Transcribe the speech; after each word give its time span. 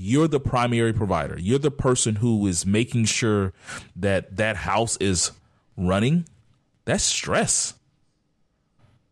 you're 0.00 0.28
the 0.28 0.40
primary 0.40 0.94
provider. 0.94 1.38
You're 1.38 1.58
the 1.58 1.70
person 1.70 2.16
who 2.16 2.46
is 2.46 2.64
making 2.64 3.04
sure 3.04 3.52
that 3.96 4.36
that 4.38 4.56
house 4.56 4.96
is 4.96 5.32
running. 5.76 6.26
That's 6.86 7.04
stress. 7.04 7.74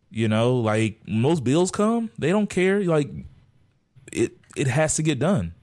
You 0.09 0.27
know, 0.27 0.55
like 0.55 1.01
most 1.07 1.43
bills 1.43 1.69
come, 1.69 2.09
they 2.17 2.31
don't 2.31 2.49
care. 2.49 2.83
Like 2.83 3.11
it, 4.11 4.37
it 4.55 4.65
has 4.65 4.95
to 4.95 5.03
get 5.03 5.19
done. 5.19 5.53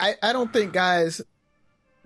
I, 0.00 0.16
I 0.20 0.32
don't 0.32 0.52
think 0.52 0.72
guys 0.72 1.22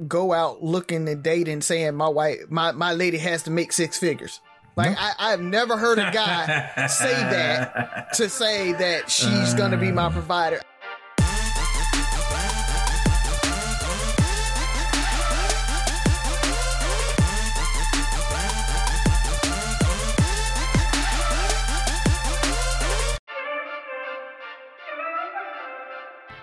go 0.06 0.34
out 0.34 0.62
looking 0.62 1.08
and 1.08 1.22
dating 1.22 1.62
saying 1.62 1.94
my 1.94 2.08
wife, 2.08 2.50
my, 2.50 2.72
my 2.72 2.92
lady 2.92 3.16
has 3.16 3.44
to 3.44 3.50
make 3.50 3.72
six 3.72 3.98
figures. 3.98 4.40
Like 4.76 4.90
no. 4.90 4.96
I, 4.98 5.32
I've 5.32 5.40
never 5.40 5.78
heard 5.78 5.98
a 5.98 6.10
guy 6.12 6.86
say 6.86 7.14
that 7.14 8.12
to 8.14 8.28
say 8.28 8.72
that 8.72 9.10
she's 9.10 9.54
gonna 9.54 9.78
be 9.78 9.90
my 9.90 10.10
provider. 10.10 10.60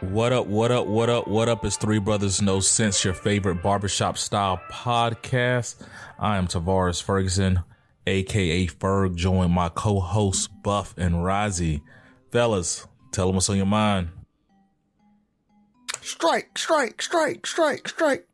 What 0.02 0.32
up, 0.32 0.48
what 0.48 0.72
up, 0.72 0.88
what 0.88 1.10
up, 1.10 1.28
what 1.28 1.50
up? 1.50 1.66
It's 1.66 1.76
Three 1.76 2.00
Brothers 2.00 2.42
No 2.42 2.62
Sense, 2.62 3.04
your 3.04 3.14
favorite 3.14 3.62
barbershop 3.62 4.18
style 4.18 4.62
podcast. 4.72 5.76
I 6.18 6.38
am 6.38 6.48
Tavares 6.48 7.04
Ferguson, 7.04 7.60
aka 8.08 8.68
Ferg, 8.68 9.16
joined 9.16 9.52
my 9.52 9.68
co 9.68 10.00
hosts 10.00 10.48
Buff 10.48 10.96
and 10.98 11.16
Razi. 11.16 11.82
Fellas, 12.32 12.88
tell 13.12 13.28
them 13.28 13.36
what's 13.36 13.50
on 13.50 13.58
your 13.58 13.66
mind. 13.66 14.08
Strike, 16.00 16.58
strike, 16.58 17.02
strike, 17.02 17.46
strike, 17.46 17.90
strike. 17.90 18.26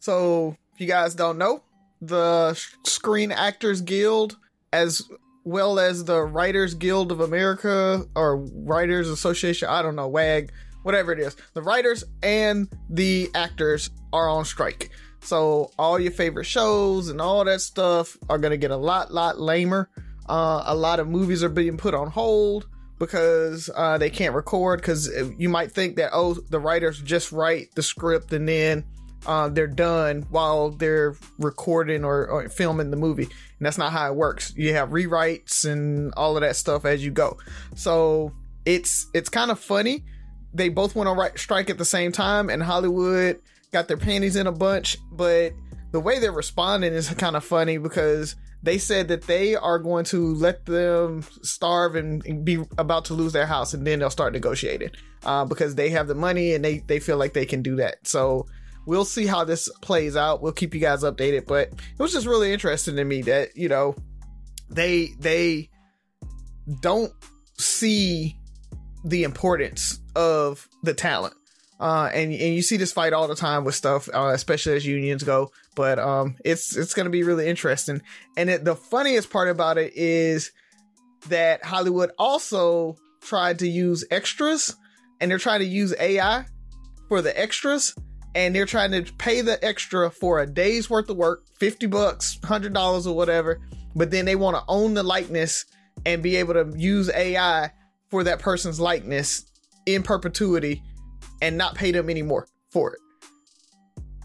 So, 0.00 0.56
if 0.74 0.80
you 0.80 0.88
guys 0.88 1.14
don't 1.14 1.38
know, 1.38 1.62
the 2.00 2.60
Screen 2.82 3.30
Actors 3.30 3.80
Guild, 3.80 4.38
as 4.72 5.08
well 5.44 5.78
as 5.78 6.04
the 6.04 6.20
Writers 6.22 6.74
Guild 6.74 7.12
of 7.12 7.20
America 7.20 8.06
or 8.16 8.38
Writers 8.38 9.08
Association, 9.08 9.68
I 9.68 9.82
don't 9.82 9.94
know, 9.94 10.08
WAG 10.08 10.50
whatever 10.82 11.12
it 11.12 11.18
is. 11.18 11.36
The 11.54 11.62
writers 11.62 12.04
and 12.22 12.68
the 12.90 13.30
actors 13.34 13.90
are 14.12 14.28
on 14.28 14.44
strike. 14.44 14.90
So 15.20 15.70
all 15.78 16.00
your 16.00 16.12
favorite 16.12 16.44
shows 16.44 17.08
and 17.08 17.20
all 17.20 17.44
that 17.44 17.60
stuff 17.60 18.16
are 18.28 18.38
going 18.38 18.50
to 18.50 18.56
get 18.56 18.70
a 18.70 18.76
lot, 18.76 19.12
lot 19.12 19.40
lamer. 19.40 19.88
Uh, 20.28 20.64
a 20.66 20.74
lot 20.74 21.00
of 21.00 21.08
movies 21.08 21.42
are 21.42 21.48
being 21.48 21.76
put 21.76 21.94
on 21.94 22.08
hold 22.08 22.66
because 22.98 23.70
uh, 23.74 23.98
they 23.98 24.10
can't 24.10 24.34
record. 24.34 24.80
Because 24.80 25.10
you 25.38 25.48
might 25.48 25.72
think 25.72 25.96
that 25.96 26.10
oh, 26.12 26.34
the 26.34 26.58
writers 26.58 27.00
just 27.00 27.32
write 27.32 27.74
the 27.74 27.82
script 27.82 28.32
and 28.32 28.48
then 28.48 28.84
uh, 29.26 29.48
they're 29.48 29.66
done 29.66 30.26
while 30.30 30.70
they're 30.70 31.14
recording 31.38 32.04
or, 32.04 32.26
or, 32.26 32.48
filming 32.48 32.90
the 32.90 32.96
movie, 32.96 33.22
and 33.22 33.66
that's 33.66 33.78
not 33.78 33.92
how 33.92 34.08
it 34.10 34.16
works. 34.16 34.52
You 34.56 34.74
have 34.74 34.90
rewrites 34.90 35.64
and 35.64 36.12
all 36.16 36.36
of 36.36 36.40
that 36.42 36.56
stuff 36.56 36.84
as 36.84 37.04
you 37.04 37.12
go. 37.12 37.38
So 37.76 38.32
it's 38.64 39.06
it's 39.14 39.28
kind 39.28 39.50
of 39.50 39.60
funny 39.60 40.04
they 40.54 40.68
both 40.68 40.94
went 40.94 41.08
on 41.08 41.36
strike 41.36 41.70
at 41.70 41.78
the 41.78 41.84
same 41.84 42.12
time, 42.12 42.50
and 42.50 42.62
Hollywood 42.62 43.40
got 43.72 43.88
their 43.88 43.96
panties 43.96 44.36
in 44.36 44.46
a 44.46 44.52
bunch. 44.52 44.98
But 45.10 45.52
the 45.92 46.00
way 46.00 46.18
they're 46.18 46.32
responding 46.32 46.92
is 46.92 47.08
kind 47.10 47.36
of 47.36 47.44
funny 47.44 47.78
because 47.78 48.36
they 48.62 48.78
said 48.78 49.08
that 49.08 49.22
they 49.22 49.56
are 49.56 49.78
going 49.78 50.04
to 50.06 50.34
let 50.34 50.64
them 50.66 51.22
starve 51.42 51.96
and 51.96 52.44
be 52.44 52.64
about 52.78 53.06
to 53.06 53.14
lose 53.14 53.32
their 53.32 53.46
house, 53.46 53.74
and 53.74 53.86
then 53.86 53.98
they'll 53.98 54.10
start 54.10 54.32
negotiating 54.32 54.90
uh, 55.24 55.44
because 55.44 55.74
they 55.74 55.90
have 55.90 56.06
the 56.06 56.14
money 56.14 56.54
and 56.54 56.64
they 56.64 56.78
they 56.78 57.00
feel 57.00 57.16
like 57.16 57.32
they 57.32 57.46
can 57.46 57.62
do 57.62 57.76
that. 57.76 58.06
So 58.06 58.46
we'll 58.86 59.04
see 59.04 59.26
how 59.26 59.44
this 59.44 59.68
plays 59.80 60.16
out. 60.16 60.42
We'll 60.42 60.52
keep 60.52 60.74
you 60.74 60.80
guys 60.80 61.02
updated. 61.02 61.46
But 61.46 61.68
it 61.68 61.98
was 61.98 62.12
just 62.12 62.26
really 62.26 62.52
interesting 62.52 62.96
to 62.96 63.04
me 63.04 63.22
that 63.22 63.56
you 63.56 63.68
know 63.68 63.94
they 64.70 65.08
they 65.18 65.70
don't 66.80 67.12
see 67.58 68.36
the 69.04 69.24
importance 69.24 69.98
of 70.14 70.68
the 70.82 70.94
talent. 70.94 71.34
Uh, 71.82 72.08
and 72.14 72.32
and 72.32 72.54
you 72.54 72.62
see 72.62 72.76
this 72.76 72.92
fight 72.92 73.12
all 73.12 73.26
the 73.26 73.34
time 73.34 73.64
with 73.64 73.74
stuff, 73.74 74.08
uh, 74.14 74.30
especially 74.32 74.74
as 74.76 74.86
unions 74.86 75.24
go. 75.24 75.50
But 75.74 75.98
um, 75.98 76.36
it's 76.44 76.76
it's 76.76 76.94
going 76.94 77.06
to 77.06 77.10
be 77.10 77.24
really 77.24 77.48
interesting. 77.48 78.02
And 78.36 78.48
it, 78.48 78.64
the 78.64 78.76
funniest 78.76 79.30
part 79.30 79.48
about 79.48 79.78
it 79.78 79.92
is 79.96 80.52
that 81.28 81.64
Hollywood 81.64 82.12
also 82.18 82.96
tried 83.20 83.58
to 83.60 83.68
use 83.68 84.04
extras, 84.12 84.76
and 85.20 85.28
they're 85.28 85.38
trying 85.38 85.58
to 85.58 85.66
use 85.66 85.92
AI 85.98 86.44
for 87.08 87.20
the 87.20 87.36
extras, 87.36 87.96
and 88.36 88.54
they're 88.54 88.64
trying 88.64 88.92
to 88.92 89.02
pay 89.14 89.40
the 89.40 89.62
extra 89.64 90.08
for 90.08 90.38
a 90.38 90.46
day's 90.46 90.88
worth 90.88 91.10
of 91.10 91.16
work, 91.16 91.42
fifty 91.58 91.86
bucks, 91.86 92.38
hundred 92.44 92.74
dollars, 92.74 93.08
or 93.08 93.16
whatever. 93.16 93.60
But 93.96 94.12
then 94.12 94.24
they 94.24 94.36
want 94.36 94.56
to 94.56 94.62
own 94.68 94.94
the 94.94 95.02
likeness 95.02 95.64
and 96.06 96.22
be 96.22 96.36
able 96.36 96.54
to 96.54 96.72
use 96.76 97.10
AI 97.10 97.72
for 98.08 98.22
that 98.22 98.38
person's 98.38 98.78
likeness 98.78 99.46
in 99.86 100.02
perpetuity 100.02 100.82
and 101.40 101.56
not 101.56 101.74
pay 101.74 101.90
them 101.90 102.08
anymore 102.08 102.46
for 102.70 102.94
it. 102.94 103.00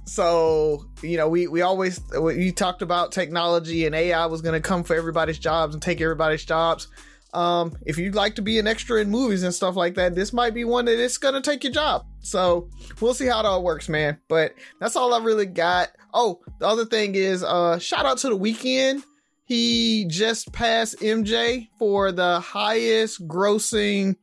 So, 0.06 0.85
you 1.01 1.18
know, 1.18 1.28
we, 1.28 1.47
we 1.47 1.62
always, 1.62 2.00
we 2.19 2.51
talked 2.53 2.81
about 2.81 3.12
technology 3.12 3.85
and 3.85 3.94
AI 3.94 4.25
was 4.28 4.41
going 4.41 4.53
to 4.53 4.66
come 4.66 4.84
for 4.84 4.95
everybody's 4.95 5.38
jobs 5.38 5.75
and 5.75 5.81
take 5.81 6.00
everybody's 6.00 6.45
jobs. 6.45 6.88
Um, 7.34 7.78
if 7.85 7.97
you'd 7.97 8.16
like 8.16 8.35
to 8.35 8.41
be 8.41 8.57
an 8.57 8.68
extra 8.68 9.01
in 9.01 9.09
movies 9.09 9.44
and 9.44 9.53
stuff 9.53 9.75
like 9.75 9.95
that, 9.95 10.16
this 10.16 10.31
might 10.31 10.53
be 10.53 10.63
one 10.63 10.85
that 10.85 10.97
it's 10.97 11.18
going 11.18 11.34
to 11.34 11.41
take 11.41 11.63
your 11.63 11.74
job. 11.74 12.06
So 12.22 12.69
we'll 13.01 13.13
see 13.13 13.28
how 13.28 13.41
it 13.41 13.45
all 13.45 13.63
works, 13.63 13.89
man. 13.89 14.18
But 14.29 14.53
that's 14.79 14.95
all 14.95 15.13
I 15.13 15.19
really 15.19 15.45
got. 15.45 15.89
Oh, 16.13 16.39
the 16.59 16.68
other 16.68 16.85
thing 16.85 17.16
is, 17.16 17.44
uh, 17.44 17.78
shout 17.79 18.06
out 18.06 18.19
to 18.19 18.29
the 18.29 18.38
Weeknd. 18.38 19.03
He 19.44 20.06
just 20.06 20.51
passed 20.53 21.00
MJ 21.00 21.68
for 21.78 22.12
the 22.12 22.39
highest 22.39 23.28
grossing 23.28 24.16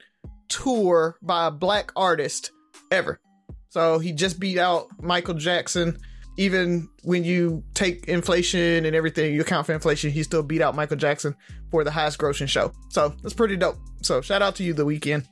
tour 0.48 1.16
by 1.22 1.46
a 1.46 1.50
black 1.50 1.92
artist 1.96 2.52
ever. 2.90 3.20
So 3.68 3.98
he 3.98 4.12
just 4.12 4.38
beat 4.38 4.58
out 4.58 4.86
Michael 5.02 5.34
Jackson. 5.34 5.98
Even 6.36 6.88
when 7.04 7.22
you 7.22 7.62
take 7.74 8.08
inflation 8.08 8.84
and 8.84 8.96
everything, 8.96 9.34
you 9.34 9.40
account 9.40 9.66
for 9.66 9.72
inflation, 9.72 10.10
he 10.10 10.22
still 10.22 10.42
beat 10.42 10.60
out 10.60 10.74
Michael 10.74 10.96
Jackson 10.96 11.34
for 11.70 11.84
the 11.84 11.90
highest 11.90 12.18
grossing 12.18 12.48
show. 12.48 12.72
So 12.88 13.14
that's 13.22 13.34
pretty 13.34 13.56
dope. 13.56 13.76
So 14.02 14.20
shout 14.20 14.42
out 14.42 14.56
to 14.56 14.64
you, 14.64 14.74
The 14.74 14.84
Weeknd. 14.84 15.26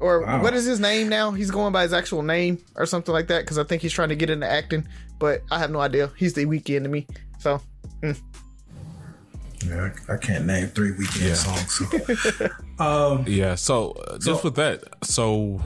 Or 0.00 0.22
wow. 0.22 0.42
what 0.42 0.54
is 0.54 0.64
his 0.64 0.80
name 0.80 1.08
now? 1.08 1.30
He's 1.30 1.50
going 1.50 1.72
by 1.72 1.84
his 1.84 1.92
actual 1.92 2.22
name 2.22 2.58
or 2.76 2.86
something 2.86 3.12
like 3.12 3.28
that 3.28 3.42
because 3.42 3.58
I 3.58 3.64
think 3.64 3.82
he's 3.82 3.92
trying 3.92 4.08
to 4.08 4.16
get 4.16 4.30
into 4.30 4.50
acting, 4.50 4.86
but 5.18 5.42
I 5.50 5.58
have 5.60 5.70
no 5.70 5.80
idea. 5.80 6.10
He's 6.16 6.34
The 6.34 6.46
Weeknd 6.46 6.82
to 6.82 6.88
me. 6.88 7.06
So. 7.38 7.60
Mm. 8.02 8.20
Yeah, 9.66 9.90
I, 10.08 10.14
I 10.14 10.16
can't 10.16 10.46
name 10.46 10.68
three 10.68 10.92
Weeknd 10.92 11.28
yeah. 11.28 11.34
songs. 11.34 12.38
So. 12.38 12.48
um, 12.84 13.24
yeah, 13.26 13.54
so 13.54 13.92
uh, 13.92 14.18
just 14.18 14.42
so, 14.42 14.48
with 14.48 14.56
that, 14.56 14.82
so 15.02 15.62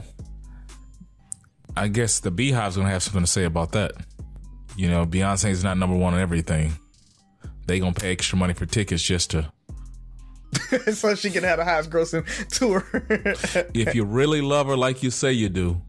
I 1.75 1.87
guess 1.87 2.19
the 2.19 2.31
Beehive's 2.31 2.77
gonna 2.77 2.89
have 2.89 3.03
something 3.03 3.23
to 3.23 3.27
say 3.27 3.45
about 3.45 3.71
that. 3.73 3.93
You 4.75 4.89
know, 4.89 5.05
Beyonce's 5.05 5.63
not 5.63 5.77
number 5.77 5.95
one 5.95 6.13
on 6.13 6.19
everything. 6.19 6.73
They 7.67 7.79
gonna 7.79 7.93
pay 7.93 8.11
extra 8.11 8.37
money 8.37 8.53
for 8.53 8.65
tickets 8.65 9.03
just 9.03 9.31
to. 9.31 9.51
so 10.93 11.15
she 11.15 11.29
can 11.29 11.43
have 11.43 11.59
the 11.59 11.65
highest 11.65 11.89
grossing 11.89 12.25
tour. 12.49 12.85
if 13.73 13.93
you 13.93 14.03
really 14.03 14.41
love 14.41 14.67
her 14.67 14.77
like 14.77 15.03
you 15.03 15.11
say 15.11 15.31
you 15.31 15.49
do, 15.49 15.81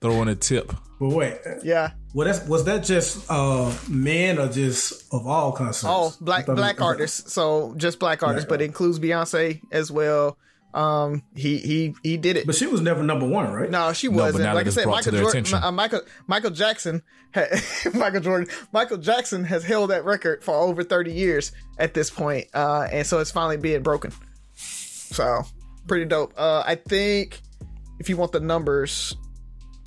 throw 0.00 0.22
in 0.22 0.28
a 0.28 0.34
tip. 0.34 0.72
But 1.00 1.08
wait, 1.08 1.38
yeah. 1.64 1.92
Well, 2.12 2.26
that's 2.26 2.46
was 2.46 2.64
that 2.66 2.84
just 2.84 3.24
uh 3.30 3.74
men 3.88 4.38
or 4.38 4.48
just 4.48 5.12
of 5.14 5.26
all 5.26 5.50
concerts? 5.52 5.84
Oh, 5.86 6.12
black 6.20 6.44
black 6.44 6.82
artists. 6.82 7.32
So 7.32 7.74
just 7.78 7.98
black 7.98 8.22
artists, 8.22 8.44
black 8.46 8.58
but 8.58 8.62
it 8.62 8.66
includes 8.66 8.98
Beyonce 8.98 9.62
as 9.72 9.90
well. 9.90 10.36
Um, 10.74 11.22
he 11.34 11.56
he 11.56 11.94
he 12.02 12.18
did 12.18 12.36
it, 12.36 12.46
but 12.46 12.54
she 12.54 12.66
was 12.66 12.82
never 12.82 13.02
number 13.02 13.26
one, 13.26 13.50
right? 13.50 13.70
No, 13.70 13.94
she 13.94 14.08
wasn't. 14.08 14.44
like 14.54 14.66
I 14.66 14.70
said, 14.70 14.86
Michael 14.86 15.12
Jordan, 15.12 15.54
uh, 15.54 15.72
Michael 15.72 16.02
Michael 16.26 16.50
Jackson, 16.50 17.02
Michael 17.94 18.20
Jordan, 18.20 18.48
Michael 18.70 18.98
Jackson 18.98 19.42
has 19.44 19.64
held 19.64 19.90
that 19.90 20.04
record 20.04 20.44
for 20.44 20.54
over 20.54 20.84
thirty 20.84 21.12
years 21.12 21.50
at 21.78 21.94
this 21.94 22.10
point, 22.10 22.46
uh, 22.52 22.86
and 22.92 23.06
so 23.06 23.20
it's 23.20 23.30
finally 23.30 23.56
being 23.56 23.82
broken. 23.82 24.12
So 24.54 25.42
pretty 25.88 26.04
dope. 26.04 26.34
Uh, 26.36 26.62
I 26.64 26.74
think 26.74 27.40
if 27.98 28.08
you 28.08 28.16
want 28.16 28.32
the 28.32 28.40
numbers, 28.40 29.16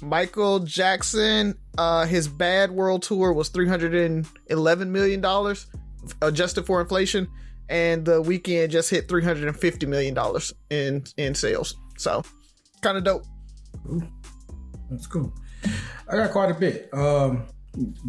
Michael 0.03 0.59
Jackson, 0.59 1.57
uh, 1.77 2.05
his 2.05 2.27
Bad 2.27 2.71
World 2.71 3.03
Tour 3.03 3.33
was 3.33 3.49
three 3.49 3.67
hundred 3.67 3.95
and 3.95 4.27
eleven 4.47 4.91
million 4.91 5.21
dollars, 5.21 5.67
adjusted 6.21 6.65
for 6.65 6.81
inflation, 6.81 7.27
and 7.69 8.05
the 8.05 8.21
Weeknd 8.21 8.69
just 8.69 8.89
hit 8.89 9.07
three 9.07 9.23
hundred 9.23 9.47
and 9.47 9.57
fifty 9.57 9.85
million 9.85 10.13
dollars 10.13 10.53
in 10.69 11.03
in 11.17 11.33
sales. 11.33 11.75
So, 11.97 12.23
kind 12.81 12.97
of 12.97 13.03
dope. 13.03 13.23
That's 14.89 15.07
cool. 15.07 15.33
I 16.09 16.17
got 16.17 16.31
quite 16.31 16.51
a 16.51 16.55
bit. 16.55 16.89
Um, 16.93 17.45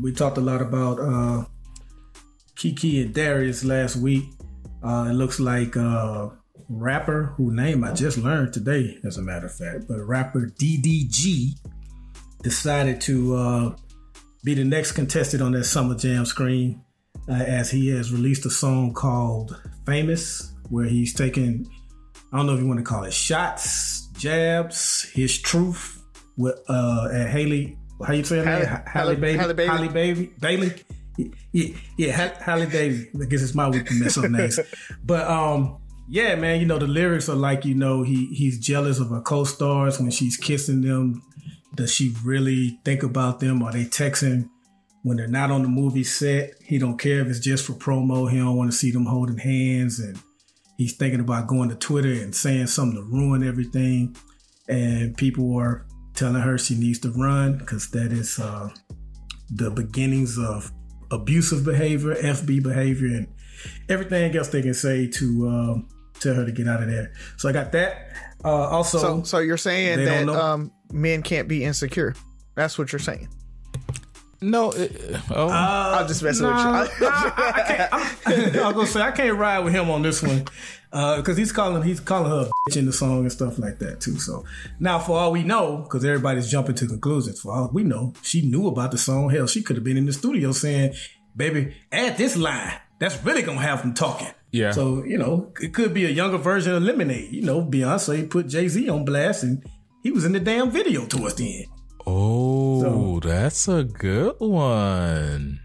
we 0.03 0.13
talked 0.13 0.37
a 0.37 0.41
lot 0.43 0.61
about 0.61 0.99
uh, 0.99 1.45
Keke 2.57 3.05
and 3.05 3.15
Darius 3.15 3.65
last 3.65 3.97
week. 3.97 4.25
Uh, 4.83 5.07
it 5.11 5.15
looks 5.15 5.41
like 5.41 5.77
uh, 5.77 6.29
rapper 6.69 7.35
whose 7.37 7.55
name 7.55 7.85
I 7.85 7.93
just 7.93 8.19
learned 8.19 8.53
today, 8.53 8.99
as 9.05 9.17
a 9.17 9.23
matter 9.23 9.47
of 9.47 9.55
fact, 9.55 9.87
but 9.89 9.99
rapper 10.01 10.53
DDG 10.59 11.55
decided 12.45 13.01
to 13.01 13.35
uh, 13.35 13.77
be 14.45 14.55
the 14.55 14.63
next 14.65 14.93
contestant 14.93 15.43
on 15.43 15.53
that 15.53 15.65
Summer 15.65 15.97
Jam 15.97 16.25
screen 16.27 16.81
uh, 17.29 17.33
as 17.33 17.71
he 17.71 17.89
has 17.89 18.13
released 18.13 18.47
a 18.47 18.51
song 18.51 18.93
called 18.93 19.61
Famous, 19.87 20.53
where 20.69 20.85
he's 20.85 21.13
taking, 21.13 21.67
I 22.33 22.37
don't 22.37 22.47
know 22.47 22.55
if 22.55 22.61
you 22.61 22.69
want 22.69 22.79
to 22.79 22.85
call 22.85 23.05
it 23.05 23.13
shots, 23.13 24.07
jabs, 24.19 25.03
his 25.13 25.39
truth 25.41 26.01
with 26.37 26.59
uh, 26.69 27.09
at 27.13 27.29
Haley, 27.31 27.77
how 28.07 28.13
you 28.13 28.25
say 28.25 28.45
Halle- 28.45 28.65
that? 28.65 28.89
Halle, 28.89 29.15
Baby, 29.17 29.39
Halle 29.39 29.55
Bailey. 29.55 29.69
Halle 29.69 29.89
Baby, 29.89 30.33
Bailey. 30.39 30.73
Yeah, 31.53 31.75
yeah, 31.97 32.13
Halle- 32.13 32.37
Halle 32.41 32.67
Bailey. 32.67 33.09
I 33.21 33.25
guess 33.27 33.43
it's 33.43 33.55
my 33.55 33.69
week 33.69 33.87
to 33.87 33.95
mess 33.95 34.19
up 34.19 34.31
names, 34.31 34.59
but 35.05 35.27
um, 35.31 35.79
yeah, 36.11 36.35
man. 36.35 36.59
You 36.61 36.67
know 36.67 36.79
the 36.79 36.89
lyrics 36.89 37.29
are 37.29 37.37
like 37.37 37.65
you 37.65 37.75
know 37.75 38.03
he 38.03 38.27
he's 38.35 38.59
jealous 38.59 38.99
of 38.99 39.11
her 39.11 39.21
co-stars 39.21 40.01
when 40.01 40.11
she's 40.11 40.37
kissing 40.37 40.81
them. 40.81 41.23
Does 41.75 41.93
she 41.93 42.15
really 42.25 42.79
think 42.85 43.03
about 43.03 43.41
them? 43.41 43.63
Are 43.63 43.73
they 43.73 43.85
texting 43.85 44.49
when 45.03 45.17
they're 45.17 45.27
not 45.27 45.51
on 45.51 45.63
the 45.63 45.69
movie 45.69 46.05
set? 46.05 46.55
He 46.63 46.79
don't 46.79 46.99
care 46.99 47.21
if 47.21 47.29
it's 47.29 47.41
just 47.41 47.67
for 47.67 47.73
promo. 47.73 48.31
He 48.31 48.39
don't 48.39 48.57
want 48.57 48.71
to 48.71 48.77
see 48.77 48.91
them 48.91 49.07
holding 49.07 49.39
hands, 49.39 49.99
and 49.99 50.19
he's 50.77 50.97
thinking 50.97 51.21
about 51.21 51.49
going 51.49 51.69
to 51.71 51.75
Twitter 51.75 52.13
and 52.13 52.35
saying 52.35 52.69
something 52.69 52.97
to 52.97 53.03
ruin 53.03 53.47
everything. 53.47 54.17
And 54.69 55.17
people 55.17 55.57
are 55.57 55.87
telling 56.15 56.41
her 56.41 56.57
she 56.57 56.77
needs 56.77 57.01
to 57.01 57.11
run 57.11 57.59
because 57.59 57.91
that 57.91 58.13
is 58.13 58.39
uh, 58.39 58.71
the 59.51 59.71
beginnings 59.71 60.39
of 60.39 60.73
abusive 61.11 61.65
behavior, 61.65 62.15
FB 62.15 62.63
behavior, 62.63 63.09
and 63.09 63.29
everything 63.89 64.35
else 64.37 64.49
they 64.49 64.63
can 64.63 64.75
say 64.75 65.07
to 65.09 65.49
um, 65.49 65.89
tell 66.21 66.35
her 66.35 66.45
to 66.45 66.53
get 66.53 66.69
out 66.69 66.83
of 66.83 66.89
there. 66.89 67.13
So 67.37 67.49
I 67.49 67.53
got 67.53 67.73
that. 67.73 68.09
Uh, 68.45 68.49
also, 68.49 68.99
So, 68.99 69.23
so 69.23 69.39
you're 69.39 69.57
saying 69.57 70.05
that 70.05 70.29
um, 70.29 70.73
men 70.93 71.23
can't 71.23 71.49
be 71.49 71.65
insecure? 71.65 72.15
That's 72.55 72.79
what 72.79 72.93
you're 72.93 72.99
saying. 72.99 73.29
No, 74.41 74.73
it, 74.73 75.17
oh, 75.31 75.49
uh, 75.49 75.97
I'm 76.01 76.07
just 76.07 76.23
messing 76.23 76.45
nah, 76.45 76.83
with 76.83 77.01
you. 77.01 77.07
nah, 77.07 77.13
I, 77.37 77.53
I 77.57 77.63
can't, 77.63 77.93
I'm, 77.93 78.03
I 78.63 78.67
was 78.67 78.75
gonna 78.75 78.87
say 78.87 79.01
I 79.01 79.11
can't 79.11 79.39
ride 79.39 79.61
with 79.61 79.73
him 79.73 79.89
on 79.89 80.03
this 80.03 80.23
one 80.23 80.45
because 80.91 81.37
he's 81.37 81.51
calling 81.51 81.83
he's 81.83 81.99
calling 81.99 82.31
her 82.31 82.49
a 82.51 82.71
bitch 82.71 82.77
in 82.77 82.85
the 82.85 82.93
song 82.93 83.21
and 83.21 83.33
stuff 83.33 83.59
like 83.59 83.79
that 83.79 84.01
too. 84.01 84.19
So 84.19 84.45
now, 84.79 84.99
for 84.99 85.19
all 85.19 85.33
we 85.33 85.45
know, 85.45 85.79
because 85.79 86.05
everybody's 86.05 86.51
jumping 86.51 86.75
to 86.77 86.87
conclusions, 86.87 87.41
for 87.41 87.53
all 87.55 87.71
we 87.73 87.85
know, 87.85 88.13
she 88.23 88.43
knew 88.43 88.69
about 88.69 88.91
the 88.91 88.99
song. 88.99 89.31
Hell, 89.31 89.47
she 89.47 89.63
could 89.63 89.77
have 89.77 89.85
been 89.85 89.97
in 89.97 90.05
the 90.05 90.13
studio 90.13 90.53
saying, 90.53 90.95
"Baby, 91.35 91.75
add 91.91 92.19
this 92.19 92.37
line." 92.37 92.75
That's 93.05 93.25
really 93.25 93.43
gonna 93.43 93.61
have 93.61 93.83
them 93.83 93.95
talking. 93.95 94.29
Yeah. 94.51 94.71
So 94.73 95.05
you 95.05 95.19
know, 95.19 95.53
it 95.61 95.75
could 95.75 95.93
be 95.93 96.05
a 96.07 96.11
younger 96.11 96.39
version 96.39 96.73
of 96.75 96.83
Lemonade. 96.83 97.31
You 97.33 97.43
know, 97.43 97.63
Beyonce 97.63 98.29
put 98.31 98.49
Jay 98.49 98.69
Z 98.69 98.89
on 98.89 99.05
blast, 99.05 99.43
and 99.43 99.63
he 100.03 100.11
was 100.11 100.25
in 100.25 100.33
the 100.33 100.41
damn 100.41 100.71
video 100.71 101.07
towards 101.07 101.35
the 101.35 101.59
end. 101.65 101.67
oh, 102.07 103.21
that's 103.21 103.69
a 103.69 103.85
good 103.85 104.37
one. 104.39 105.61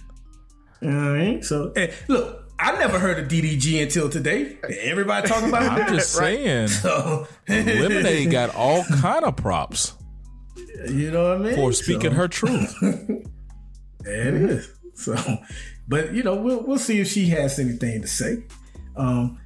All 0.81 0.89
right. 0.89 1.43
So, 1.43 1.71
hey, 1.75 1.93
look, 2.07 2.45
I 2.59 2.71
never 2.79 2.99
heard 2.99 3.19
of 3.19 3.27
DDG 3.27 3.81
until 3.83 4.09
today. 4.09 4.57
Everybody 4.81 5.27
talking 5.27 5.49
about 5.49 5.63
it. 5.63 5.69
I'm 5.83 5.93
just 5.95 6.13
saying, 6.13 6.69
So, 6.69 7.27
Lemonade 7.47 8.31
got 8.39 8.55
all 8.55 8.83
kind 8.85 9.23
of 9.25 9.35
props 9.35 9.93
you 10.89 11.11
know 11.11 11.23
what 11.37 11.41
I 11.41 11.49
mean? 11.49 11.55
for 11.55 11.73
speaking 11.73 12.11
So, 12.11 12.15
her 12.15 12.27
truth. 12.27 12.73
There 14.01 14.35
it 14.35 14.41
is. 14.49 14.73
So, 14.95 15.15
but 15.89 16.13
you 16.13 16.23
know, 16.23 16.35
we'll 16.35 16.61
we'll 16.61 16.77
see 16.77 17.01
if 17.01 17.07
she 17.07 17.25
has 17.29 17.59
anything 17.59 18.01
to 18.01 18.07
say. 18.07 18.43
Um, 18.95 19.39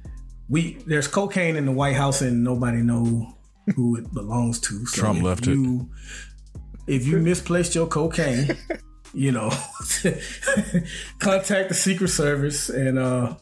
we 0.48 0.74
there's 0.86 1.08
cocaine 1.08 1.56
in 1.56 1.64
the 1.64 1.72
White 1.72 1.96
House 1.96 2.20
and 2.20 2.44
nobody 2.44 2.78
know 2.78 3.34
who 3.74 3.96
it 3.96 4.12
belongs 4.12 4.60
to. 4.60 4.84
So 4.86 5.00
Trump 5.00 5.18
if 5.18 5.24
left 5.24 5.46
it. 5.46 5.54
you, 5.54 5.88
If 6.86 7.06
you 7.06 7.18
misplaced 7.18 7.74
your 7.74 7.86
cocaine, 7.86 8.50
you 9.14 9.32
know, 9.32 9.48
contact 11.18 11.70
the 11.70 11.74
Secret 11.74 12.08
Service, 12.08 12.68
and 12.68 12.98
uh, 12.98 13.36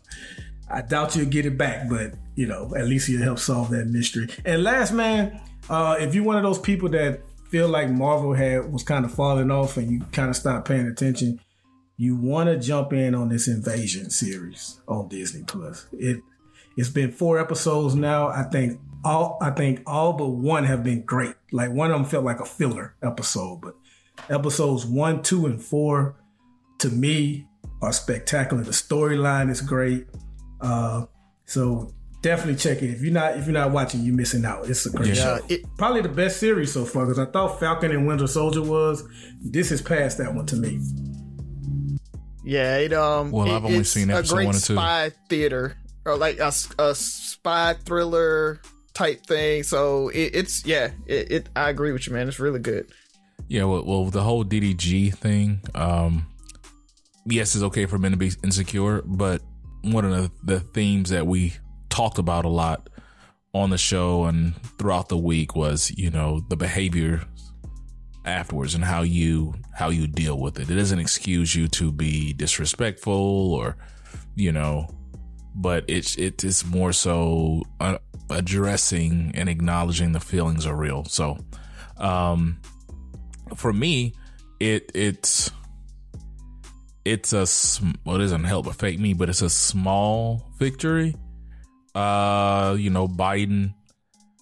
I 0.70 0.82
doubt 0.82 1.16
you'll 1.16 1.26
get 1.26 1.44
it 1.44 1.58
back, 1.58 1.88
but 1.90 2.14
you 2.36 2.46
know, 2.46 2.72
at 2.76 2.86
least 2.86 3.08
you'll 3.08 3.22
help 3.22 3.40
solve 3.40 3.70
that 3.70 3.86
mystery. 3.86 4.28
And 4.44 4.62
last, 4.62 4.92
man, 4.92 5.40
uh, 5.68 5.96
if 5.98 6.14
you're 6.14 6.24
one 6.24 6.36
of 6.36 6.44
those 6.44 6.60
people 6.60 6.88
that 6.90 7.20
feel 7.50 7.68
like 7.68 7.90
Marvel 7.90 8.32
had 8.32 8.72
was 8.72 8.84
kind 8.84 9.04
of 9.04 9.12
falling 9.12 9.50
off 9.50 9.76
and 9.76 9.90
you 9.90 10.00
kind 10.12 10.30
of 10.30 10.36
stopped 10.36 10.68
paying 10.68 10.86
attention, 10.86 11.40
you 12.02 12.16
want 12.16 12.48
to 12.48 12.58
jump 12.58 12.92
in 12.92 13.14
on 13.14 13.28
this 13.28 13.46
Invasion 13.46 14.10
series 14.10 14.80
on 14.88 15.08
Disney 15.08 15.44
Plus. 15.44 15.86
It 15.92 16.18
it's 16.76 16.88
been 16.88 17.12
four 17.12 17.38
episodes 17.38 17.94
now. 17.94 18.28
I 18.28 18.42
think 18.44 18.80
all 19.04 19.38
I 19.40 19.50
think 19.50 19.82
all 19.86 20.12
but 20.14 20.28
one 20.30 20.64
have 20.64 20.82
been 20.82 21.02
great. 21.02 21.34
Like 21.52 21.70
one 21.70 21.90
of 21.92 21.96
them 21.96 22.04
felt 22.08 22.24
like 22.24 22.40
a 22.40 22.44
filler 22.44 22.96
episode, 23.02 23.60
but 23.62 23.74
episodes 24.28 24.84
one, 24.84 25.22
two, 25.22 25.46
and 25.46 25.62
four 25.62 26.16
to 26.78 26.88
me 26.88 27.46
are 27.80 27.92
spectacular. 27.92 28.62
The 28.64 28.72
storyline 28.72 29.48
is 29.50 29.60
great. 29.60 30.06
Uh, 30.60 31.06
so 31.44 31.92
definitely 32.22 32.56
check 32.56 32.82
it. 32.82 32.90
If 32.90 33.02
you're 33.02 33.12
not 33.12 33.36
if 33.36 33.44
you're 33.46 33.52
not 33.54 33.70
watching, 33.70 34.00
you're 34.02 34.14
missing 34.16 34.44
out. 34.44 34.68
It's 34.68 34.86
a 34.86 34.90
great 34.90 35.08
Yeah. 35.16 35.38
show. 35.38 35.44
It, 35.48 35.60
Probably 35.78 36.00
the 36.02 36.08
best 36.08 36.38
series 36.40 36.72
so 36.72 36.84
far 36.84 37.04
because 37.06 37.18
I 37.18 37.26
thought 37.30 37.60
Falcon 37.60 37.92
and 37.92 38.06
Winter 38.08 38.26
Soldier 38.26 38.62
was. 38.62 39.04
This 39.40 39.70
is 39.70 39.80
past 39.82 40.18
that 40.18 40.34
one 40.34 40.46
to 40.46 40.56
me. 40.56 40.80
Yeah, 42.44 42.78
it 42.78 42.92
um. 42.92 43.30
Well, 43.30 43.46
it- 43.46 43.52
I've 43.56 43.64
only 43.64 43.78
it's 43.78 43.90
seen 43.90 44.10
a 44.10 44.16
episode 44.18 44.34
great 44.34 44.46
one 44.46 44.54
and 44.54 44.64
two. 44.64 44.74
spy 44.74 45.12
theater 45.28 45.76
or 46.04 46.16
like 46.16 46.38
a, 46.38 46.52
a 46.78 46.94
spy 46.94 47.74
thriller 47.84 48.60
type 48.94 49.24
thing. 49.26 49.62
So 49.62 50.08
it, 50.08 50.34
it's 50.34 50.64
yeah. 50.66 50.90
It, 51.06 51.30
it 51.32 51.48
I 51.56 51.70
agree 51.70 51.92
with 51.92 52.06
you, 52.06 52.12
man. 52.12 52.28
It's 52.28 52.40
really 52.40 52.60
good. 52.60 52.90
Yeah, 53.48 53.64
well, 53.64 53.84
well, 53.84 54.04
the 54.06 54.22
whole 54.22 54.44
DDG 54.44 55.14
thing. 55.14 55.60
Um, 55.74 56.26
yes, 57.26 57.54
it's 57.54 57.64
okay 57.64 57.86
for 57.86 57.98
men 57.98 58.12
to 58.12 58.16
be 58.16 58.32
insecure, 58.42 59.02
but 59.04 59.42
one 59.82 60.04
of 60.04 60.12
the, 60.12 60.30
the 60.44 60.60
themes 60.60 61.10
that 61.10 61.26
we 61.26 61.54
talked 61.90 62.18
about 62.18 62.44
a 62.44 62.48
lot 62.48 62.88
on 63.52 63.68
the 63.70 63.76
show 63.76 64.24
and 64.24 64.54
throughout 64.78 65.08
the 65.10 65.18
week 65.18 65.54
was, 65.54 65.90
you 65.98 66.08
know, 66.10 66.40
the 66.48 66.56
behavior 66.56 67.22
afterwards 68.24 68.74
and 68.74 68.84
how 68.84 69.02
you 69.02 69.54
how 69.74 69.88
you 69.90 70.06
deal 70.06 70.38
with 70.38 70.58
it. 70.58 70.70
It 70.70 70.76
doesn't 70.76 70.98
excuse 70.98 71.54
you 71.54 71.68
to 71.68 71.90
be 71.90 72.32
disrespectful 72.32 73.54
or, 73.54 73.76
you 74.34 74.52
know, 74.52 74.88
but 75.54 75.84
it's 75.88 76.16
it 76.16 76.44
is 76.44 76.64
more 76.64 76.92
so 76.92 77.62
uh, 77.80 77.98
addressing 78.30 79.32
and 79.34 79.48
acknowledging 79.48 80.12
the 80.12 80.20
feelings 80.20 80.66
are 80.66 80.76
real. 80.76 81.04
So, 81.04 81.38
um, 81.96 82.60
for 83.54 83.72
me, 83.72 84.14
it 84.60 84.90
it's 84.94 85.50
it's 87.04 87.32
a 87.32 87.46
well, 88.04 88.16
it 88.16 88.20
doesn't 88.20 88.44
help 88.44 88.66
affect 88.66 88.98
me, 88.98 89.14
but 89.14 89.28
it's 89.28 89.42
a 89.42 89.50
small 89.50 90.50
victory. 90.58 91.16
Uh, 91.94 92.76
you 92.78 92.90
know, 92.90 93.08
Biden 93.08 93.74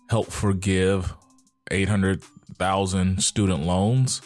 helped 0.09 0.31
forgive 0.31 1.12
eight 1.71 1.88
hundred 1.88 2.23
thousand 2.59 3.23
student 3.23 3.64
loans 3.64 4.23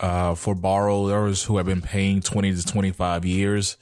uh, 0.00 0.34
for 0.34 0.54
borrowers 0.54 1.42
who 1.44 1.56
have 1.56 1.66
been 1.66 1.82
paying 1.82 2.20
twenty 2.20 2.54
to 2.54 2.64
twenty 2.64 2.90
five 2.92 3.24
years. 3.24 3.76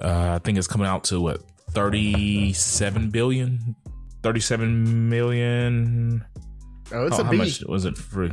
Uh, 0.00 0.32
I 0.34 0.38
think 0.38 0.58
it's 0.58 0.66
coming 0.66 0.86
out 0.86 1.04
to 1.04 1.20
what 1.20 1.42
thirty 1.70 2.52
seven 2.52 3.10
billion, 3.10 3.76
thirty 4.22 4.40
seven 4.40 5.08
million. 5.08 6.24
Oh, 6.92 7.06
it's 7.06 7.18
Oh, 7.18 7.22
a 7.22 7.24
how 7.24 7.32
much 7.32 7.62
was 7.64 7.84
it 7.86 7.96
for 7.96 8.30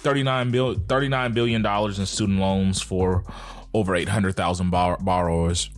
39 0.00 0.50
bill 0.52 0.74
39 0.88 1.32
billion 1.32 1.60
dollars 1.62 1.98
in 1.98 2.06
student 2.06 2.38
loans 2.38 2.80
for 2.80 3.24
over 3.74 3.96
800,000 3.96 4.70
bor- 4.70 4.96
borrowers 5.00 5.68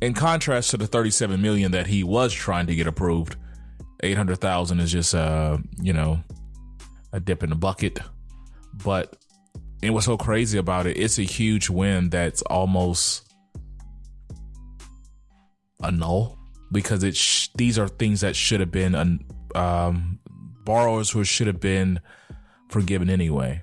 in 0.00 0.14
contrast 0.14 0.70
to 0.70 0.76
the 0.76 0.86
37 0.86 1.42
million 1.42 1.72
that 1.72 1.88
he 1.88 2.04
was 2.04 2.32
trying 2.32 2.68
to 2.68 2.76
get 2.76 2.86
approved 2.86 3.34
800,000 4.04 4.78
is 4.78 4.92
just 4.92 5.14
uh 5.16 5.58
you 5.82 5.92
know 5.92 6.20
a 7.12 7.20
dip 7.20 7.42
in 7.42 7.50
the 7.50 7.56
bucket 7.56 7.98
but 8.84 9.16
and 9.82 9.94
what's 9.94 10.06
so 10.06 10.16
crazy 10.16 10.58
about 10.58 10.86
it 10.86 10.96
it's 10.96 11.18
a 11.18 11.22
huge 11.22 11.70
win 11.70 12.10
that's 12.10 12.42
almost 12.42 13.32
a 15.82 15.90
null 15.90 16.38
because 16.72 17.02
it's 17.02 17.18
sh- 17.18 17.48
these 17.56 17.78
are 17.78 17.88
things 17.88 18.20
that 18.20 18.36
should 18.36 18.60
have 18.60 18.70
been 18.70 18.94
an 18.94 19.24
um 19.54 20.18
borrowers 20.68 21.10
who 21.10 21.24
should 21.24 21.46
have 21.46 21.60
been 21.60 21.98
forgiven 22.68 23.08
anyway. 23.08 23.62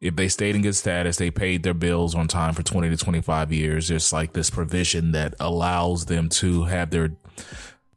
If 0.00 0.16
they 0.16 0.28
stayed 0.28 0.56
in 0.56 0.62
good 0.62 0.74
status, 0.74 1.18
they 1.18 1.30
paid 1.30 1.62
their 1.62 1.74
bills 1.74 2.14
on 2.14 2.28
time 2.28 2.54
for 2.54 2.62
20 2.62 2.88
to 2.88 2.96
25 2.96 3.52
years. 3.52 3.88
There's 3.88 4.10
like 4.10 4.32
this 4.32 4.48
provision 4.48 5.12
that 5.12 5.34
allows 5.38 6.06
them 6.06 6.30
to 6.30 6.64
have 6.64 6.88
their 6.88 7.10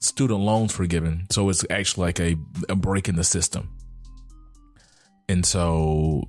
student 0.02 0.42
loans 0.42 0.74
forgiven. 0.74 1.28
So 1.32 1.48
it's 1.48 1.66
actually 1.70 2.06
like 2.08 2.20
a, 2.20 2.36
a 2.68 2.76
break 2.76 3.08
in 3.08 3.16
the 3.16 3.24
system. 3.24 3.70
And 5.30 5.46
so 5.46 6.24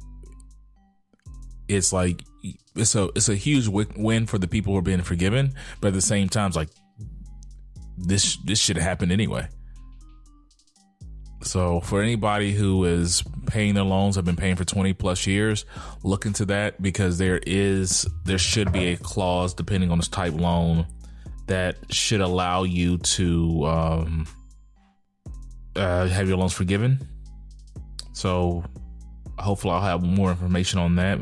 it's 1.68 1.92
like 1.92 2.22
it's 2.76 2.94
a 2.94 3.08
it's 3.14 3.28
a 3.28 3.34
huge 3.34 3.68
win 3.68 4.26
for 4.26 4.38
the 4.38 4.48
people 4.48 4.72
who 4.72 4.78
are 4.78 4.82
being 4.82 5.02
forgiven, 5.02 5.54
but 5.80 5.88
at 5.88 5.94
the 5.94 6.00
same 6.00 6.28
time, 6.28 6.48
it's 6.48 6.56
like 6.56 6.70
this 7.96 8.36
this 8.44 8.58
should 8.58 8.76
have 8.76 8.84
happened 8.84 9.12
anyway. 9.12 9.48
So 11.42 11.80
for 11.80 12.00
anybody 12.00 12.52
who 12.52 12.84
is 12.84 13.22
paying 13.46 13.74
their 13.74 13.84
loans, 13.84 14.16
have 14.16 14.24
been 14.24 14.36
paying 14.36 14.56
for 14.56 14.64
20 14.64 14.94
plus 14.94 15.26
years, 15.26 15.66
look 16.02 16.24
into 16.24 16.46
that 16.46 16.80
because 16.80 17.18
there 17.18 17.40
is 17.46 18.06
there 18.24 18.38
should 18.38 18.72
be 18.72 18.92
a 18.92 18.96
clause 18.96 19.52
depending 19.52 19.90
on 19.90 19.98
this 19.98 20.08
type 20.08 20.32
loan 20.32 20.86
that 21.46 21.76
should 21.90 22.22
allow 22.22 22.62
you 22.62 22.96
to 22.98 23.66
um, 23.66 24.26
uh, 25.76 26.06
have 26.06 26.28
your 26.28 26.38
loans 26.38 26.54
forgiven. 26.54 27.06
So 28.14 28.64
hopefully 29.38 29.74
I'll 29.74 29.80
have 29.80 30.02
more 30.02 30.30
information 30.30 30.78
on 30.78 30.96
that. 30.96 31.20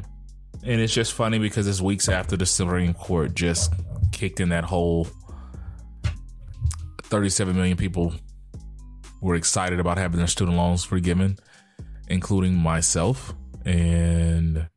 And 0.64 0.80
it's 0.80 0.94
just 0.94 1.12
funny 1.12 1.38
because 1.38 1.66
it's 1.66 1.80
weeks 1.80 2.08
after 2.08 2.36
the 2.36 2.46
Supreme 2.46 2.94
Court 2.94 3.34
just 3.34 3.72
kicked 4.12 4.38
in 4.40 4.50
that 4.50 4.64
whole 4.64 5.08
37 7.04 7.54
million 7.54 7.76
people 7.76 8.14
were 9.20 9.34
excited 9.34 9.80
about 9.80 9.98
having 9.98 10.18
their 10.18 10.26
student 10.26 10.56
loans 10.56 10.84
forgiven, 10.84 11.38
including 12.08 12.54
myself. 12.54 13.34
And 13.64 14.68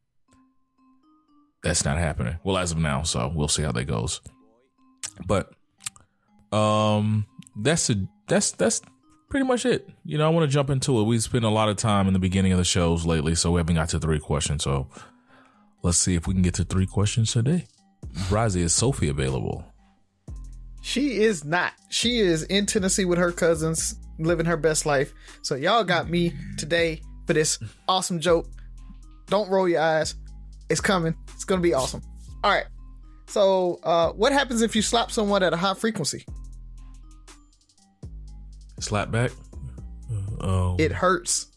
that's 1.63 1.85
not 1.85 1.97
happening. 1.97 2.37
Well, 2.43 2.57
as 2.57 2.71
of 2.71 2.77
now, 2.77 3.03
so 3.03 3.31
we'll 3.33 3.47
see 3.47 3.63
how 3.63 3.71
that 3.71 3.85
goes. 3.85 4.21
But 5.25 5.51
um 6.51 7.25
that's 7.55 7.89
a 7.89 7.95
that's 8.27 8.51
that's 8.51 8.81
pretty 9.35 9.45
much 9.45 9.65
it. 9.65 9.89
You 10.05 10.17
know, 10.17 10.25
I 10.25 10.29
want 10.29 10.49
to 10.49 10.53
jump 10.53 10.69
into 10.69 10.97
it. 10.97 11.03
We 11.03 11.19
spent 11.19 11.43
a 11.43 11.49
lot 11.49 11.67
of 11.67 11.75
time 11.75 12.07
in 12.07 12.13
the 12.13 12.19
beginning 12.19 12.53
of 12.53 12.57
the 12.57 12.63
shows 12.63 13.05
lately, 13.05 13.35
so 13.35 13.51
we 13.51 13.59
haven't 13.59 13.75
got 13.75 13.89
to 13.89 13.99
three 13.99 14.17
questions. 14.17 14.63
So 14.63 14.87
let's 15.83 15.97
see 15.97 16.15
if 16.15 16.25
we 16.25 16.33
can 16.33 16.41
get 16.41 16.53
to 16.53 16.63
three 16.63 16.85
questions 16.85 17.33
today. 17.33 17.65
Brazzy, 18.29 18.61
is 18.61 18.73
Sophie 18.73 19.09
available? 19.09 19.65
She 20.81 21.17
is 21.17 21.43
not. 21.43 21.73
She 21.89 22.19
is 22.19 22.43
in 22.43 22.65
Tennessee 22.65 23.03
with 23.03 23.19
her 23.19 23.33
cousins, 23.33 23.99
living 24.19 24.45
her 24.45 24.55
best 24.55 24.85
life. 24.85 25.13
So 25.41 25.55
y'all 25.55 25.83
got 25.83 26.09
me 26.09 26.31
today 26.57 27.01
for 27.27 27.33
this 27.33 27.59
awesome 27.89 28.21
joke. 28.21 28.47
Don't 29.27 29.49
roll 29.49 29.67
your 29.67 29.81
eyes. 29.81 30.15
It's 30.69 30.79
coming. 30.79 31.13
It's 31.33 31.43
gonna 31.43 31.59
be 31.59 31.73
awesome. 31.73 32.01
All 32.41 32.53
right. 32.53 32.67
So, 33.27 33.81
uh, 33.83 34.13
what 34.13 34.31
happens 34.31 34.61
if 34.61 34.77
you 34.77 34.81
slap 34.81 35.11
someone 35.11 35.43
at 35.43 35.51
a 35.51 35.57
high 35.57 35.73
frequency? 35.73 36.25
Slap 38.79 39.11
back. 39.11 39.31
Oh, 40.41 40.75
It 40.77 40.91
hurts. 40.91 41.47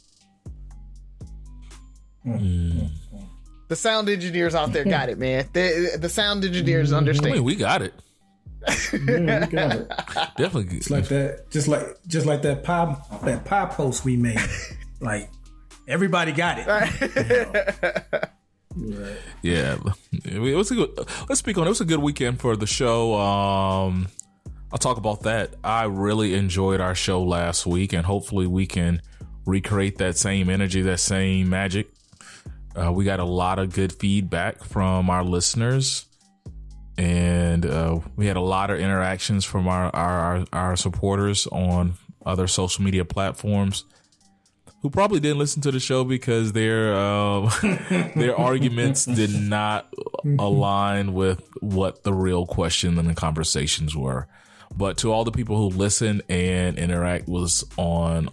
The 2.25 3.77
sound 3.77 4.09
engineers 4.09 4.55
out 4.55 4.73
there 4.73 4.85
got 4.85 5.09
it, 5.09 5.19
man. 5.19 5.47
The, 5.53 5.99
the 6.01 6.09
sound 6.09 6.45
engineers 6.45 6.93
I 6.93 6.99
understand. 6.99 7.35
mean, 7.35 7.45
we 7.45 7.55
got 7.57 7.83
it. 7.83 7.95
Yeah, 8.93 9.41
we 9.41 9.47
got 9.47 9.77
it. 9.77 9.89
Definitely. 10.37 10.79
It's 10.79 10.91
like 10.91 11.09
that, 11.09 11.51
just 11.51 11.69
like 11.69 11.83
just 12.07 12.27
like 12.27 12.43
that 12.43 12.65
pie 12.65 12.97
that 13.25 13.45
pie 13.45 13.67
post 13.67 14.05
we 14.05 14.17
made. 14.17 14.41
like 15.01 15.31
everybody 15.87 16.33
got 16.33 16.59
it. 16.59 16.67
right 16.67 18.25
Yeah, 19.43 19.77
it 20.25 20.39
was 20.57 20.71
a 20.71 20.75
good. 20.75 20.91
Let's 21.29 21.39
speak 21.39 21.57
on. 21.59 21.67
It 21.67 21.71
was 21.71 21.81
a 21.81 21.85
good 21.85 22.01
weekend 22.01 22.41
for 22.41 22.57
the 22.57 22.67
show. 22.67 23.15
Um, 23.15 24.09
I'll 24.71 24.79
talk 24.79 24.99
about 24.99 25.23
that. 25.23 25.55
I 25.65 25.85
really 25.85 26.35
enjoyed 26.35 26.81
our 26.81 26.95
show 26.95 27.23
last 27.23 27.67
week, 27.67 27.93
and 27.93 28.05
hopefully 28.05 28.47
we 28.47 28.67
can 28.67 29.01
recreate 29.47 29.99
that 29.99 30.17
same 30.19 30.51
energy, 30.51 30.83
that 30.83 31.01
same 31.01 31.49
magic. 31.49 31.89
Uh, 32.77 32.93
we 32.93 33.05
got 33.05 33.19
a 33.19 33.25
lot 33.25 33.59
of 33.59 33.73
good 33.73 33.93
feedback 33.93 34.63
from 34.63 35.09
our 35.09 35.25
listeners, 35.25 36.07
and 36.99 37.65
uh, 37.65 37.99
we 38.17 38.27
had 38.27 38.37
a 38.37 38.43
lot 38.43 38.71
of 38.71 38.79
interactions 38.79 39.45
from 39.45 39.67
our 39.67 39.95
our, 39.97 40.45
our 40.53 40.77
supporters 40.77 41.47
on 41.47 41.95
other 42.27 42.47
social 42.47 42.85
media 42.85 43.05
platforms 43.05 43.85
who 44.83 44.91
probably 44.91 45.19
didn't 45.19 45.39
listen 45.39 45.63
to 45.63 45.71
the 45.71 45.81
show 45.81 46.05
because 46.05 46.53
their 46.53 46.95
uh, 46.95 47.51
their 48.15 48.39
arguments 48.39 49.07
did 49.07 49.31
not 49.31 49.93
align 50.39 51.15
with 51.15 51.43
what 51.61 52.05
the 52.05 52.13
real 52.13 52.47
question 52.47 52.99
and 52.99 53.09
the 53.09 53.15
conversations 53.15 53.97
were. 53.97 54.29
But 54.79 54.97
to 54.99 55.11
all 55.13 55.25
the 55.25 55.33
people 55.33 55.57
who 55.57 55.77
listen 55.77 56.23
and 56.29 56.79
interact 56.79 57.29
with 57.29 57.43
us 57.43 57.65
on 57.77 58.29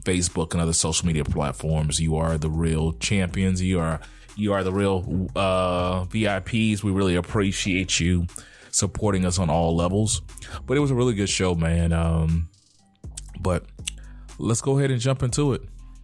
Facebook 0.00 0.52
and 0.52 0.62
other 0.62 0.72
social 0.72 1.06
media 1.06 1.24
platforms, 1.24 2.00
you 2.00 2.16
are 2.16 2.38
the 2.38 2.48
real 2.48 2.94
champions. 2.94 3.62
You 3.62 3.78
are 3.80 4.00
you 4.34 4.54
are 4.54 4.64
the 4.64 4.72
real 4.72 5.28
uh, 5.36 6.06
VIPs. 6.06 6.82
We 6.82 6.90
really 6.90 7.16
appreciate 7.16 8.00
you 8.00 8.26
supporting 8.70 9.26
us 9.26 9.38
on 9.38 9.50
all 9.50 9.76
levels. 9.76 10.22
But 10.66 10.78
it 10.78 10.80
was 10.80 10.90
a 10.90 10.94
really 10.94 11.12
good 11.14 11.28
show, 11.28 11.54
man. 11.54 11.92
Um, 11.92 12.48
but 13.40 13.66
let's 14.38 14.62
go 14.62 14.78
ahead 14.78 14.90
and 14.90 15.00
jump 15.00 15.22
into 15.22 15.52
it. 15.52 15.62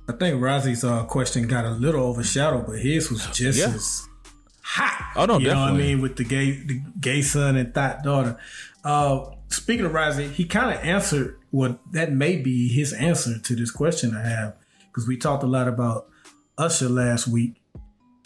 I 0.08 0.12
think 0.12 0.42
Razi's 0.42 0.84
uh, 0.84 1.04
question 1.04 1.46
got 1.46 1.64
a 1.64 1.70
little 1.70 2.04
overshadowed, 2.04 2.66
but 2.66 2.78
his 2.80 3.10
was 3.10 3.24
just 3.28 3.58
Yeah. 3.58 3.68
as 3.74 4.06
hot. 4.62 5.12
Oh, 5.16 5.24
no, 5.26 5.38
you 5.38 5.48
know 5.48 5.60
what 5.60 5.70
I 5.72 5.76
mean 5.76 6.00
with 6.02 6.16
the 6.16 6.24
gay 6.24 6.50
the 6.52 6.82
gay 7.00 7.22
son 7.22 7.56
and 7.56 7.72
thought 7.74 8.02
daughter. 8.02 8.36
Uh, 8.84 9.30
speaking 9.48 9.86
of 9.86 9.92
Razi, 9.92 10.30
he 10.30 10.44
kind 10.44 10.76
of 10.76 10.84
answered 10.84 11.38
what 11.50 11.78
that 11.92 12.12
may 12.12 12.36
be 12.36 12.68
his 12.68 12.92
answer 12.92 13.38
to 13.38 13.56
this 13.56 13.70
question 13.70 14.16
I 14.16 14.26
have 14.26 14.56
because 14.86 15.06
we 15.06 15.16
talked 15.16 15.42
a 15.42 15.46
lot 15.46 15.68
about 15.68 16.08
Usher 16.58 16.88
last 16.88 17.28
week, 17.28 17.60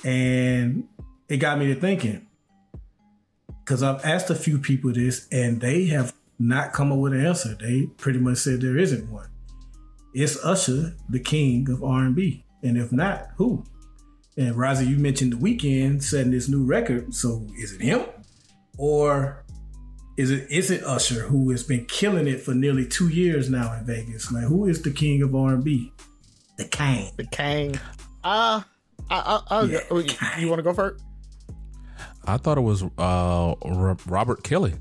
and 0.04 0.88
it 1.28 1.38
got 1.38 1.58
me 1.58 1.66
to 1.72 1.80
thinking 1.80 2.26
because 3.64 3.82
I've 3.82 4.04
asked 4.04 4.30
a 4.30 4.34
few 4.34 4.58
people 4.58 4.92
this 4.92 5.26
and 5.32 5.60
they 5.60 5.86
have 5.86 6.14
not 6.38 6.72
come 6.72 6.92
up 6.92 6.98
with 6.98 7.12
an 7.12 7.26
answer. 7.26 7.54
They 7.54 7.86
pretty 7.96 8.18
much 8.18 8.38
said 8.38 8.60
there 8.60 8.78
isn't 8.78 9.10
one. 9.10 9.28
Is 10.14 10.38
Usher 10.42 10.94
the 11.08 11.20
king 11.20 11.68
of 11.70 11.82
R&B? 11.82 12.44
And 12.62 12.78
if 12.78 12.92
not, 12.92 13.30
who? 13.36 13.64
And 14.36 14.54
Razi, 14.54 14.86
you 14.86 14.98
mentioned 14.98 15.32
the 15.32 15.36
Weeknd 15.36 16.02
setting 16.02 16.30
this 16.30 16.48
new 16.48 16.64
record. 16.64 17.14
So 17.14 17.46
is 17.58 17.72
it 17.72 17.80
him? 17.80 18.02
Or 18.78 19.44
is 20.16 20.30
it 20.30 20.50
is 20.50 20.70
it 20.70 20.82
Usher 20.84 21.22
who 21.22 21.50
has 21.50 21.62
been 21.62 21.84
killing 21.86 22.26
it 22.26 22.40
for 22.40 22.54
nearly 22.54 22.86
two 22.86 23.08
years 23.08 23.50
now 23.50 23.72
in 23.74 23.84
Vegas? 23.84 24.32
Like 24.32 24.44
who 24.44 24.66
is 24.66 24.82
the 24.82 24.90
king 24.90 25.22
of 25.22 25.34
R&B? 25.34 25.92
The 26.56 26.64
king. 26.64 27.12
the 27.16 27.26
Kang. 27.26 27.74
Uh, 28.24 28.62
I, 28.62 28.64
I, 29.10 29.42
I'll 29.48 29.70
Yeah, 29.70 29.80
go. 29.88 29.98
You, 30.38 30.48
want 30.48 30.58
to 30.58 30.62
go 30.62 30.72
first? 30.72 31.02
I 32.26 32.38
thought 32.38 32.58
it 32.58 32.62
was 32.62 32.82
uh, 32.98 33.54
Robert 34.06 34.42
Kelly. 34.42 34.74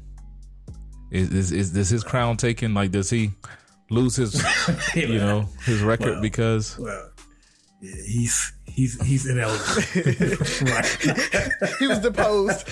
Is, 1.11 1.31
is 1.31 1.51
is 1.51 1.73
this 1.73 1.89
his 1.89 2.03
crown 2.03 2.37
taken? 2.37 2.73
Like, 2.73 2.91
does 2.91 3.09
he 3.09 3.31
lose 3.89 4.15
his 4.15 4.41
you 4.95 5.19
know 5.19 5.47
his 5.65 5.81
record 5.81 6.13
Well, 6.13 6.21
because 6.21 6.79
Well, 6.79 7.11
yeah, 7.81 7.91
he's 8.07 8.53
he's 8.75 9.01
he's 9.05 9.25
ineligible. 9.25 9.84
right. 10.72 10.98
He 11.79 11.88
was 11.88 12.00
deposed. 12.00 12.67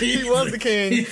he 0.00 0.24
was 0.28 0.50
the 0.50 0.58
king. 0.58 1.04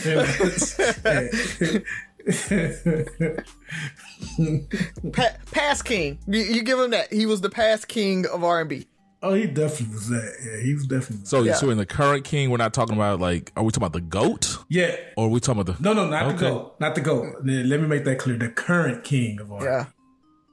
Pa- 5.12 5.36
past 5.52 5.84
king. 5.84 6.18
You, 6.26 6.40
you 6.40 6.62
give 6.62 6.78
him 6.78 6.90
that. 6.90 7.12
He 7.12 7.26
was 7.26 7.40
the 7.40 7.50
past 7.50 7.88
king 7.88 8.26
of 8.26 8.42
R 8.44 8.60
and 8.60 8.68
B. 8.68 8.86
oh, 9.22 9.34
he 9.34 9.46
definitely 9.46 9.94
was 9.94 10.08
that. 10.08 10.32
Yeah, 10.44 10.62
he 10.62 10.74
was 10.74 10.86
definitely. 10.86 11.26
so 11.26 11.42
Yeah. 11.42 11.54
so 11.54 11.70
in 11.70 11.78
the 11.78 11.86
current 11.86 12.24
king, 12.24 12.50
we're 12.50 12.56
not 12.58 12.74
talking 12.74 12.94
about 12.94 13.20
like 13.20 13.52
are 13.56 13.62
we 13.62 13.70
talking 13.70 13.82
about 13.86 13.92
the 13.92 14.00
goat 14.00 14.58
yeah. 14.68 14.96
or 15.16 15.26
are 15.26 15.30
we 15.30 15.40
talking 15.40 15.60
about 15.60 15.76
the 15.76 15.82
No, 15.82 15.92
no, 15.92 16.08
not 16.08 16.24
Okay. 16.26 16.36
the 16.36 16.40
goat. 16.50 16.74
Not 16.80 16.94
the 16.94 17.00
goat. 17.00 17.36
Let 17.44 17.80
me 17.80 17.86
make 17.86 18.04
that 18.04 18.18
clear. 18.18 18.36
The 18.36 18.48
current 18.50 19.04
king 19.04 19.40
of 19.40 19.52
R. 19.52 19.64
Yeah. 19.64 19.86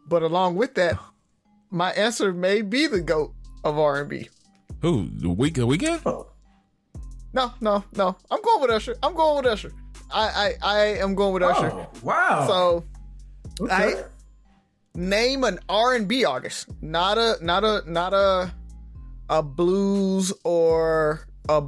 But 0.08 0.24
along 0.24 0.56
with 0.56 0.76
that, 0.76 0.98
my 1.72 1.92
answer 1.94 2.34
may 2.34 2.62
be 2.62 2.88
the 2.88 3.02
goat 3.02 3.34
of 3.64 3.78
R 3.80 4.02
and 4.02 4.10
B. 4.10 4.30
who 4.82 5.08
the 5.16 5.30
week 5.30 5.56
the 5.56 5.62
Weeknd? 5.62 6.02
Oh, 6.06 6.28
No, 7.34 7.54
no, 7.62 7.84
no. 7.96 8.16
I'm 8.30 8.42
going 8.42 8.62
with 8.62 8.72
Usher. 8.72 8.96
I'm 9.02 9.14
going 9.16 9.38
with 9.38 9.46
Usher. 9.52 9.72
I, 10.14 10.54
I, 10.64 10.78
I 10.78 10.80
am 11.00 11.16
going 11.16 11.34
with 11.34 11.44
Usher. 11.44 11.72
oh, 11.72 11.88
wow. 12.04 12.48
So 12.48 12.84
Okay. 13.62 13.74
I 13.74 14.04
name 14.96 15.44
an 15.44 15.60
R 15.70 15.94
and 15.96 16.08
B 16.08 16.26
artist, 16.26 16.68
not 16.82 17.18
a 17.18 17.38
not 17.42 17.64
a 17.64 17.84
not 17.90 18.14
a 18.14 18.54
a 19.30 19.42
blues 19.44 20.34
or 20.44 21.26
a 21.48 21.64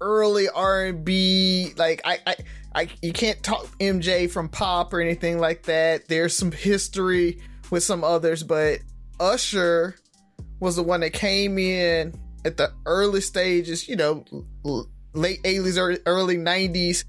early 0.00 0.48
R 0.48 0.86
and 0.86 1.04
B. 1.04 1.72
Like 1.76 2.00
I, 2.04 2.18
I 2.26 2.36
I 2.74 2.88
you 3.00 3.12
can't 3.12 3.42
talk 3.42 3.66
MJ 3.78 4.30
from 4.30 4.48
pop 4.48 4.92
or 4.92 5.00
anything 5.00 5.38
like 5.38 5.62
that. 5.64 6.08
There's 6.08 6.36
some 6.36 6.52
history 6.52 7.40
with 7.70 7.82
some 7.84 8.02
others, 8.04 8.42
but 8.42 8.80
Usher 9.20 9.94
was 10.58 10.76
the 10.76 10.82
one 10.82 11.00
that 11.00 11.12
came 11.12 11.58
in 11.58 12.14
at 12.44 12.56
the 12.56 12.72
early 12.86 13.20
stages. 13.20 13.88
You 13.88 13.96
know, 13.96 14.24
l- 14.64 14.88
late 15.12 15.42
80s, 15.42 15.78
early, 15.78 15.98
early 16.06 16.36
90s 16.38 17.04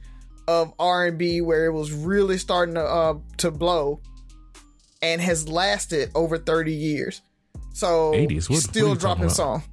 of 0.48 0.74
R&B 0.77 1.41
where 1.41 1.65
it 1.65 1.72
was 1.72 1.91
really 1.91 2.38
starting 2.38 2.75
to 2.75 2.84
uh, 2.84 3.13
to 3.38 3.50
blow 3.51 4.01
and 5.01 5.22
has 5.22 5.48
lasted 5.48 6.12
over 6.13 6.38
30 6.38 6.74
years. 6.74 7.22
So 7.74 8.12
80s? 8.12 8.50
What- 8.50 8.60
still 8.60 8.89
what 8.89 9.00
dropping 9.00 9.30
song. 9.30 9.63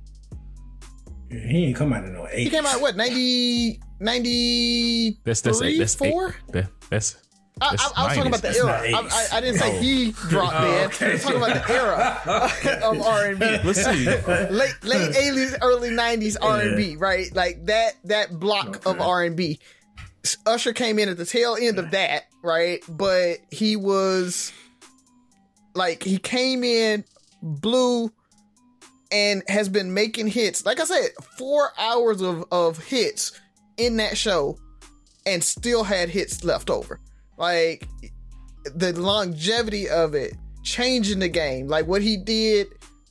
he 1.31 1.67
ain't 1.67 1.77
come 1.77 1.93
out 1.93 2.05
in 2.05 2.13
no 2.15 2.23
80s. 2.23 2.39
He 2.39 2.51
came 2.51 2.65
out 2.67 2.81
what 2.81 2.97
90 2.97 3.81
ninety 4.01 5.19
That's 5.25 5.41
that's 5.41 5.61
eight. 5.63 5.79
That's 5.79 6.01
eight. 6.01 6.13
four. 6.13 6.37
That, 6.53 6.69
that's 6.91 7.17
I, 7.61 7.67
I, 7.67 7.91
I 7.97 8.05
was 8.07 8.15
talking 8.17 8.27
about 8.27 8.43
the 8.43 8.57
era. 8.57 8.83
I, 8.95 9.27
I, 9.33 9.41
didn't 9.41 9.59
say 9.59 9.79
he 9.79 10.13
dropped 10.13 10.55
Oh, 10.57 10.61
dead. 10.63 10.87
okay. 10.87 11.07
I 11.07 11.13
was 11.13 11.23
talking 11.23 11.37
about 11.39 11.67
the 11.67 11.73
era 11.73 12.81
of 12.85 13.01
R 13.03 13.25
and 13.27 13.39
B. 13.39 13.47
let's 13.65 13.85
see. 13.85 14.07
late 14.51 14.75
late 14.83 15.17
eighties, 15.17 15.57
early 15.63 15.91
nineties 15.91 16.37
R 16.37 16.61
and 16.61 16.77
B, 16.77 16.97
right? 16.97 17.35
Like 17.35 17.67
that 17.67 17.95
that 18.05 18.39
block 18.39 18.85
of 18.87 19.01
R 19.01 19.25
and 19.25 19.37
B. 19.37 19.59
Usher 20.47 20.73
came 20.73 20.99
in 20.99 21.09
at 21.09 21.17
the 21.17 21.25
tail 21.25 21.57
end 21.61 21.79
of 21.79 21.91
that, 21.93 22.25
right? 22.43 22.83
But 22.89 23.39
he 23.51 23.77
was 23.77 24.53
like 25.75 26.03
he 26.03 26.19
came 26.19 26.65
in, 26.65 27.05
blew, 27.43 28.13
and 29.13 29.43
has 29.49 29.69
been 29.69 29.95
making 29.95 30.27
hits. 30.29 30.67
Like 30.67 30.81
I 30.81 30.85
said, 30.85 31.11
four 31.37 31.73
hours 31.79 32.21
of 32.21 32.45
of 32.51 32.79
hits 32.79 33.41
in 33.77 33.97
that 33.99 34.19
show, 34.19 34.59
and 35.25 35.43
still 35.43 35.85
had 35.85 36.09
hits 36.09 36.43
left 36.45 36.69
over. 36.69 37.01
Like 37.39 37.89
the 38.65 38.93
longevity 38.93 39.89
of 39.89 40.15
it, 40.15 40.35
changing 40.63 41.21
the 41.21 41.29
game, 41.29 41.69
like 41.69 41.87
what 41.87 42.03
he 42.03 42.17
did 42.17 42.69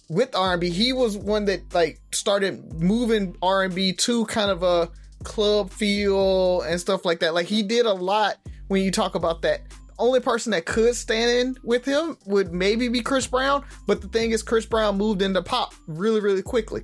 with 0.10 0.36
R&B. 0.36 0.70
He 0.70 0.94
was 0.94 1.18
one 1.18 1.46
that 1.46 1.74
like 1.74 2.00
started 2.12 2.82
moving 2.82 3.36
R&B 3.42 3.94
to 3.94 4.26
kind 4.26 4.52
of 4.52 4.64
a 4.64 4.90
club 5.24 5.72
feel 5.72 6.62
and 6.62 6.80
stuff 6.80 7.06
like 7.06 7.20
that. 7.20 7.34
Like 7.34 7.48
he 7.48 7.64
did 7.64 7.86
a 7.86 7.94
lot 7.94 8.38
when 8.68 8.84
you 8.84 8.92
talk 8.92 9.16
about 9.16 9.42
that. 9.42 9.70
The 9.70 9.94
only 10.00 10.20
person 10.20 10.52
that 10.52 10.66
could 10.66 10.96
stand 10.96 11.32
in 11.32 11.58
with 11.64 11.84
him 11.84 12.18
would 12.26 12.54
maybe 12.54 12.88
be 12.88 13.02
Chris 13.02 13.28
Brown, 13.28 13.66
but 13.88 14.02
the 14.02 14.08
thing 14.08 14.32
is 14.32 14.44
Chris 14.44 14.66
Brown 14.66 14.98
moved 14.98 15.22
into 15.22 15.42
pop 15.42 15.74
really 15.88 16.20
really 16.20 16.44
quickly. 16.44 16.84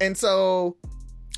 And 0.00 0.16
so 0.16 0.76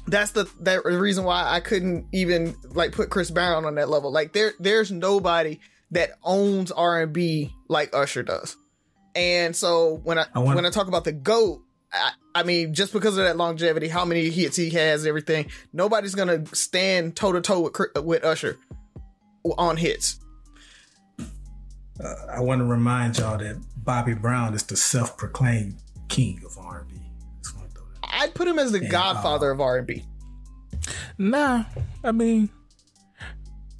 that's 0.06 0.32
the 0.32 0.50
that 0.60 0.84
reason 0.84 1.24
why 1.24 1.44
I 1.48 1.60
couldn't 1.60 2.06
even 2.12 2.54
like 2.70 2.92
put 2.92 3.10
Chris 3.10 3.30
Brown 3.30 3.64
on 3.64 3.76
that 3.76 3.88
level. 3.88 4.10
Like 4.12 4.32
there 4.32 4.52
there's 4.58 4.90
nobody 4.90 5.60
that 5.92 6.12
owns 6.22 6.72
R&B 6.72 7.52
like 7.68 7.94
Usher 7.94 8.22
does. 8.22 8.56
And 9.14 9.54
so 9.54 10.00
when 10.04 10.18
I, 10.18 10.26
I 10.34 10.38
want- 10.38 10.56
when 10.56 10.64
I 10.66 10.70
talk 10.70 10.88
about 10.88 11.04
the 11.04 11.12
goat, 11.12 11.62
I, 11.92 12.12
I 12.34 12.42
mean 12.44 12.72
just 12.74 12.92
because 12.92 13.16
of 13.18 13.24
that 13.24 13.36
longevity, 13.36 13.88
how 13.88 14.04
many 14.04 14.30
hits 14.30 14.56
he 14.56 14.70
has, 14.70 15.06
everything, 15.06 15.50
nobody's 15.72 16.14
gonna 16.14 16.44
stand 16.54 17.14
toe 17.14 17.32
to 17.32 17.40
toe 17.40 17.60
with 17.60 18.04
with 18.04 18.24
Usher 18.24 18.58
on 19.58 19.76
hits. 19.76 20.18
Uh, 22.02 22.14
I 22.30 22.40
want 22.40 22.60
to 22.60 22.64
remind 22.64 23.18
y'all 23.18 23.38
that 23.38 23.56
Bobby 23.76 24.14
Brown 24.14 24.54
is 24.54 24.62
the 24.64 24.76
self-proclaimed 24.76 25.76
king 26.08 26.40
of 26.44 26.56
R&B. 26.58 26.91
Just 26.91 26.91
I'd 28.12 28.34
put 28.34 28.46
him 28.46 28.58
as 28.58 28.72
the 28.72 28.80
godfather 28.80 29.50
of 29.50 29.60
R&B. 29.60 30.04
Nah, 31.18 31.64
I 32.04 32.12
mean, 32.12 32.50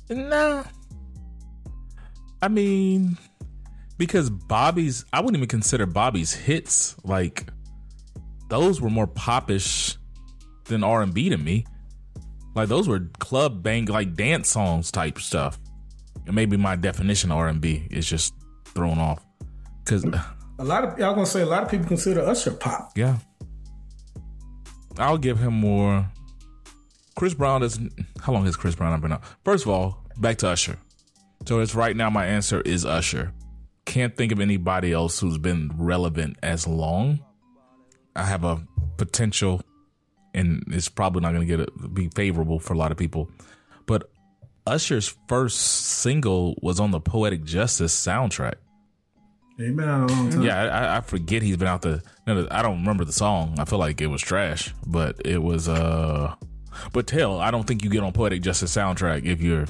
nah. 0.09 0.65
I 2.41 2.49
mean, 2.49 3.19
because 3.99 4.31
Bobby's, 4.31 5.05
I 5.13 5.21
wouldn't 5.21 5.37
even 5.37 5.49
consider 5.49 5.87
Bobby's 5.87 6.33
hits 6.33 6.97
like 7.05 7.47
those 8.49 8.81
were 8.81 8.91
more 8.91 9.07
popish 9.07 9.97
than 10.65 10.85
R 10.85 11.03
and 11.03 11.15
B 11.15 11.29
to 11.29 11.37
me. 11.39 11.65
Like 12.55 12.69
those 12.69 12.89
were 12.89 13.01
club 13.19 13.63
bang, 13.63 13.87
like 13.87 14.15
dance 14.15 14.49
songs 14.51 14.91
type 14.91 15.19
stuff. 15.19 15.59
And 16.27 16.35
maybe 16.35 16.57
my 16.57 16.77
definition 16.77 17.31
of 17.33 17.39
R 17.39 17.49
and 17.49 17.61
B 17.61 17.87
is 17.91 18.07
just 18.07 18.35
thrown 18.67 18.99
off. 18.99 19.25
Cause 19.85 20.05
A 20.05 20.65
lot 20.65 20.85
of 20.85 20.99
y'all 20.99 21.15
gonna 21.15 21.27
say 21.27 21.43
a 21.43 21.47
lot 21.47 21.63
of 21.63 21.71
people 21.71 21.87
consider 21.87 22.21
Usher 22.21 22.53
pop. 22.53 22.93
yeah, 22.97 23.17
I'll 25.03 25.19
give 25.19 25.39
him 25.39 25.55
more. 25.55 26.09
Chris 27.17 27.35
Brown 27.35 27.63
is. 27.63 27.79
How 28.21 28.33
long 28.33 28.45
has 28.45 28.57
Chris 28.57 28.75
Brown 28.75 28.99
been 29.01 29.13
out? 29.13 29.23
First 29.45 29.65
of 29.65 29.71
all, 29.71 30.05
back 30.17 30.39
to 30.39 30.49
Usher. 30.49 30.79
So 31.47 31.59
it's 31.61 31.75
right 31.75 31.97
now. 31.97 32.09
My 32.09 32.27
answer 32.27 32.61
is 32.61 32.87
Usher. 32.87 33.33
Can't 33.85 34.17
think 34.17 34.31
of 34.31 34.39
anybody 34.39 34.93
else 34.93 35.19
who's 35.19 35.39
been 35.39 35.73
relevant 35.77 36.37
as 36.43 36.69
long. 36.69 37.19
I 38.15 38.25
have 38.25 38.45
a 38.45 38.65
potential, 38.97 39.61
and 40.35 40.63
it's 40.69 40.89
probably 40.89 41.21
not 41.23 41.33
going 41.33 41.47
to 41.47 41.57
get 41.57 41.69
a, 41.69 41.89
be 41.89 42.09
favorable 42.15 42.61
for 42.61 42.75
a 42.75 42.79
lot 42.79 42.93
of 42.93 42.97
people. 42.97 43.29
But 43.87 44.09
Usher's 44.67 45.17
first 45.27 45.59
single 45.59 46.55
was 46.63 46.79
on 46.79 46.93
the 46.93 47.01
Poetic 47.01 47.43
Justice 47.43 47.95
soundtrack. 47.95 48.55
He 49.63 49.71
been 49.71 49.89
out 49.89 50.11
a 50.11 50.15
long 50.15 50.31
time. 50.31 50.43
Yeah, 50.43 50.63
I, 50.65 50.97
I 50.99 51.01
forget 51.01 51.43
he's 51.43 51.57
been 51.57 51.69
out 51.69 51.83
the. 51.83 52.03
I 52.27 52.63
don't 52.63 52.81
remember 52.81 53.05
the 53.05 53.13
song. 53.13 53.57
I 53.59 53.65
feel 53.65 53.79
like 53.79 54.01
it 54.01 54.07
was 54.07 54.23
trash, 54.23 54.75
but 54.87 55.21
it 55.25 55.43
was. 55.43 55.69
uh 55.69 56.35
But 56.93 57.07
tell, 57.07 57.41
I 57.41 57.51
don't 57.51 57.67
think 57.67 57.85
you 57.85 57.91
get 57.91 58.03
on 58.03 58.13
Poetic 58.13 58.43
Justice 58.43 58.75
soundtrack 58.75 59.25
if 59.25 59.41
you're 59.41 59.67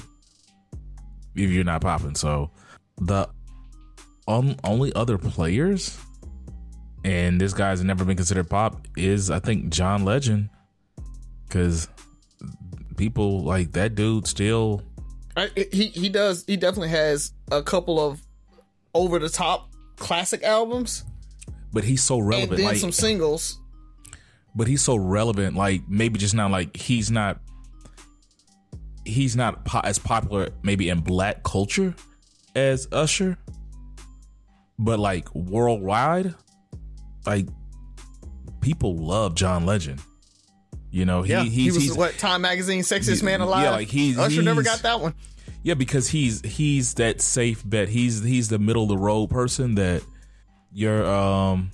if 1.35 1.49
you're 1.49 1.63
not 1.63 1.81
popping. 1.81 2.15
So 2.15 2.51
the 2.97 3.27
on, 4.27 4.55
only 4.63 4.93
other 4.93 5.17
players, 5.17 5.97
and 7.03 7.39
this 7.39 7.53
guy's 7.53 7.83
never 7.83 8.05
been 8.05 8.17
considered 8.17 8.49
pop, 8.49 8.87
is 8.95 9.29
I 9.29 9.39
think 9.39 9.69
John 9.69 10.05
Legend, 10.05 10.49
because 11.47 11.87
people 12.95 13.43
like 13.43 13.73
that 13.73 13.95
dude 13.95 14.27
still. 14.27 14.81
I, 15.35 15.49
he 15.71 15.87
he 15.87 16.09
does 16.09 16.45
he 16.45 16.57
definitely 16.57 16.89
has 16.89 17.33
a 17.51 17.63
couple 17.63 17.99
of 17.99 18.21
over 18.93 19.17
the 19.17 19.29
top 19.29 19.72
classic 19.97 20.43
albums 20.43 21.03
But 21.71 21.83
he's 21.83 22.03
so 22.03 22.19
and 22.19 22.27
relevant. 22.27 22.57
then 22.57 22.65
like, 22.67 22.77
some 22.77 22.91
singles. 22.91 23.59
but 24.55 24.67
he's 24.67 24.81
so 24.81 24.95
relevant. 24.95 25.55
Like 25.55 25.81
maybe 25.87 26.19
just 26.19 26.33
not 26.35 26.51
like 26.51 26.75
he's 26.77 27.09
not 27.11 27.39
he's 29.05 29.35
not 29.35 29.65
po- 29.65 29.81
as 29.83 29.99
popular 29.99 30.49
maybe 30.63 30.89
in 30.89 30.99
black 31.01 31.43
culture 31.43 31.93
as 32.55 32.87
Usher, 32.91 33.37
but 34.79 34.99
like 34.99 35.33
worldwide, 35.33 36.33
like 37.25 37.47
people 38.61 38.95
love 38.95 39.35
John 39.35 39.65
Legend. 39.65 40.01
You 40.91 41.05
know, 41.05 41.23
he, 41.23 41.31
Yeah, 41.31 41.43
he's, 41.43 41.53
he 41.53 41.71
was 41.71 41.81
he's 41.83 41.97
what 41.97 42.17
Time 42.19 42.41
Magazine 42.41 42.81
sexiest 42.83 43.23
man 43.23 43.41
alive. 43.41 43.63
Yeah, 43.63 43.71
like 43.71 43.87
he's 43.87 44.17
Usher 44.19 44.43
never 44.43 44.61
got 44.61 44.83
that 44.83 44.99
one. 44.99 45.15
Yeah, 45.63 45.73
because 45.75 46.09
he's 46.09 46.41
he's 46.41 46.95
that 46.95 47.21
safe 47.21 47.63
bet. 47.65 47.89
He's 47.89 48.21
he's 48.21 48.49
the 48.49 48.59
middle 48.59 48.83
of 48.83 48.89
the 48.89 48.97
road 48.97 49.29
person 49.29 49.75
that 49.75 50.03
your 50.71 51.05
um 51.05 51.71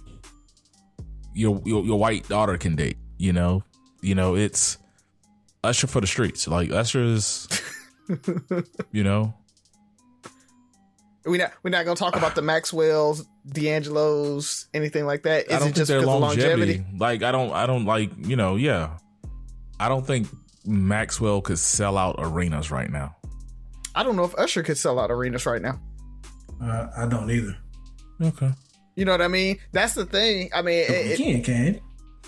your 1.34 1.62
your, 1.66 1.84
your 1.84 2.00
white 2.00 2.28
daughter 2.30 2.58
can 2.58 2.76
date. 2.76 2.98
You 3.18 3.34
know, 3.34 3.64
you 4.02 4.14
know 4.16 4.36
it's 4.36 4.78
Usher 5.64 5.88
for 5.88 6.02
the 6.02 6.08
streets. 6.08 6.48
Like 6.48 6.72
Usher's, 6.72 7.48
you 8.92 9.04
know, 9.04 9.34
We're 11.26 11.38
not 11.38 11.52
we're 11.64 11.72
not 11.72 11.86
gonna 11.86 11.96
talk 11.96 12.16
about 12.16 12.36
the 12.36 12.42
Maxwell's, 12.44 13.26
D'Angelo's, 13.48 14.68
anything 14.74 15.06
like 15.06 15.24
that. 15.24 15.48
Is 15.48 15.54
I 15.54 15.60
don't 15.60 15.62
it 15.62 15.64
think 15.64 15.76
just 15.76 15.92
because 15.92 16.06
longevity. 16.06 16.78
longevity? 16.78 16.86
Like 16.98 17.24
I 17.24 17.32
don't 17.32 17.52
I 17.52 17.66
don't 17.66 17.86
like 17.86 18.12
you 18.20 18.36
know 18.36 18.56
yeah, 18.56 18.98
I 19.80 19.90
don't 19.90 20.06
think 20.06 20.28
Maxwell 20.64 21.42
could 21.42 21.60
sell 21.60 21.98
out 21.98 22.16
arenas 22.20 22.70
right 22.70 22.90
now. 22.90 23.16
I 23.96 24.04
don't 24.04 24.16
know 24.16 24.24
if 24.24 24.36
Usher 24.38 24.64
could 24.64 24.78
sell 24.78 25.00
out 25.00 25.12
arenas 25.12 25.46
right 25.46 25.62
now. 25.62 25.80
Uh, 26.62 26.88
I 26.98 27.08
don't 27.08 27.30
either. 27.32 27.56
Okay, 28.22 28.52
You 28.96 29.06
know 29.06 29.12
what 29.14 29.22
I 29.22 29.28
mean? 29.30 29.58
That's 29.72 29.94
the 29.94 30.06
thing. 30.06 30.50
I 30.54 30.62
mean, 30.62 30.86
it, 30.90 31.20
You 31.20 31.26
it, 31.38 31.44
can, 31.46 31.80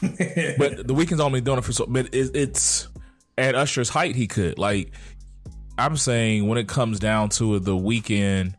can. 0.01 0.55
but 0.57 0.87
the 0.87 0.93
Weeknd's 0.95 1.19
only 1.19 1.41
doing 1.41 1.57
it 1.59 1.63
for 1.65 1.73
so. 1.73 1.85
But 1.87 2.13
it, 2.15 2.35
it's 2.35 2.87
at 3.37 3.55
Usher's 3.55 3.89
height, 3.89 4.15
he 4.15 4.27
could 4.27 4.57
like. 4.57 4.93
I'm 5.77 5.97
saying 5.97 6.47
when 6.47 6.57
it 6.57 6.67
comes 6.67 6.99
down 6.99 7.29
to 7.29 7.55
it, 7.55 7.65
the 7.65 7.75
Weeknd. 7.75 8.53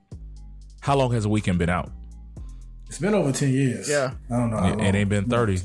How 0.81 0.97
long 0.97 1.13
has 1.13 1.23
the 1.25 1.31
Weeknd 1.31 1.59
been 1.59 1.71
out? 1.71 1.91
It's 2.89 2.99
been 2.99 3.15
over 3.15 3.33
ten 3.33 3.53
years. 3.53 3.89
Yeah. 3.89 4.13
I 4.31 4.37
don't 4.37 4.51
know. 4.51 4.57
how 4.59 4.73
It- 4.75 4.81
it 4.81 4.95
ain't 4.95 5.09
been 5.09 5.29
30. 5.29 5.61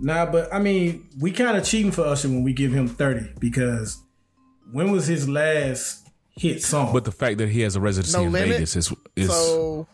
Nah, 0.00 0.26
but 0.26 0.52
I 0.52 0.58
mean, 0.58 1.08
we 1.20 1.30
kind 1.30 1.56
of 1.56 1.64
cheating 1.64 1.92
for 1.92 2.02
Usher 2.02 2.28
when 2.28 2.42
we 2.42 2.52
give 2.52 2.72
him 2.72 2.88
thirty 2.88 3.32
because 3.38 4.02
when 4.72 4.90
was 4.90 5.06
his 5.06 5.28
last 5.28 6.01
hit 6.36 6.62
song? 6.62 6.92
But 6.92 7.04
the 7.04 7.12
fact 7.12 7.38
that 7.38 7.48
he 7.48 7.60
has 7.60 7.76
a 7.76 7.80
residency 7.80 8.16
No 8.18 8.24
in 8.24 8.32
limit? 8.32 8.48
Vegas 8.50 8.76
is 8.76 8.92
is 9.16 9.28
so 9.30 9.86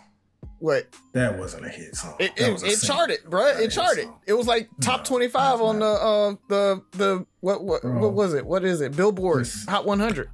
what? 0.60 0.86
that 1.12 1.38
wasn't 1.38 1.66
a 1.66 1.68
hit 1.68 1.94
song. 1.96 2.16
It, 2.18 2.32
it, 2.36 2.62
it 2.62 2.80
charted, 2.80 3.18
bro. 3.28 3.44
That 3.44 3.62
It 3.62 3.70
charted. 3.70 4.04
song. 4.04 4.20
It 4.26 4.32
was 4.34 4.46
like 4.46 4.68
top 4.80 5.04
twenty 5.04 5.28
five 5.28 5.60
on 5.60 5.78
the 5.80 5.86
uh 5.86 6.34
the 6.48 6.82
the 6.92 7.26
what 7.40 7.62
what 7.64 7.84
what 7.84 8.12
was 8.12 8.34
it? 8.34 8.44
What 8.46 8.64
is 8.64 8.80
it? 8.80 8.96
Billboard 8.96 9.44
Just- 9.44 9.68
Hot 9.68 9.84
one 9.86 10.00
hundred. 10.00 10.30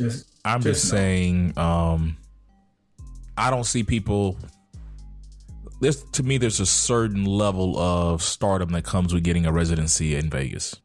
Just, 0.00 0.26
I'm 0.44 0.60
just, 0.60 0.80
Just 0.82 0.92
no. 0.92 0.98
saying. 0.98 1.58
Um, 1.58 2.16
I 3.38 3.50
don't 3.50 3.64
see 3.64 3.84
people. 3.84 4.36
There's 5.80 6.02
to 6.12 6.22
me, 6.22 6.38
there's 6.38 6.60
a 6.60 6.66
certain 6.66 7.24
level 7.24 7.78
of 7.78 8.22
stardom 8.22 8.70
that 8.70 8.84
comes 8.84 9.12
with 9.14 9.22
getting 9.24 9.44
a 9.46 9.52
residency 9.52 10.14
in 10.16 10.30
Vegas, 10.30 10.76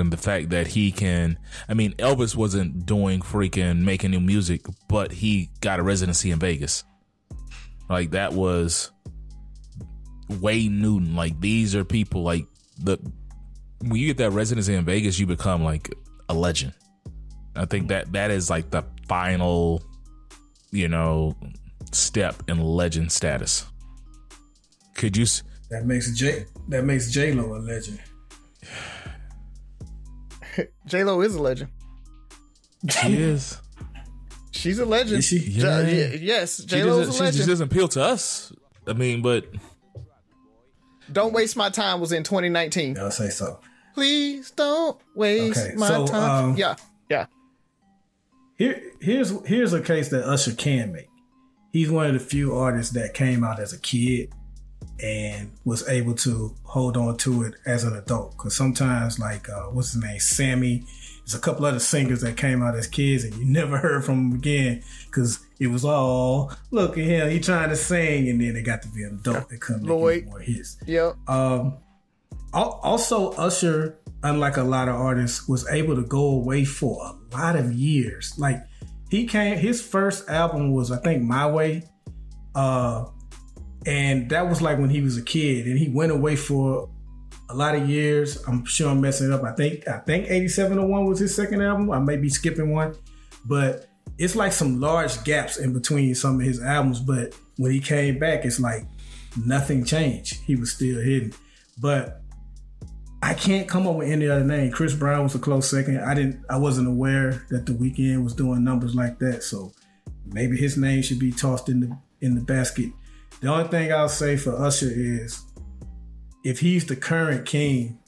and 0.00 0.12
the 0.12 0.16
fact 0.16 0.50
that 0.50 0.66
he 0.68 0.92
can. 0.92 1.38
I 1.68 1.74
mean, 1.74 1.92
Elvis 1.94 2.34
wasn't 2.34 2.86
doing 2.86 3.20
freaking 3.20 3.80
making 3.80 4.10
new 4.10 4.20
music, 4.20 4.62
but 4.88 5.12
he 5.12 5.50
got 5.60 5.80
a 5.80 5.82
residency 5.82 6.30
in 6.30 6.38
Vegas. 6.38 6.84
Like 7.88 8.10
that 8.12 8.32
was 8.32 8.90
Wayne 10.28 10.80
Newton. 10.80 11.14
Like 11.14 11.40
these 11.40 11.74
are 11.74 11.84
people 11.84 12.22
like 12.22 12.46
the 12.78 12.98
when 13.80 13.96
you 13.96 14.08
get 14.08 14.18
that 14.18 14.30
residency 14.30 14.74
in 14.74 14.84
Vegas, 14.84 15.18
you 15.18 15.26
become 15.26 15.62
like 15.62 15.94
a 16.28 16.34
legend. 16.34 16.72
I 17.54 17.64
think 17.64 17.88
that 17.88 18.12
that 18.12 18.30
is 18.30 18.50
like 18.50 18.70
the 18.70 18.84
final, 19.08 19.82
you 20.70 20.88
know, 20.88 21.36
step 21.92 22.42
in 22.48 22.60
legend 22.60 23.12
status. 23.12 23.66
Could 24.94 25.16
you? 25.16 25.26
That 25.70 25.84
makes 25.86 26.12
J 26.12 26.46
that 26.68 26.84
makes 26.84 27.10
J 27.10 27.32
Lo 27.32 27.54
a 27.54 27.58
legend. 27.58 28.00
J 30.86 31.04
Lo 31.04 31.20
is 31.20 31.34
a 31.34 31.42
legend. 31.42 31.70
She 32.90 33.14
is. 33.14 33.58
She's 34.52 34.78
a 34.78 34.86
legend. 34.86 35.18
Is 35.18 35.24
she? 35.26 35.38
Yeah. 35.38 35.80
yeah, 35.80 36.06
yes, 36.20 36.60
She 36.60 36.66
J 36.66 36.84
Lo's 36.84 37.06
doesn't, 37.06 37.26
a 37.26 37.32
she 37.32 37.36
just 37.38 37.48
doesn't 37.48 37.70
appeal 37.70 37.88
to 37.88 38.02
us. 38.02 38.52
I 38.86 38.92
mean, 38.92 39.20
but 39.22 39.46
Don't 41.12 41.32
waste 41.32 41.56
my 41.56 41.68
time 41.70 42.00
was 42.00 42.12
in 42.12 42.22
2019. 42.22 42.98
I'll 42.98 43.10
say 43.10 43.28
so. 43.30 43.60
Please 43.94 44.50
don't 44.50 44.98
waste 45.14 45.58
Okay, 45.58 45.74
my 45.76 45.88
so, 45.88 46.06
time. 46.06 46.44
um, 46.50 46.56
yeah, 46.56 46.76
yeah. 47.08 47.26
Here, 48.56 48.82
here's 49.00 49.32
here's 49.46 49.72
a 49.72 49.80
case 49.80 50.08
that 50.10 50.24
Usher 50.24 50.52
can 50.54 50.92
make. 50.92 51.08
He's 51.72 51.90
one 51.90 52.06
of 52.06 52.12
the 52.14 52.20
few 52.20 52.54
artists 52.54 52.92
that 52.94 53.12
came 53.14 53.44
out 53.44 53.58
as 53.58 53.72
a 53.72 53.78
kid 53.78 54.32
and 55.02 55.52
was 55.64 55.86
able 55.88 56.14
to 56.14 56.54
hold 56.64 56.96
on 56.96 57.16
to 57.18 57.42
it 57.42 57.54
as 57.66 57.84
an 57.84 57.96
adult. 57.96 58.32
Because 58.32 58.56
sometimes, 58.56 59.18
like 59.18 59.48
uh, 59.48 59.64
what's 59.64 59.92
his 59.92 60.02
name, 60.02 60.18
Sammy, 60.18 60.84
there's 61.24 61.34
a 61.34 61.40
couple 61.40 61.66
other 61.66 61.80
singers 61.80 62.20
that 62.20 62.36
came 62.36 62.62
out 62.62 62.76
as 62.76 62.86
kids 62.86 63.24
and 63.24 63.34
you 63.34 63.44
never 63.44 63.76
heard 63.78 64.04
from 64.04 64.30
them 64.30 64.38
again 64.38 64.82
because 65.06 65.40
it 65.58 65.68
was 65.68 65.84
all 65.84 66.52
look 66.70 66.98
at 66.98 67.04
him, 67.04 67.30
he 67.30 67.40
trying 67.40 67.70
to 67.70 67.76
sing, 67.76 68.28
and 68.28 68.40
then 68.40 68.54
they 68.54 68.62
got 68.62 68.82
to 68.82 68.88
be 68.88 69.02
an 69.02 69.18
adult. 69.20 69.48
Couldn't 69.60 69.82
make 69.82 69.90
Lloyd. 69.90 70.22
any 70.22 70.26
more 70.30 70.40
hits. 70.40 70.76
Yep. 70.86 71.16
Um, 71.28 71.78
also, 72.52 73.32
Usher, 73.32 73.98
unlike 74.22 74.56
a 74.56 74.62
lot 74.62 74.88
of 74.88 74.94
artists, 74.94 75.48
was 75.48 75.68
able 75.68 75.96
to 75.96 76.02
go 76.02 76.26
away 76.30 76.64
for 76.64 77.04
a 77.04 77.36
lot 77.36 77.56
of 77.56 77.72
years. 77.72 78.34
Like 78.38 78.62
he 79.10 79.26
came, 79.26 79.58
his 79.58 79.82
first 79.82 80.28
album 80.28 80.72
was, 80.72 80.90
I 80.90 80.98
think, 80.98 81.22
My 81.22 81.46
Way, 81.46 81.84
uh, 82.54 83.06
and 83.86 84.28
that 84.30 84.48
was 84.48 84.60
like 84.60 84.78
when 84.78 84.90
he 84.90 85.00
was 85.00 85.16
a 85.16 85.22
kid, 85.22 85.66
and 85.66 85.78
he 85.78 85.88
went 85.88 86.12
away 86.12 86.36
for 86.36 86.88
a 87.48 87.54
lot 87.54 87.74
of 87.74 87.88
years. 87.88 88.42
I'm 88.46 88.64
sure 88.64 88.90
I'm 88.90 89.00
messing 89.00 89.32
up. 89.32 89.44
I 89.44 89.52
think 89.52 89.86
I 89.88 89.98
think 89.98 90.24
8701 90.24 91.06
was 91.06 91.20
his 91.20 91.34
second 91.34 91.62
album. 91.62 91.90
I 91.90 92.00
may 92.00 92.16
be 92.16 92.28
skipping 92.28 92.72
one, 92.72 92.96
but 93.44 93.86
it's 94.18 94.34
like 94.34 94.52
some 94.52 94.80
large 94.80 95.22
gaps 95.24 95.58
in 95.58 95.72
between 95.72 96.14
some 96.14 96.40
of 96.40 96.46
his 96.46 96.60
albums. 96.60 97.00
But 97.00 97.34
when 97.56 97.70
he 97.70 97.80
came 97.80 98.18
back, 98.18 98.44
it's 98.44 98.58
like 98.58 98.84
nothing 99.44 99.84
changed. 99.84 100.40
He 100.44 100.56
was 100.56 100.72
still 100.72 101.00
hidden. 101.00 101.32
But 101.78 102.22
I 103.22 103.34
can't 103.34 103.68
come 103.68 103.86
up 103.86 103.96
with 103.96 104.08
any 104.08 104.28
other 104.28 104.44
name. 104.44 104.72
Chris 104.72 104.94
Brown 104.94 105.22
was 105.22 105.34
a 105.34 105.38
close 105.38 105.70
second. 105.70 106.00
I 106.00 106.14
didn't 106.14 106.44
I 106.50 106.56
wasn't 106.58 106.88
aware 106.88 107.46
that 107.50 107.66
the 107.66 107.72
Weeknd 107.72 108.24
was 108.24 108.34
doing 108.34 108.64
numbers 108.64 108.94
like 108.94 109.18
that. 109.20 109.42
So 109.42 109.72
maybe 110.26 110.56
his 110.56 110.76
name 110.76 111.02
should 111.02 111.18
be 111.18 111.30
tossed 111.30 111.68
in 111.68 111.80
the 111.80 111.98
in 112.20 112.34
the 112.34 112.40
basket. 112.40 112.90
The 113.40 113.48
only 113.48 113.68
thing 113.68 113.92
I'll 113.92 114.08
say 114.08 114.36
for 114.36 114.56
Usher 114.56 114.90
is 114.90 115.42
if 116.44 116.60
he's 116.60 116.86
the 116.86 116.96
current 116.96 117.46
king, 117.46 117.98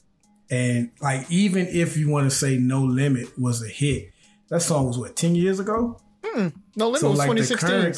and 0.51 0.91
like 1.01 1.31
even 1.31 1.67
if 1.67 1.97
you 1.97 2.09
want 2.09 2.31
to 2.31 2.35
say 2.35 2.57
No 2.57 2.83
Limit 2.83 3.39
was 3.39 3.63
a 3.63 3.69
hit, 3.69 4.11
that 4.49 4.61
song 4.61 4.87
was 4.87 4.99
what, 4.99 5.17
10 5.17 5.35
years 5.35 5.61
ago? 5.61 6.01
Hmm, 6.25 6.49
no 6.77 6.87
limit 6.87 7.01
So, 7.01 7.11
was 7.11 7.19
like, 7.19 7.29
the 7.31 7.35
2016. 7.37 7.95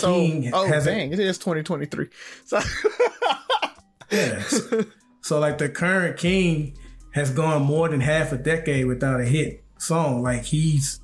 So, 0.50 0.50
oh 0.54 0.68
dang, 0.84 1.12
it 1.12 1.18
is 1.20 1.38
2023. 1.38 2.08
So, 2.44 2.60
Yeah. 4.10 4.42
so, 4.42 4.84
so, 5.22 5.38
like 5.38 5.58
the 5.58 5.68
current 5.68 6.16
king 6.16 6.76
has 7.12 7.30
gone 7.30 7.62
more 7.62 7.88
than 7.88 8.00
half 8.00 8.32
a 8.32 8.36
decade 8.36 8.86
without 8.86 9.20
a 9.20 9.24
hit 9.24 9.62
song. 9.78 10.22
Like 10.22 10.44
he's 10.44 11.00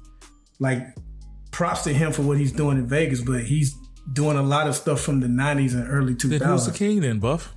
like 0.58 0.82
props 1.52 1.82
to 1.84 1.92
him 1.92 2.12
for 2.12 2.22
what 2.22 2.38
he's 2.38 2.52
doing 2.52 2.78
in 2.78 2.86
Vegas, 2.88 3.20
but 3.22 3.44
he's 3.44 3.74
doing 4.12 4.36
a 4.36 4.42
lot 4.42 4.66
of 4.68 4.74
stuff 4.74 5.00
from 5.00 5.20
the 5.20 5.26
90s 5.26 5.74
and 5.74 5.88
early 5.88 6.14
then 6.14 6.40
who's 6.40 6.66
the 6.66 6.72
king 6.72 7.00
then, 7.00 7.18
Buff? 7.18 7.52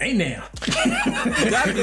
Ain't 0.00 0.18
now. 0.18 0.44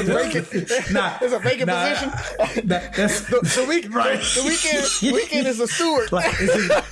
vacant. 0.06 0.48
Nah, 0.92 1.18
it's 1.20 1.34
a 1.34 1.38
vacant 1.38 1.66
nah, 1.66 1.88
position. 1.88 2.10
that- 2.68 2.94
that's 2.94 3.20
the, 3.28 3.40
the 3.40 3.66
week, 3.68 3.86
Right. 3.94 4.18
the, 4.18 4.40
Weeknd, 4.40 5.12
Weeknd 5.12 5.44
is 5.44 5.60
a 5.60 5.68
steward. 5.68 6.12
like 6.12 6.34
it's 6.40 6.54
just, 6.54 6.84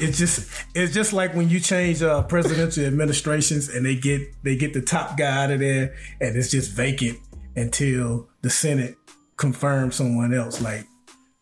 it's 0.00 0.18
just 0.18 0.50
it's 0.74 0.92
just 0.94 1.12
like 1.12 1.34
when 1.34 1.48
you 1.48 1.60
change 1.60 2.02
uh, 2.02 2.22
presidential 2.24 2.84
administrations 2.84 3.68
and 3.68 3.86
they 3.86 3.94
get 3.94 4.22
they 4.42 4.56
get 4.56 4.72
the 4.74 4.82
top 4.82 5.16
guy 5.16 5.44
out 5.44 5.50
of 5.52 5.60
there 5.60 5.94
and 6.20 6.36
it's 6.36 6.50
just 6.50 6.72
vacant 6.72 7.18
until 7.54 8.28
the 8.42 8.50
Senate 8.50 8.96
confirms 9.36 9.94
someone 9.94 10.34
else. 10.34 10.60
Like 10.60 10.86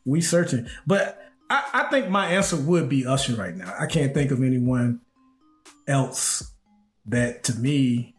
we 0.04 0.20
searching, 0.20 0.66
but 0.86 1.19
I, 1.50 1.64
I 1.72 1.82
think 1.90 2.08
my 2.08 2.28
answer 2.28 2.56
would 2.56 2.88
be 2.88 3.04
Usher 3.04 3.34
right 3.34 3.54
now. 3.54 3.74
I 3.78 3.86
can't 3.86 4.14
think 4.14 4.30
of 4.30 4.42
anyone 4.42 5.00
else 5.88 6.52
that 7.06 7.44
to 7.44 7.54
me. 7.54 8.14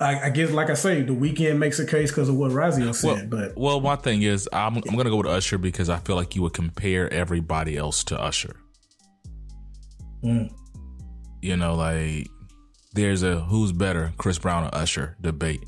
I, 0.00 0.26
I 0.26 0.30
guess, 0.30 0.50
like 0.50 0.68
I 0.68 0.74
say, 0.74 1.02
the 1.02 1.14
Weeknd 1.14 1.58
makes 1.58 1.78
a 1.78 1.86
case 1.86 2.10
because 2.10 2.28
of 2.28 2.34
what 2.34 2.50
Razio 2.50 2.92
said, 2.92 3.30
Well, 3.30 3.46
but 3.46 3.56
well, 3.56 3.80
my 3.80 3.94
thing 3.94 4.22
is, 4.22 4.48
I'm 4.52 4.76
I'm 4.76 4.96
gonna 4.96 5.10
go 5.10 5.18
with 5.18 5.26
Usher 5.26 5.56
because 5.56 5.88
I 5.88 5.98
feel 5.98 6.16
like 6.16 6.34
you 6.34 6.42
would 6.42 6.52
compare 6.52 7.10
everybody 7.12 7.76
else 7.76 8.02
to 8.04 8.20
Usher. 8.20 8.56
Mm. 10.24 10.52
You 11.40 11.56
know, 11.56 11.76
like 11.76 12.28
there's 12.94 13.22
a 13.22 13.40
who's 13.40 13.70
better, 13.70 14.12
Chris 14.18 14.38
Brown 14.38 14.64
or 14.64 14.74
Usher 14.74 15.16
debate. 15.20 15.64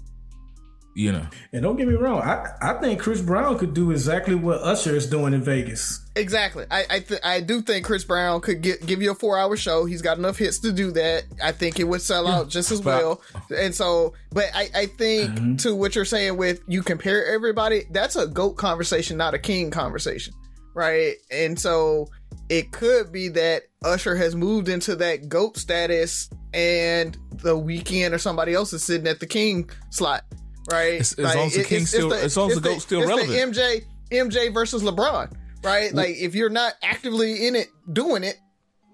You 0.96 1.12
know, 1.12 1.26
And 1.52 1.62
don't 1.62 1.76
get 1.76 1.86
me 1.86 1.92
wrong, 1.92 2.22
I, 2.22 2.46
I 2.62 2.72
think 2.80 2.98
Chris 2.98 3.20
Brown 3.20 3.58
could 3.58 3.74
do 3.74 3.90
exactly 3.90 4.34
what 4.34 4.62
Usher 4.62 4.96
is 4.96 5.06
doing 5.06 5.34
in 5.34 5.42
Vegas. 5.42 6.00
Exactly. 6.16 6.64
I 6.70 6.86
I, 6.88 7.00
th- 7.00 7.20
I 7.22 7.42
do 7.42 7.60
think 7.60 7.84
Chris 7.84 8.02
Brown 8.02 8.40
could 8.40 8.62
get, 8.62 8.86
give 8.86 9.02
you 9.02 9.10
a 9.10 9.14
four 9.14 9.38
hour 9.38 9.58
show. 9.58 9.84
He's 9.84 10.00
got 10.00 10.16
enough 10.16 10.38
hits 10.38 10.58
to 10.60 10.72
do 10.72 10.90
that. 10.92 11.24
I 11.44 11.52
think 11.52 11.78
it 11.78 11.84
would 11.84 12.00
sell 12.00 12.26
out 12.26 12.48
just 12.48 12.72
as 12.72 12.80
well. 12.80 13.20
And 13.54 13.74
so, 13.74 14.14
but 14.32 14.46
I, 14.54 14.70
I 14.74 14.86
think 14.86 15.32
mm-hmm. 15.32 15.56
to 15.56 15.74
what 15.74 15.94
you're 15.94 16.06
saying 16.06 16.38
with 16.38 16.60
you 16.66 16.82
compare 16.82 17.26
everybody, 17.26 17.84
that's 17.90 18.16
a 18.16 18.26
GOAT 18.26 18.54
conversation, 18.54 19.18
not 19.18 19.34
a 19.34 19.38
king 19.38 19.70
conversation. 19.70 20.32
Right. 20.74 21.16
And 21.30 21.60
so 21.60 22.08
it 22.48 22.72
could 22.72 23.12
be 23.12 23.28
that 23.28 23.64
Usher 23.84 24.16
has 24.16 24.34
moved 24.34 24.70
into 24.70 24.96
that 24.96 25.28
GOAT 25.28 25.58
status 25.58 26.30
and 26.54 27.18
the 27.32 27.54
Weeknd 27.54 28.12
or 28.12 28.18
somebody 28.18 28.54
else 28.54 28.72
is 28.72 28.82
sitting 28.82 29.06
at 29.06 29.20
the 29.20 29.26
king 29.26 29.68
slot. 29.90 30.22
Right. 30.70 31.00
As- 31.00 31.12
as 31.14 31.34
long 31.34 31.46
as 31.46 31.54
the 31.54 31.64
King 31.64 31.86
still- 31.86 32.12
as 32.12 32.36
long 32.36 32.50
as 32.50 32.56
the 32.60 32.68
GOAT's 32.68 32.82
still 32.82 33.00
it's 33.00 33.08
relevant. 33.08 33.30
The 33.54 33.60
MJ 33.62 33.84
MJ 34.10 34.52
versus 34.52 34.82
LeBron, 34.82 35.32
right? 35.62 35.92
Like 35.94 36.16
if 36.16 36.34
you're 36.34 36.50
not 36.50 36.74
actively 36.82 37.46
in 37.46 37.54
it 37.56 37.68
doing 37.92 38.24
it, 38.24 38.36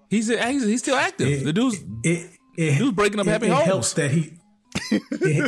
he's 0.09 0.27
he's, 0.27 0.65
he's 0.65 0.79
still 0.81 0.95
active. 0.95 1.27
It- 1.27 1.43
the 1.45 1.53
dude's 1.53 1.77
It 2.03 2.29
it, 2.57 2.73
He 2.73 2.83
was 2.83 2.91
breaking 2.93 3.19
up 3.19 3.27
it, 3.27 3.31
happy 3.31 3.47
it 3.47 3.51
homes. 3.53 3.65
helps 3.65 3.93
that 3.93 4.11
he 4.11 4.33
it, 4.91 5.01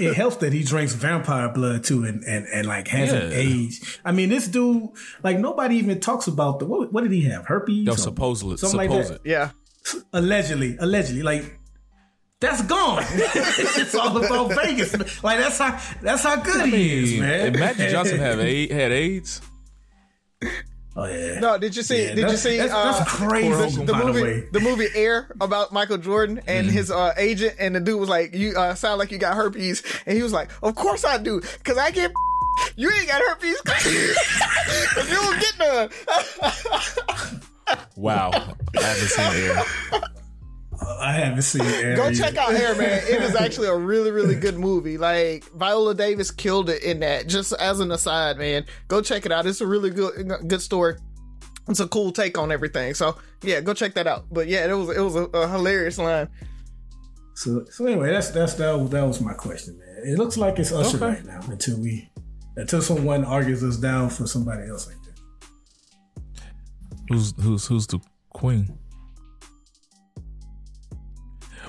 it 0.03 0.15
helps 0.15 0.38
that 0.38 0.53
he 0.53 0.63
drinks 0.63 0.93
vampire 0.93 1.49
blood 1.49 1.83
too 1.83 2.03
and 2.03 2.23
and, 2.23 2.45
and 2.47 2.67
like 2.67 2.88
hasn't 2.88 3.31
Yeah. 3.31 3.38
aged. 3.38 3.99
I 4.05 4.11
mean, 4.11 4.29
this 4.29 4.47
dude 4.47 4.89
like 5.23 5.39
nobody 5.39 5.75
even 5.77 5.99
talks 5.99 6.27
about 6.27 6.59
the 6.59 6.65
what, 6.65 6.91
what 6.93 7.01
did 7.03 7.11
he 7.11 7.23
have 7.25 7.45
herpes? 7.45 7.85
yo, 7.85 7.93
or 7.93 7.97
supposedly, 7.97 8.57
something 8.57 8.77
like 8.77 8.89
supposed. 8.89 9.13
that. 9.13 9.21
yeah. 9.25 9.51
Allegedly, 10.13 10.77
allegedly, 10.79 11.21
like. 11.23 11.59
That's 12.45 12.62
gone. 12.62 13.03
it's 13.10 13.95
all 13.95 14.23
about 14.23 14.53
Vegas. 14.55 14.93
Like 15.23 15.39
that's 15.39 15.58
how 15.58 15.79
that's 16.01 16.23
how 16.23 16.36
good 16.36 16.67
he 16.69 17.15
is, 17.15 17.19
man. 17.19 17.53
Did 17.53 17.60
Magic 17.60 17.89
Johnson 17.89 18.19
have 18.19 18.39
a, 18.39 18.67
had 18.67 18.91
AIDS? 18.91 19.41
Oh 20.95 21.05
yeah. 21.05 21.39
No, 21.39 21.58
did 21.58 21.75
you 21.75 21.81
see? 21.84 22.03
Yeah, 22.05 22.15
did 22.15 22.29
you 22.31 22.38
see? 22.38 22.58
That's, 22.58 22.71
uh, 22.71 22.91
that's 22.91 23.12
crazy. 23.12 23.84
the 23.84 23.91
the 23.91 23.93
movie, 24.05 24.21
way. 24.21 24.47
the 24.51 24.60
movie 24.60 24.88
Air 24.93 25.27
about 25.41 25.73
Michael 25.73 25.97
Jordan 25.97 26.39
and 26.47 26.67
his 26.67 26.91
uh, 26.91 27.13
agent, 27.17 27.55
and 27.60 27.75
the 27.75 27.79
dude 27.79 27.99
was 27.99 28.08
like, 28.10 28.34
"You 28.36 28.53
uh, 28.55 28.75
sound 28.75 28.99
like 28.99 29.12
you 29.12 29.17
got 29.17 29.36
herpes," 29.36 29.84
and 30.05 30.15
he 30.15 30.23
was 30.23 30.31
like, 30.31 30.51
"Of 30.63 30.75
course 30.75 31.03
I 31.03 31.17
do, 31.17 31.41
cause 31.63 31.77
I 31.77 31.91
get." 31.91 32.12
You 32.77 32.89
ain't 32.89 33.08
got 33.10 33.21
herpes, 33.21 33.60
'cause 33.65 33.86
you 35.10 35.15
don't 35.15 35.39
get 35.41 35.60
none. 35.60 35.89
Wow, 37.97 38.31
I 38.34 38.81
haven't 38.81 39.08
seen 39.10 39.34
Air. 39.34 40.01
I 40.99 41.11
haven't 41.13 41.41
seen 41.43 41.61
it. 41.65 41.95
Go 41.95 42.11
check 42.13 42.37
out 42.37 42.53
Air, 42.53 42.75
man. 42.75 43.01
It 43.07 43.21
is 43.21 43.35
actually 43.35 43.67
a 43.67 43.75
really, 43.75 44.11
really 44.11 44.35
good 44.35 44.57
movie. 44.57 44.97
Like 44.97 45.43
Viola 45.51 45.93
Davis 45.95 46.31
killed 46.31 46.69
it 46.69 46.83
in 46.83 46.99
that. 47.01 47.27
Just 47.27 47.53
as 47.53 47.79
an 47.79 47.91
aside, 47.91 48.37
man, 48.37 48.65
go 48.87 49.01
check 49.01 49.25
it 49.25 49.31
out. 49.31 49.45
It's 49.45 49.61
a 49.61 49.67
really 49.67 49.89
good, 49.89 50.31
good 50.47 50.61
story. 50.61 50.95
It's 51.67 51.79
a 51.79 51.87
cool 51.87 52.11
take 52.11 52.37
on 52.37 52.51
everything. 52.51 52.93
So 52.93 53.17
yeah, 53.41 53.61
go 53.61 53.73
check 53.73 53.93
that 53.95 54.07
out. 54.07 54.25
But 54.31 54.47
yeah, 54.47 54.65
it 54.69 54.73
was 54.73 54.89
it 54.95 55.01
was 55.01 55.15
a, 55.15 55.23
a 55.33 55.47
hilarious 55.47 55.97
line. 55.97 56.29
So, 57.35 57.65
so 57.69 57.85
anyway, 57.85 58.11
that's 58.11 58.29
that's 58.29 58.53
that 58.55 58.77
was, 58.79 58.89
that 58.91 59.03
was 59.03 59.19
my 59.21 59.33
question, 59.33 59.77
man. 59.77 60.03
It 60.05 60.17
looks 60.17 60.37
like 60.37 60.57
it's 60.59 60.71
Usher 60.71 60.97
Okay. 60.97 61.05
right 61.05 61.25
now 61.25 61.41
until 61.49 61.79
we 61.79 62.09
until 62.55 62.81
someone 62.81 63.25
argues 63.25 63.63
us 63.63 63.77
down 63.77 64.09
for 64.09 64.25
somebody 64.27 64.67
else 64.69 64.87
like 64.87 64.95
that. 65.03 66.41
Who's 67.09 67.33
who's 67.41 67.65
who's 67.65 67.87
the 67.87 67.99
queen? 68.33 68.77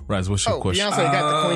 Rise, 0.09 0.31
what's 0.31 0.47
your 0.47 0.57
Oh, 0.57 0.61
question? 0.61 0.87
Beyonce 0.87 0.97
got 1.13 1.43
the 1.43 1.49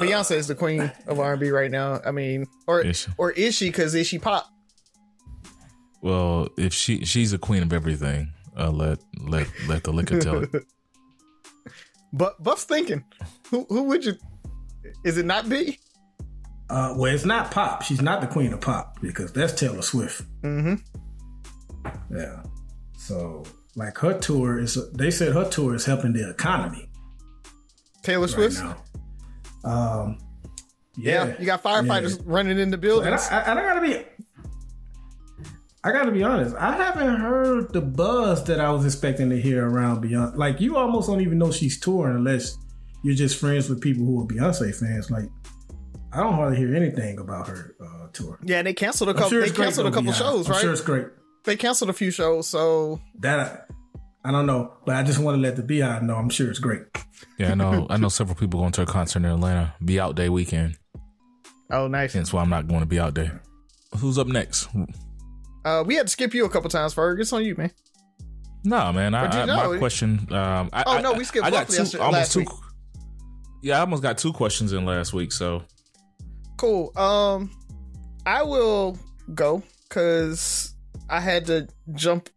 queen. 0.00 0.08
Beyonce 0.10 0.32
is 0.36 0.46
the 0.48 0.54
queen 0.54 0.92
of 1.06 1.18
R 1.18 1.32
and 1.32 1.40
B 1.40 1.50
right 1.50 1.70
now. 1.70 2.00
I 2.04 2.10
mean, 2.10 2.46
or 2.66 2.80
Is 2.80 3.00
she? 3.00 3.10
or 3.16 3.30
is 3.32 3.54
she? 3.54 3.68
Because 3.68 3.94
is 3.94 4.06
she 4.06 4.18
pop? 4.18 4.46
Well, 6.00 6.48
if 6.56 6.72
she 6.72 7.04
she's 7.04 7.32
a 7.32 7.38
queen 7.38 7.62
of 7.62 7.72
everything, 7.72 8.32
uh, 8.56 8.70
let 8.70 8.98
let 9.20 9.48
let 9.66 9.84
the 9.84 9.92
liquor 9.92 10.20
tell 10.20 10.42
it. 10.44 10.50
But 12.10 12.42
Buff's 12.42 12.64
thinking, 12.64 13.04
who 13.50 13.66
who 13.68 13.82
would 13.84 14.02
you? 14.04 14.14
Is 15.04 15.18
it 15.18 15.26
not 15.26 15.46
B? 15.46 15.78
Uh, 16.70 16.94
well, 16.96 17.12
it's 17.14 17.26
not 17.26 17.50
pop. 17.50 17.82
She's 17.82 18.00
not 18.00 18.22
the 18.22 18.26
queen 18.26 18.52
of 18.54 18.62
pop 18.62 18.98
because 19.02 19.30
that's 19.32 19.52
Taylor 19.52 19.82
Swift. 19.82 20.22
Mm-hmm. 20.40 20.76
Yeah. 22.16 22.42
So, 22.96 23.44
like 23.76 23.98
her 23.98 24.18
tour 24.18 24.58
is, 24.58 24.78
they 24.92 25.10
said 25.10 25.34
her 25.34 25.48
tour 25.50 25.74
is 25.74 25.84
helping 25.84 26.14
the 26.14 26.30
economy 26.30 26.87
Taylor 28.08 28.22
right 28.26 28.30
Swift. 28.30 28.62
now. 28.62 28.76
Um, 29.64 30.18
yeah. 30.96 31.26
yeah, 31.26 31.34
you 31.38 31.46
got 31.46 31.62
firefighters 31.62 32.16
Yeah. 32.18 32.22
running 32.26 32.58
in 32.58 32.70
the 32.70 32.74
And 32.74 32.82
buildings. 32.82 33.28
I, 33.30 33.40
I, 33.40 33.50
and 33.50 33.58
I 33.58 33.62
gotta 33.62 33.80
be, 33.80 34.04
I 35.84 35.92
gotta 35.92 36.10
be 36.10 36.22
honest. 36.22 36.56
I 36.56 36.72
haven't 36.76 37.16
heard 37.20 37.72
the 37.72 37.80
buzz 37.80 38.44
that 38.44 38.60
I 38.60 38.70
was 38.72 38.84
expecting 38.84 39.30
to 39.30 39.40
hear 39.40 39.66
around 39.68 40.02
Beyonce. 40.02 40.36
Like 40.36 40.60
you 40.60 40.76
almost 40.76 41.08
don't 41.08 41.20
even 41.20 41.38
know 41.38 41.52
she's 41.52 41.78
touring 41.78 42.16
unless 42.16 42.56
you're 43.04 43.14
just 43.14 43.38
friends 43.38 43.68
with 43.68 43.80
people 43.80 44.04
who 44.04 44.20
are 44.22 44.26
Beyonce 44.26 44.74
fans. 44.74 45.10
Like 45.10 45.28
I 46.12 46.20
don't 46.22 46.34
hardly 46.34 46.56
hear 46.58 46.74
anything 46.74 47.18
about 47.18 47.46
her 47.48 47.76
uh, 47.80 48.08
tour. 48.12 48.38
yeah, 48.42 48.62
they 48.62 48.74
canceled 48.74 49.08
a 49.08 49.12
I'm 49.12 49.16
couple. 49.16 49.30
sure 49.30 49.42
they 49.42 49.50
canceled 49.50 49.86
a 49.86 49.90
couple 49.90 50.12
Beyonce. 50.12 50.18
shows, 50.18 50.46
I'm 50.46 50.52
right? 50.52 50.60
sure 50.62 50.72
it's 50.72 50.80
great. 50.80 51.06
They 51.44 51.56
canceled 51.56 51.90
a 51.90 51.94
few 51.94 52.10
shows, 52.10 52.48
so 52.48 53.00
That 53.20 53.68
I, 54.24 54.28
I 54.28 54.32
don't 54.32 54.46
know, 54.46 54.72
but 54.84 54.96
I 54.96 55.02
just 55.02 55.18
want 55.18 55.36
to 55.36 55.40
let 55.40 55.56
the 55.56 55.62
Beehive 55.62 56.02
know. 56.02 56.16
I'm 56.16 56.28
sure 56.30 56.50
it's 56.50 56.58
great. 56.58 56.82
Yeah, 57.38 57.52
I 57.52 57.54
know. 57.54 57.86
I 57.90 57.96
know 57.96 58.08
several 58.08 58.36
people 58.36 58.60
going 58.60 58.72
to 58.72 58.82
a 58.82 58.86
concert 58.86 59.20
in 59.20 59.24
Atlanta. 59.26 59.74
Be 59.84 59.98
out 60.00 60.14
day 60.16 60.28
weekend. 60.28 60.76
oh 61.70 61.86
nice. 61.88 62.12
Hence 62.12 62.32
why 62.32 62.42
I'm 62.42 62.50
not 62.50 62.66
going 62.68 62.80
to 62.80 62.86
be 62.86 62.98
out 63.00 63.14
there. 63.14 63.42
Who's 63.98 64.18
up 64.18 64.26
next? 64.26 64.68
Uh, 65.64 65.82
we 65.86 65.94
had 65.94 66.06
to 66.06 66.10
skip 66.12 66.34
you 66.34 66.44
a 66.44 66.48
couple 66.50 66.70
times, 66.70 66.94
Ferg. 66.94 67.20
It's 67.20 67.32
on 67.32 67.44
you, 67.44 67.54
man. 67.56 67.70
No, 68.64 68.92
man. 68.92 69.14
I, 69.14 69.26
But 69.26 69.34
you 69.34 69.40
I, 69.40 69.44
know, 69.46 69.72
my 69.72 69.78
question. 69.78 70.26
Um, 70.32 70.68
I, 70.72 70.82
Oh, 70.86 71.00
no, 71.00 71.12
we 71.12 71.24
skipped 71.24 71.46
I 71.46 71.50
got 71.50 71.68
two. 71.68 71.76
yesterday- 71.76 72.02
Almost 72.04 72.18
last 72.18 72.32
two. 72.32 72.38
week. 72.40 72.48
Yeah, 73.62 73.78
I 73.78 73.80
almost 73.80 74.02
got 74.02 74.18
two 74.18 74.32
questions 74.32 74.72
in 74.72 74.84
last 74.84 75.12
week. 75.12 75.32
So 75.32 75.62
Cool. 76.58 76.96
Um, 76.98 77.50
I 78.26 78.42
will 78.42 78.98
go 79.34 79.62
because 79.88 80.74
I 81.08 81.20
had 81.20 81.46
to 81.46 81.68
jump 81.94 82.28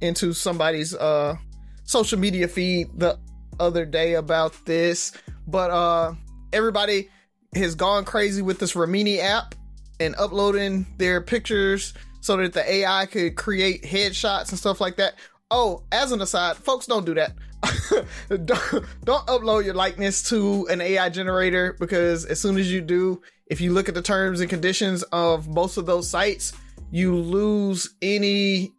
into 0.00 0.32
somebody's 0.32 0.94
uh 0.94 1.36
social 1.84 2.18
media 2.18 2.48
feed 2.48 2.88
the 2.98 3.18
other 3.58 3.84
day 3.86 4.14
about 4.14 4.52
this, 4.66 5.12
but 5.46 5.70
uh, 5.70 6.14
everybody 6.52 7.08
has 7.54 7.74
gone 7.74 8.04
crazy 8.04 8.42
with 8.42 8.58
this 8.58 8.74
Remini 8.74 9.18
app 9.18 9.54
and 9.98 10.14
uploading 10.16 10.86
their 10.98 11.20
pictures 11.20 11.94
so 12.20 12.36
that 12.36 12.52
the 12.52 12.70
AI 12.70 13.06
could 13.06 13.36
create 13.36 13.82
headshots 13.82 14.50
and 14.50 14.58
stuff 14.58 14.80
like 14.80 14.96
that. 14.96 15.14
Oh, 15.50 15.84
as 15.92 16.12
an 16.12 16.20
aside, 16.20 16.56
folks, 16.56 16.86
don't 16.86 17.06
do 17.06 17.14
that. 17.14 17.32
don't, 18.28 18.84
don't 19.04 19.26
upload 19.26 19.64
your 19.64 19.74
likeness 19.74 20.28
to 20.28 20.66
an 20.68 20.80
AI 20.80 21.08
generator 21.08 21.76
because 21.78 22.24
as 22.26 22.40
soon 22.40 22.58
as 22.58 22.70
you 22.70 22.80
do, 22.80 23.22
if 23.46 23.60
you 23.60 23.72
look 23.72 23.88
at 23.88 23.94
the 23.94 24.02
terms 24.02 24.40
and 24.40 24.50
conditions 24.50 25.02
of 25.04 25.48
most 25.48 25.76
of 25.76 25.86
those 25.86 26.10
sites, 26.10 26.52
you 26.90 27.14
lose 27.14 27.94
any 28.02 28.75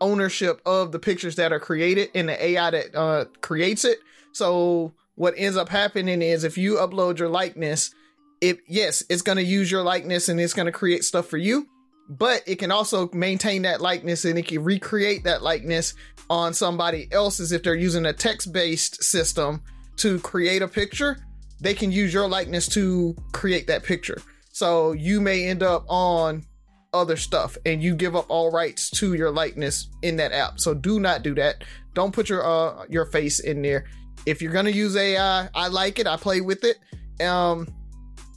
ownership 0.00 0.60
of 0.64 0.92
the 0.92 0.98
pictures 0.98 1.36
that 1.36 1.52
are 1.52 1.60
created 1.60 2.10
and 2.14 2.28
the 2.28 2.44
AI 2.44 2.70
that 2.70 2.94
uh, 2.94 3.24
creates 3.40 3.84
it. 3.84 3.98
So 4.32 4.92
what 5.14 5.34
ends 5.36 5.56
up 5.56 5.68
happening 5.68 6.22
is 6.22 6.44
if 6.44 6.56
you 6.56 6.76
upload 6.76 7.18
your 7.18 7.28
likeness, 7.28 7.94
it 8.40 8.58
yes, 8.66 9.04
it's 9.10 9.22
going 9.22 9.36
to 9.36 9.44
use 9.44 9.70
your 9.70 9.82
likeness 9.82 10.28
and 10.28 10.40
it's 10.40 10.54
going 10.54 10.66
to 10.66 10.72
create 10.72 11.04
stuff 11.04 11.26
for 11.26 11.36
you, 11.36 11.66
but 12.08 12.42
it 12.46 12.56
can 12.56 12.70
also 12.70 13.10
maintain 13.12 13.62
that 13.62 13.80
likeness 13.80 14.24
and 14.24 14.38
it 14.38 14.46
can 14.46 14.64
recreate 14.64 15.24
that 15.24 15.42
likeness 15.42 15.94
on 16.30 16.54
somebody 16.54 17.08
else's 17.12 17.52
if 17.52 17.62
they're 17.62 17.74
using 17.74 18.06
a 18.06 18.12
text-based 18.12 19.02
system 19.02 19.62
to 19.96 20.18
create 20.20 20.62
a 20.62 20.68
picture, 20.68 21.18
they 21.60 21.74
can 21.74 21.92
use 21.92 22.14
your 22.14 22.28
likeness 22.28 22.66
to 22.68 23.14
create 23.32 23.66
that 23.66 23.82
picture. 23.82 24.22
So 24.52 24.92
you 24.92 25.20
may 25.20 25.46
end 25.46 25.62
up 25.62 25.84
on 25.88 26.44
other 26.92 27.16
stuff 27.16 27.56
and 27.64 27.82
you 27.82 27.94
give 27.94 28.16
up 28.16 28.26
all 28.28 28.50
rights 28.50 28.90
to 28.90 29.14
your 29.14 29.30
likeness 29.30 29.88
in 30.02 30.16
that 30.16 30.32
app. 30.32 30.58
So 30.60 30.74
do 30.74 31.00
not 31.00 31.22
do 31.22 31.34
that. 31.36 31.64
Don't 31.94 32.12
put 32.12 32.28
your 32.28 32.44
uh 32.44 32.84
your 32.88 33.06
face 33.06 33.40
in 33.40 33.62
there. 33.62 33.86
If 34.26 34.42
you're 34.42 34.52
gonna 34.52 34.70
use 34.70 34.96
AI, 34.96 35.48
I 35.54 35.68
like 35.68 35.98
it. 35.98 36.06
I 36.06 36.16
play 36.16 36.40
with 36.40 36.64
it. 36.64 36.78
Um, 37.24 37.68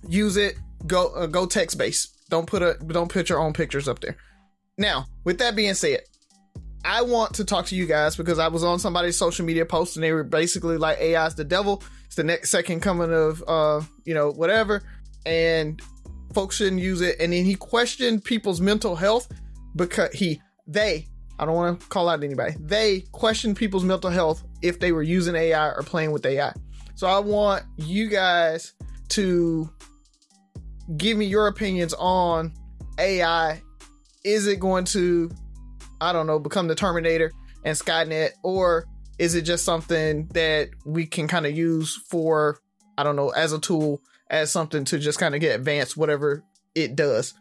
use 0.08 0.38
it. 0.38 0.56
Go 0.86 1.13
uh, 1.13 1.28
go 1.28 1.46
text 1.46 1.78
based. 1.78 2.30
Don't 2.30 2.48
put 2.48 2.62
a 2.62 2.78
don't 2.88 3.12
put 3.12 3.30
your 3.30 3.39
own 3.39 3.54
pictures 3.54 3.88
up 3.88 4.00
there. 4.00 4.18
Now, 4.78 5.06
with 5.24 5.38
that 5.39 5.56
being 5.56 5.76
said, 5.76 6.02
I 6.86 7.04
want 7.04 7.36
to 7.36 7.46
talk 7.46 7.68
to 7.68 7.76
you 7.76 7.86
guys 7.86 8.16
because 8.16 8.39
I 8.39 8.48
was 8.48 8.63
on 8.63 8.80
somebody's 8.80 9.18
social 9.18 9.46
media 9.46 9.66
post 9.66 9.96
and 9.96 10.04
they 10.04 10.12
were 10.12 10.24
basically 10.24 10.78
like 10.78 11.00
AI's 11.00 11.36
the 11.36 11.44
devil. 11.44 11.84
It's 12.08 12.16
the 12.16 12.24
next 12.24 12.52
second 12.52 12.82
coming 12.82 13.13
of 13.13 13.44
uh, 13.48 13.82
you 14.06 14.13
know, 14.13 14.32
whatever. 14.32 14.84
And 15.26 15.82
folks 16.34 16.58
shouldn't 16.58 16.82
use 16.82 17.02
it. 17.02 17.17
And 17.19 17.34
then 17.34 17.46
he 17.46 17.56
questioned 17.56 18.24
people's 18.24 18.62
mental 18.62 18.96
health 18.96 19.32
because 19.76 20.12
he 20.13 20.41
they 20.67 21.08
I 21.39 21.46
don't 21.46 21.56
want 21.56 21.80
to 21.80 21.88
call 21.88 22.10
out 22.10 22.24
anybody. 22.24 22.56
They 22.60 23.02
questioned 23.12 23.58
people's 23.58 23.84
mental 23.84 24.10
health 24.10 24.43
if 24.62 24.80
they 24.80 24.91
were 24.91 25.02
using 25.02 25.36
AI 25.36 25.69
or 25.69 25.82
playing 25.82 26.12
with 26.12 26.26
AI. 26.26 26.54
So 26.96 27.08
I 27.08 27.19
want 27.19 27.63
you 27.78 28.08
guys 28.08 28.74
to 29.10 29.69
give 30.96 31.17
me 31.17 31.26
your 31.26 31.48
opinions 31.48 31.93
on 31.96 32.54
AI. 33.00 33.62
Is 34.24 34.48
it 34.48 34.60
going 34.60 34.86
to, 34.86 35.32
I 36.00 36.13
don't 36.13 36.28
know, 36.28 36.39
become 36.39 36.67
the 36.67 36.76
Terminator 36.76 37.32
and 37.65 37.78
Skynet, 37.78 38.32
or 38.43 38.86
is 39.17 39.36
it 39.36 39.41
just 39.41 39.65
something 39.65 40.28
that 40.34 40.69
we 40.86 41.06
can 41.06 41.28
kind 41.28 41.46
of 41.46 41.58
use 41.58 41.96
for, 42.10 42.60
I 42.98 43.04
don't 43.04 43.15
know, 43.15 43.30
as 43.30 43.54
a 43.54 43.60
tool, 43.60 44.02
as 44.29 44.51
something 44.51 44.86
to 44.86 44.99
just 44.99 45.19
kind 45.19 45.36
of 45.36 45.41
get 45.41 45.55
advanced, 45.59 45.97
whatever 45.97 46.43
it 46.75 46.95
does? 46.95 47.33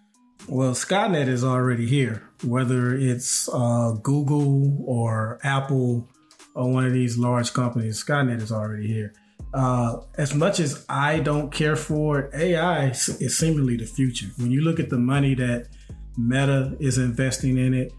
Well, 0.49 0.73
Skynet 0.73 1.29
is 1.29 1.45
already 1.45 1.87
here, 1.87 2.29
whether 2.43 2.95
it's 2.95 3.49
uh, 3.53 3.93
Google 4.03 4.85
or 4.87 5.39
Apple 5.45 6.09
or 6.55 6.73
one 6.73 6.85
of 6.85 6.93
these 6.93 7.17
large 7.17 7.53
companies. 7.53 8.03
Skynet 8.03 8.41
is 8.41 8.51
already 8.51 8.89
here. 8.89 9.15
Uh, 9.55 9.99
as 10.17 10.35
much 10.35 10.61
as 10.61 10.85
I 10.89 11.21
don't 11.21 11.53
care 11.53 11.77
for 11.77 12.21
it, 12.21 12.35
AI 12.35 12.89
is 12.89 13.39
seemingly 13.39 13.77
the 13.77 13.87
future. 13.87 14.27
When 14.39 14.51
you 14.51 14.63
look 14.63 14.81
at 14.81 14.91
the 14.91 14.99
money 14.99 15.35
that 15.35 15.69
Meta 16.17 16.77
is 16.81 16.99
investing 16.99 17.59
in 17.59 17.75
it, 17.75 17.93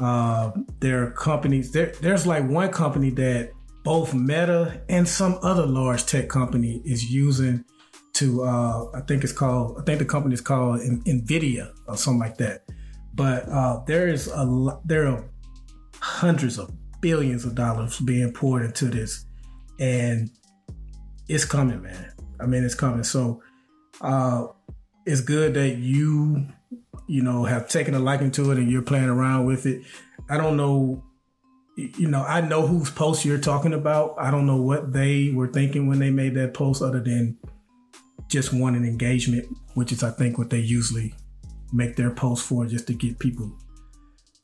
uh, 0.00 0.50
there 0.80 1.04
are 1.04 1.10
companies. 1.12 1.72
There, 1.72 1.92
there's 2.00 2.26
like 2.26 2.46
one 2.48 2.70
company 2.70 3.10
that 3.10 3.52
both 3.84 4.14
Meta 4.14 4.82
and 4.88 5.08
some 5.08 5.38
other 5.42 5.64
large 5.64 6.06
tech 6.06 6.28
company 6.28 6.82
is 6.84 7.10
using 7.10 7.64
to 8.16 8.44
uh, 8.44 8.90
I 8.94 9.00
think 9.02 9.24
it's 9.24 9.32
called 9.32 9.78
I 9.78 9.82
think 9.82 9.98
the 9.98 10.04
company 10.04 10.34
is 10.34 10.40
called 10.40 10.80
Nvidia 10.80 11.72
or 11.86 11.96
something 11.96 12.20
like 12.20 12.36
that. 12.38 12.64
But 13.14 13.48
uh, 13.48 13.82
there 13.86 14.08
is 14.08 14.28
a 14.28 14.78
there 14.84 15.06
are 15.06 15.24
hundreds 16.00 16.58
of 16.58 16.70
billions 17.00 17.44
of 17.44 17.54
dollars 17.54 17.98
being 18.00 18.32
poured 18.32 18.64
into 18.64 18.86
this, 18.86 19.24
and 19.80 20.30
it's 21.28 21.44
coming, 21.44 21.82
man. 21.82 22.12
I 22.40 22.46
mean, 22.46 22.64
it's 22.64 22.74
coming. 22.74 23.04
So 23.04 23.42
uh, 24.00 24.46
it's 25.04 25.20
good 25.20 25.54
that 25.54 25.76
you 25.76 26.46
you 27.06 27.22
know 27.22 27.44
have 27.44 27.68
taken 27.68 27.94
a 27.94 27.98
liking 27.98 28.30
to 28.32 28.50
it 28.50 28.58
and 28.58 28.70
you're 28.70 28.82
playing 28.82 29.08
around 29.08 29.46
with 29.46 29.66
it. 29.66 29.82
I 30.28 30.36
don't 30.36 30.56
know. 30.56 31.02
You 31.76 32.08
know, 32.08 32.22
I 32.22 32.40
know 32.40 32.66
whose 32.66 32.90
post 32.90 33.26
you're 33.26 33.36
talking 33.36 33.74
about. 33.74 34.14
I 34.18 34.30
don't 34.30 34.46
know 34.46 34.60
what 34.62 34.94
they 34.94 35.30
were 35.34 35.48
thinking 35.48 35.86
when 35.88 35.98
they 35.98 36.10
made 36.10 36.34
that 36.34 36.54
post, 36.54 36.80
other 36.80 37.00
than 37.00 37.36
just 38.28 38.52
want 38.52 38.76
an 38.76 38.84
engagement, 38.84 39.48
which 39.74 39.92
is 39.92 40.02
I 40.02 40.10
think 40.10 40.38
what 40.38 40.50
they 40.50 40.58
usually 40.58 41.14
make 41.72 41.96
their 41.96 42.10
post 42.10 42.44
for, 42.44 42.66
just 42.66 42.86
to 42.88 42.94
get 42.94 43.18
people 43.18 43.52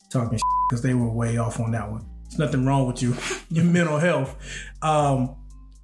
talking 0.09 0.39
because 0.69 0.81
they 0.81 0.93
were 0.93 1.09
way 1.09 1.37
off 1.37 1.59
on 1.59 1.71
that 1.71 1.89
one. 1.89 2.05
There's 2.23 2.39
nothing 2.39 2.65
wrong 2.65 2.87
with 2.87 3.01
you, 3.01 3.15
your 3.49 3.65
mental 3.65 3.97
health. 3.97 4.35
Um, 4.81 5.35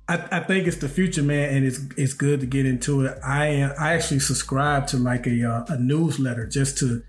I, 0.08 0.28
I 0.32 0.40
think 0.40 0.68
it's 0.68 0.78
the 0.78 0.90
future, 0.90 1.22
man, 1.22 1.56
and 1.56 1.66
it's 1.66 1.80
it's 1.96 2.14
good 2.14 2.40
to 2.40 2.48
get 2.48 2.66
into 2.66 3.06
it. 3.06 3.18
I 3.24 3.46
am 3.48 3.74
I 3.80 3.94
actually 3.94 4.20
subscribe 4.20 4.88
to 4.88 4.98
like 4.98 5.28
a 5.28 5.44
uh, 5.48 5.66
a 5.68 5.78
newsletter 5.78 6.48
just 6.48 6.80
to 6.80 7.04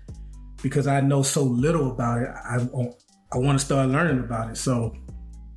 because 0.61 0.85
I 0.85 1.01
know 1.01 1.23
so 1.23 1.43
little 1.43 1.91
about 1.91 2.21
it. 2.21 2.29
I 2.29 2.57
I 3.33 3.37
want 3.37 3.59
to 3.59 3.65
start 3.65 3.89
learning 3.89 4.19
about 4.19 4.51
it. 4.51 4.57
So 4.57 4.93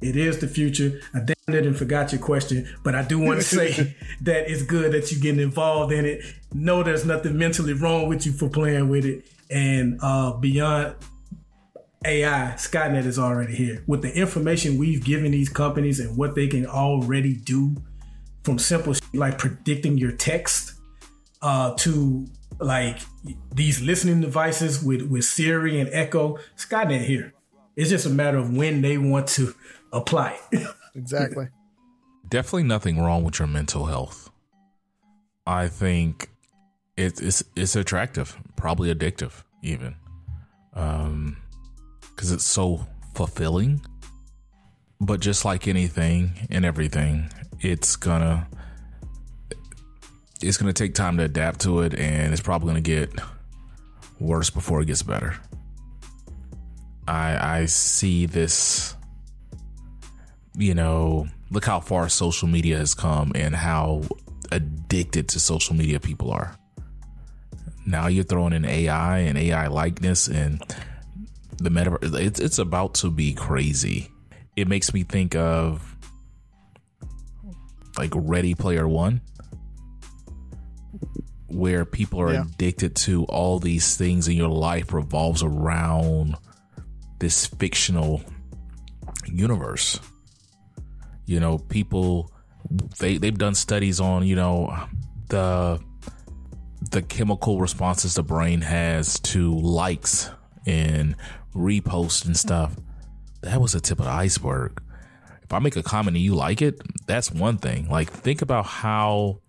it 0.04 0.16
is 0.16 0.38
the 0.38 0.48
future. 0.48 1.00
I 1.14 1.20
damn 1.20 1.54
it 1.54 1.66
and 1.66 1.76
forgot 1.76 2.12
your 2.12 2.20
question, 2.20 2.68
but 2.82 2.94
I 2.94 3.02
do 3.02 3.18
want 3.18 3.40
to 3.40 3.44
say 3.56 3.96
that 4.22 4.50
it's 4.50 4.62
good 4.62 4.92
that 4.92 5.10
you're 5.10 5.20
getting 5.20 5.40
involved 5.40 5.92
in 5.92 6.04
it. 6.04 6.24
Know 6.52 6.82
there's 6.82 7.04
nothing 7.04 7.36
mentally 7.38 7.72
wrong 7.72 8.08
with 8.08 8.26
you 8.26 8.32
for 8.32 8.48
playing 8.48 8.88
with 8.88 9.04
it. 9.04 9.26
And 9.50 9.98
uh, 10.02 10.32
beyond 10.32 10.96
AI, 12.04 12.54
Skynet 12.56 13.06
is 13.06 13.18
already 13.18 13.54
here. 13.54 13.82
With 13.86 14.02
the 14.02 14.14
information 14.14 14.78
we've 14.78 15.04
given 15.04 15.32
these 15.32 15.48
companies 15.48 16.00
and 16.00 16.16
what 16.16 16.34
they 16.34 16.46
can 16.48 16.66
already 16.66 17.34
do, 17.34 17.76
from 18.44 18.58
simple 18.58 18.94
like 19.14 19.38
predicting 19.38 19.96
your 19.98 20.12
text 20.12 20.74
uh, 21.42 21.74
to 21.78 22.26
like 22.60 22.98
these 23.52 23.80
listening 23.80 24.20
devices 24.20 24.82
with 24.84 25.02
with 25.02 25.24
Siri 25.24 25.80
and 25.80 25.88
Echo, 25.92 26.38
Skynet 26.56 27.04
here. 27.04 27.32
It's 27.74 27.90
just 27.90 28.06
a 28.06 28.10
matter 28.10 28.38
of 28.38 28.54
when 28.54 28.82
they 28.82 28.98
want 28.98 29.26
to 29.28 29.54
apply 29.94 30.38
it. 30.52 30.66
Exactly. 30.96 31.48
Definitely 32.28 32.62
nothing 32.62 33.00
wrong 33.00 33.24
with 33.24 33.40
your 33.40 33.48
mental 33.48 33.86
health. 33.86 34.30
I 35.44 35.66
think 35.66 36.28
it, 36.96 37.20
it's 37.20 37.42
it's 37.56 37.74
attractive, 37.74 38.36
probably 38.54 38.94
addictive, 38.94 39.42
even, 39.62 39.96
um, 40.74 41.36
because 42.00 42.30
it's 42.30 42.44
so 42.44 42.86
fulfilling. 43.16 43.84
But 45.00 45.18
just 45.18 45.44
like 45.44 45.66
anything 45.66 46.46
and 46.48 46.64
everything, 46.64 47.28
it's 47.58 47.96
gonna 47.96 48.46
it's 50.40 50.56
gonna 50.56 50.72
take 50.72 50.94
time 50.94 51.16
to 51.16 51.24
adapt 51.24 51.60
to 51.62 51.80
it, 51.80 51.94
and 51.94 52.32
it's 52.32 52.40
probably 52.40 52.68
gonna 52.68 52.80
get 52.80 53.10
worse 54.20 54.48
before 54.48 54.80
it 54.80 54.86
gets 54.86 55.02
better. 55.02 55.34
I 57.08 57.58
I 57.62 57.64
see 57.66 58.26
this 58.26 58.94
you 60.56 60.74
know, 60.74 61.26
look 61.50 61.64
how 61.64 61.80
far 61.80 62.08
social 62.08 62.48
media 62.48 62.78
has 62.78 62.94
come 62.94 63.32
and 63.34 63.54
how 63.54 64.02
addicted 64.52 65.28
to 65.30 65.40
social 65.40 65.74
media 65.74 65.98
people 66.00 66.30
are. 66.30 66.56
Now 67.86 68.06
you're 68.06 68.24
throwing 68.24 68.52
in 68.52 68.64
AI 68.64 69.18
and 69.18 69.36
AI 69.36 69.66
likeness 69.66 70.28
and 70.28 70.60
the 71.58 71.70
metaverse. 71.70 72.18
It's 72.20 72.40
it's 72.40 72.58
about 72.58 72.94
to 72.96 73.10
be 73.10 73.34
crazy. 73.34 74.08
It 74.56 74.68
makes 74.68 74.94
me 74.94 75.02
think 75.02 75.34
of 75.34 75.96
like 77.98 78.12
Ready 78.14 78.54
Player 78.54 78.88
One, 78.88 79.20
where 81.48 81.84
people 81.84 82.20
are 82.20 82.32
Yeah. 82.32 82.42
addicted 82.42 82.96
to 82.96 83.24
all 83.24 83.58
these 83.58 83.96
things, 83.96 84.28
and 84.28 84.36
your 84.36 84.48
life 84.48 84.92
revolves 84.92 85.42
around 85.42 86.36
this 87.18 87.46
fictional 87.46 88.22
universe 89.26 90.00
you 91.26 91.40
know 91.40 91.58
people 91.58 92.30
they 92.98 93.18
they've 93.18 93.38
done 93.38 93.54
studies 93.54 94.00
on 94.00 94.26
you 94.26 94.36
know 94.36 94.74
the 95.28 95.80
the 96.90 97.02
chemical 97.02 97.60
responses 97.60 98.14
the 98.14 98.22
brain 98.22 98.60
has 98.60 99.18
to 99.20 99.54
likes 99.58 100.30
and 100.66 101.16
reposts 101.54 102.26
and 102.26 102.36
stuff. 102.36 102.76
That 103.42 103.60
was 103.60 103.72
the 103.72 103.80
tip 103.80 103.98
of 103.98 104.06
the 104.06 104.10
iceberg. 104.10 104.80
If 105.42 105.52
i 105.52 105.58
make 105.58 105.76
a 105.76 105.82
comment 105.82 106.16
and 106.16 106.24
you 106.24 106.34
like 106.34 106.62
it 106.62 106.80
that's 107.06 107.30
one 107.30 107.58
thing. 107.58 107.88
Like 107.88 108.10
think 108.10 108.42
about 108.42 108.66
how 108.66 109.40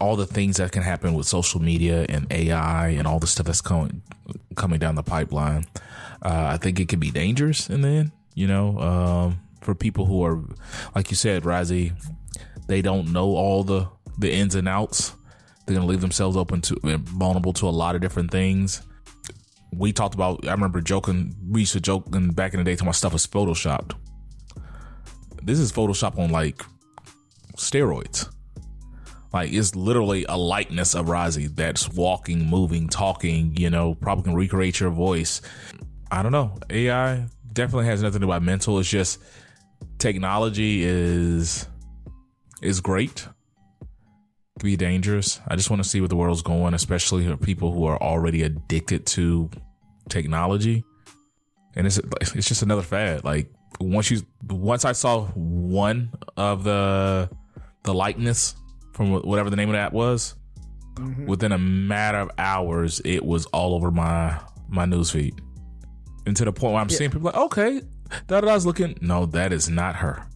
all 0.00 0.16
the 0.16 0.26
things 0.26 0.58
that 0.58 0.72
can 0.72 0.82
happen 0.82 1.14
with 1.14 1.26
social 1.26 1.60
media 1.60 2.06
and 2.08 2.26
ai 2.30 2.90
and 2.90 3.06
all 3.06 3.18
the 3.18 3.26
stuff 3.26 3.46
that's 3.46 3.60
coming 3.60 4.02
coming 4.54 4.78
down 4.78 4.94
the 4.94 5.02
pipeline. 5.02 5.66
Uh, 6.22 6.50
i 6.54 6.56
think 6.56 6.80
it 6.80 6.88
could 6.88 6.98
be 6.98 7.10
dangerous 7.10 7.70
in 7.70 7.80
the 7.82 7.88
end 7.88 8.12
you 8.34 8.46
know 8.46 8.78
um, 8.80 9.40
for 9.60 9.74
people 9.74 10.06
who 10.06 10.24
are 10.24 10.42
like 10.94 11.10
you 11.10 11.16
said 11.16 11.42
Razi, 11.42 11.92
they 12.66 12.82
don't 12.82 13.12
know 13.12 13.36
all 13.36 13.62
the 13.64 13.88
the 14.18 14.32
ins 14.32 14.54
and 14.54 14.68
outs 14.68 15.14
they're 15.66 15.76
gonna 15.76 15.86
leave 15.86 16.00
themselves 16.00 16.36
open 16.36 16.60
to 16.60 16.76
vulnerable 17.04 17.52
to 17.52 17.68
a 17.68 17.70
lot 17.70 17.94
of 17.94 18.00
different 18.00 18.30
things 18.30 18.82
we 19.72 19.92
talked 19.92 20.14
about 20.14 20.46
i 20.48 20.50
remember 20.50 20.80
joking 20.80 21.34
we 21.50 21.60
used 21.60 21.72
to 21.72 21.80
joke 21.80 22.04
in 22.14 22.30
back 22.30 22.54
in 22.54 22.58
the 22.58 22.64
day 22.64 22.74
till 22.74 22.86
my 22.86 22.92
stuff 22.92 23.12
was 23.12 23.26
photoshopped 23.26 23.92
this 25.42 25.58
is 25.58 25.70
photoshop 25.70 26.18
on 26.18 26.30
like 26.30 26.62
steroids 27.56 28.28
like 29.32 29.52
it's 29.52 29.76
literally 29.76 30.24
a 30.28 30.36
likeness 30.36 30.94
of 30.94 31.06
Razi 31.06 31.54
that's 31.54 31.88
walking, 31.90 32.46
moving, 32.46 32.88
talking, 32.88 33.54
you 33.56 33.68
know, 33.68 33.94
probably 33.94 34.24
can 34.24 34.34
recreate 34.34 34.80
your 34.80 34.90
voice. 34.90 35.42
I 36.10 36.22
don't 36.22 36.32
know. 36.32 36.58
AI 36.70 37.26
definitely 37.52 37.86
has 37.86 38.02
nothing 38.02 38.20
to 38.20 38.26
do 38.26 38.28
with 38.28 38.42
mental. 38.42 38.78
It's 38.78 38.88
just 38.88 39.20
technology 39.98 40.82
is 40.82 41.66
is 42.62 42.80
great. 42.80 43.26
Can 44.58 44.66
be 44.66 44.76
dangerous. 44.76 45.40
I 45.46 45.54
just 45.54 45.70
want 45.70 45.82
to 45.82 45.88
see 45.88 46.00
where 46.00 46.08
the 46.08 46.16
world's 46.16 46.42
going, 46.42 46.74
especially 46.74 47.26
for 47.26 47.36
people 47.36 47.72
who 47.72 47.84
are 47.84 48.00
already 48.02 48.42
addicted 48.42 49.06
to 49.06 49.50
technology. 50.08 50.84
And 51.76 51.86
it's 51.86 51.98
it's 52.20 52.48
just 52.48 52.62
another 52.62 52.82
fad. 52.82 53.24
Like 53.24 53.52
once 53.80 54.10
you 54.10 54.22
once 54.48 54.84
I 54.84 54.92
saw 54.92 55.26
one 55.26 56.12
of 56.36 56.64
the 56.64 57.30
the 57.84 57.94
likeness 57.94 58.56
from 58.94 59.12
whatever 59.22 59.50
the 59.50 59.56
name 59.56 59.68
of 59.68 59.74
that 59.74 59.92
was, 59.92 60.34
mm-hmm. 60.94 61.26
within 61.26 61.52
a 61.52 61.58
matter 61.58 62.18
of 62.18 62.30
hours, 62.38 63.00
it 63.04 63.24
was 63.24 63.46
all 63.46 63.74
over 63.74 63.90
my 63.90 64.38
my 64.68 64.86
newsfeed. 64.86 65.38
And 66.26 66.36
to 66.36 66.44
the 66.44 66.52
point 66.52 66.74
where 66.74 66.82
I'm 66.82 66.90
seeing 66.90 67.10
people 67.10 67.26
like, 67.26 67.36
okay, 67.36 67.80
da 68.26 68.40
da 68.40 68.54
was 68.54 68.66
looking. 68.66 68.98
No, 69.00 69.26
that 69.26 69.52
is 69.52 69.68
not 69.68 69.96
her. 69.96 70.26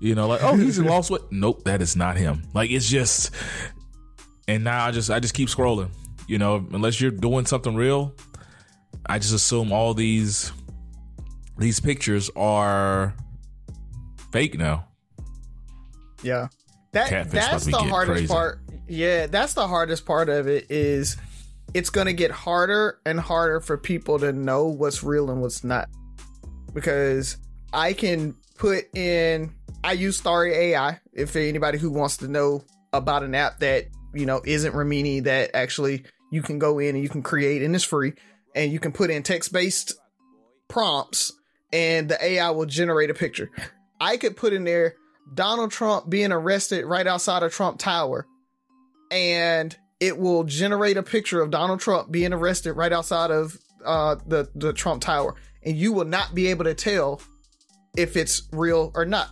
You 0.00 0.14
know, 0.14 0.28
like, 0.28 0.42
oh, 0.42 0.56
he's 0.56 0.78
in 0.78 0.84
lost 0.86 1.10
weight. 1.10 1.22
Nope, 1.30 1.64
that 1.64 1.82
is 1.82 1.96
not 1.96 2.16
him. 2.16 2.42
Like 2.54 2.70
it's 2.70 2.88
just 2.88 3.34
and 4.48 4.64
now 4.64 4.86
I 4.86 4.90
just 4.90 5.10
I 5.10 5.20
just 5.20 5.34
keep 5.34 5.48
scrolling. 5.48 5.90
You 6.26 6.38
know, 6.38 6.66
unless 6.72 7.00
you're 7.00 7.10
doing 7.10 7.46
something 7.46 7.74
real, 7.74 8.14
I 9.06 9.18
just 9.18 9.34
assume 9.34 9.72
all 9.72 9.94
these 9.94 10.52
these 11.58 11.80
pictures 11.80 12.30
are 12.36 13.14
fake 14.32 14.58
now. 14.58 14.86
Yeah. 16.22 16.48
That 16.92 17.08
Catfish 17.08 17.32
that's 17.32 17.66
the 17.66 17.78
hardest 17.78 18.12
crazy. 18.12 18.26
part. 18.26 18.60
Yeah, 18.88 19.26
that's 19.26 19.54
the 19.54 19.68
hardest 19.68 20.04
part 20.04 20.28
of 20.28 20.48
it 20.48 20.66
is 20.70 21.16
it's 21.74 21.90
going 21.90 22.06
to 22.06 22.12
get 22.12 22.32
harder 22.32 22.98
and 23.06 23.20
harder 23.20 23.60
for 23.60 23.76
people 23.76 24.18
to 24.18 24.32
know 24.32 24.66
what's 24.66 25.04
real 25.04 25.30
and 25.30 25.40
what's 25.40 25.62
not. 25.62 25.88
Because 26.72 27.36
I 27.72 27.92
can 27.92 28.34
put 28.56 28.84
in 28.94 29.54
I 29.82 29.92
use 29.92 30.18
Starry 30.18 30.54
AI 30.54 31.00
if 31.12 31.36
anybody 31.36 31.78
who 31.78 31.90
wants 31.90 32.18
to 32.18 32.28
know 32.28 32.64
about 32.92 33.22
an 33.22 33.34
app 33.34 33.60
that, 33.60 33.86
you 34.12 34.26
know, 34.26 34.42
isn't 34.44 34.74
Remini 34.74 35.24
that 35.24 35.50
actually 35.54 36.04
you 36.30 36.42
can 36.42 36.58
go 36.58 36.78
in 36.78 36.94
and 36.94 37.02
you 37.02 37.08
can 37.08 37.22
create 37.22 37.62
and 37.62 37.74
it's 37.74 37.84
free 37.84 38.12
and 38.54 38.72
you 38.72 38.78
can 38.78 38.92
put 38.92 39.10
in 39.10 39.22
text-based 39.22 39.94
prompts 40.68 41.32
and 41.72 42.08
the 42.08 42.22
AI 42.22 42.50
will 42.50 42.66
generate 42.66 43.10
a 43.10 43.14
picture. 43.14 43.50
I 44.00 44.16
could 44.16 44.36
put 44.36 44.52
in 44.52 44.64
there 44.64 44.94
Donald 45.32 45.70
Trump 45.70 46.10
being 46.10 46.32
arrested 46.32 46.84
right 46.84 47.06
outside 47.06 47.42
of 47.42 47.52
Trump 47.52 47.78
Tower, 47.78 48.26
and 49.10 49.76
it 50.00 50.18
will 50.18 50.44
generate 50.44 50.96
a 50.96 51.02
picture 51.02 51.40
of 51.40 51.50
Donald 51.50 51.80
Trump 51.80 52.10
being 52.10 52.32
arrested 52.32 52.72
right 52.72 52.92
outside 52.92 53.30
of 53.30 53.56
uh, 53.84 54.16
the 54.26 54.48
the 54.54 54.72
Trump 54.72 55.02
Tower, 55.02 55.36
and 55.64 55.76
you 55.76 55.92
will 55.92 56.04
not 56.04 56.34
be 56.34 56.48
able 56.48 56.64
to 56.64 56.74
tell 56.74 57.20
if 57.96 58.16
it's 58.16 58.48
real 58.52 58.92
or 58.94 59.04
not 59.04 59.30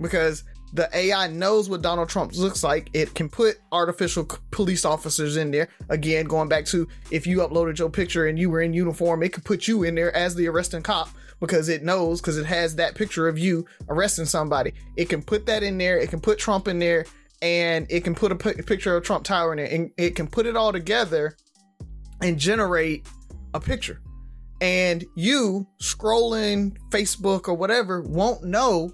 because 0.00 0.44
the 0.72 0.88
AI 0.94 1.28
knows 1.28 1.70
what 1.70 1.82
Donald 1.82 2.08
Trump 2.08 2.34
looks 2.34 2.62
like. 2.62 2.90
It 2.92 3.14
can 3.14 3.28
put 3.28 3.58
artificial 3.72 4.28
police 4.50 4.84
officers 4.84 5.36
in 5.36 5.50
there. 5.50 5.68
Again, 5.88 6.26
going 6.26 6.48
back 6.48 6.66
to 6.66 6.86
if 7.10 7.26
you 7.26 7.38
uploaded 7.38 7.78
your 7.78 7.88
picture 7.88 8.26
and 8.26 8.38
you 8.38 8.50
were 8.50 8.60
in 8.60 8.72
uniform, 8.72 9.22
it 9.22 9.32
could 9.32 9.44
put 9.44 9.68
you 9.68 9.84
in 9.84 9.94
there 9.94 10.14
as 10.14 10.34
the 10.34 10.48
arresting 10.48 10.82
cop 10.82 11.08
because 11.40 11.68
it 11.68 11.82
knows 11.82 12.20
because 12.20 12.36
it 12.38 12.46
has 12.46 12.76
that 12.76 12.94
picture 12.94 13.28
of 13.28 13.38
you 13.38 13.64
arresting 13.88 14.24
somebody. 14.24 14.72
It 14.96 15.08
can 15.08 15.22
put 15.22 15.46
that 15.46 15.62
in 15.62 15.78
there. 15.78 15.98
It 15.98 16.10
can 16.10 16.20
put 16.20 16.38
Trump 16.38 16.68
in 16.68 16.78
there 16.78 17.06
and 17.42 17.86
it 17.90 18.04
can 18.04 18.14
put 18.14 18.32
a 18.32 18.36
picture 18.36 18.96
of 18.96 19.04
Trump 19.04 19.24
Tower 19.24 19.52
in 19.52 19.58
there 19.58 19.72
and 19.72 19.90
it 19.96 20.16
can 20.16 20.26
put 20.26 20.46
it 20.46 20.56
all 20.56 20.72
together 20.72 21.36
and 22.20 22.38
generate 22.38 23.06
a 23.54 23.60
picture. 23.60 24.00
And 24.60 25.04
you 25.16 25.66
scrolling 25.82 26.76
Facebook 26.90 27.48
or 27.48 27.54
whatever 27.54 28.00
won't 28.02 28.42
know 28.44 28.90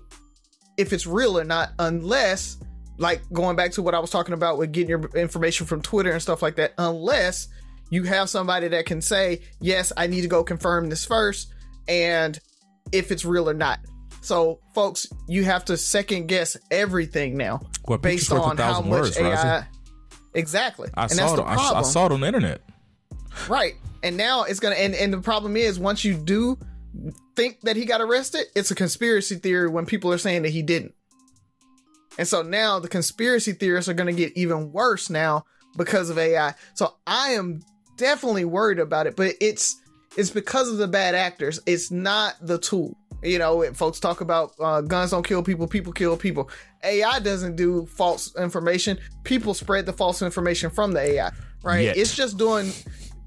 if 0.76 0.92
it's 0.92 1.06
real 1.06 1.38
or 1.38 1.44
not 1.44 1.70
unless 1.78 2.56
like 2.98 3.22
going 3.32 3.56
back 3.56 3.72
to 3.72 3.82
what 3.82 3.94
I 3.94 3.98
was 3.98 4.10
talking 4.10 4.34
about 4.34 4.58
with 4.58 4.72
getting 4.72 4.90
your 4.90 5.08
information 5.14 5.66
from 5.66 5.82
Twitter 5.82 6.10
and 6.10 6.20
stuff 6.20 6.42
like 6.42 6.56
that 6.56 6.72
unless 6.78 7.48
you 7.90 8.02
have 8.04 8.28
somebody 8.30 8.68
that 8.68 8.86
can 8.86 9.00
say 9.00 9.40
yes 9.60 9.92
I 9.96 10.06
need 10.06 10.22
to 10.22 10.28
go 10.28 10.42
confirm 10.42 10.88
this 10.88 11.04
first 11.04 11.52
and 11.88 12.38
if 12.90 13.10
it's 13.12 13.24
real 13.24 13.48
or 13.48 13.54
not 13.54 13.80
so 14.20 14.60
folks 14.74 15.06
you 15.28 15.44
have 15.44 15.64
to 15.66 15.76
second 15.76 16.26
guess 16.26 16.56
everything 16.70 17.36
now 17.36 17.60
Well, 17.86 17.98
based 17.98 18.30
picture's 18.30 18.38
worth 18.40 18.46
a 18.46 18.50
on 18.50 18.56
how 18.56 18.80
much 18.80 19.00
words, 19.00 19.18
AI 19.18 19.34
Razi. 19.34 19.66
exactly 20.34 20.88
I 20.94 21.02
and 21.04 21.12
saw 21.12 21.16
that's 21.20 21.32
it. 21.32 21.36
the 21.36 21.42
I, 21.44 21.78
I 21.78 21.82
saw 21.82 22.06
it 22.06 22.12
on 22.12 22.20
the 22.20 22.26
internet. 22.26 22.60
Right. 23.48 23.74
And 24.02 24.16
now 24.16 24.44
it's 24.44 24.60
gonna 24.60 24.74
and, 24.74 24.94
and 24.94 25.12
the 25.12 25.20
problem 25.20 25.56
is 25.56 25.78
once 25.78 26.04
you 26.04 26.16
do 26.16 26.58
think 27.36 27.60
that 27.62 27.76
he 27.76 27.84
got 27.84 28.00
arrested, 28.00 28.46
it's 28.54 28.70
a 28.70 28.74
conspiracy 28.74 29.36
theory 29.36 29.68
when 29.68 29.86
people 29.86 30.12
are 30.12 30.18
saying 30.18 30.42
that 30.42 30.50
he 30.50 30.62
didn't. 30.62 30.94
And 32.18 32.28
so 32.28 32.42
now 32.42 32.78
the 32.78 32.88
conspiracy 32.88 33.52
theorists 33.52 33.88
are 33.88 33.94
gonna 33.94 34.12
get 34.12 34.36
even 34.36 34.72
worse 34.72 35.08
now 35.08 35.44
because 35.76 36.10
of 36.10 36.18
AI. 36.18 36.54
So 36.74 36.94
I 37.06 37.30
am 37.30 37.62
definitely 37.96 38.44
worried 38.44 38.78
about 38.78 39.06
it, 39.06 39.16
but 39.16 39.34
it's 39.40 39.80
it's 40.16 40.30
because 40.30 40.68
of 40.68 40.78
the 40.78 40.88
bad 40.88 41.14
actors. 41.14 41.60
It's 41.66 41.90
not 41.90 42.34
the 42.42 42.58
tool. 42.58 42.96
You 43.22 43.38
know, 43.38 43.62
folks 43.72 44.00
talk 44.00 44.20
about 44.20 44.52
uh, 44.58 44.80
guns 44.80 45.12
don't 45.12 45.26
kill 45.26 45.42
people, 45.42 45.66
people 45.68 45.92
kill 45.92 46.16
people. 46.16 46.50
AI 46.82 47.20
doesn't 47.20 47.54
do 47.54 47.86
false 47.86 48.34
information. 48.36 48.98
People 49.22 49.54
spread 49.54 49.86
the 49.86 49.92
false 49.92 50.22
information 50.22 50.70
from 50.70 50.92
the 50.92 51.00
AI, 51.00 51.30
right? 51.62 51.84
Yet. 51.84 51.96
It's 51.96 52.16
just 52.16 52.36
doing 52.36 52.72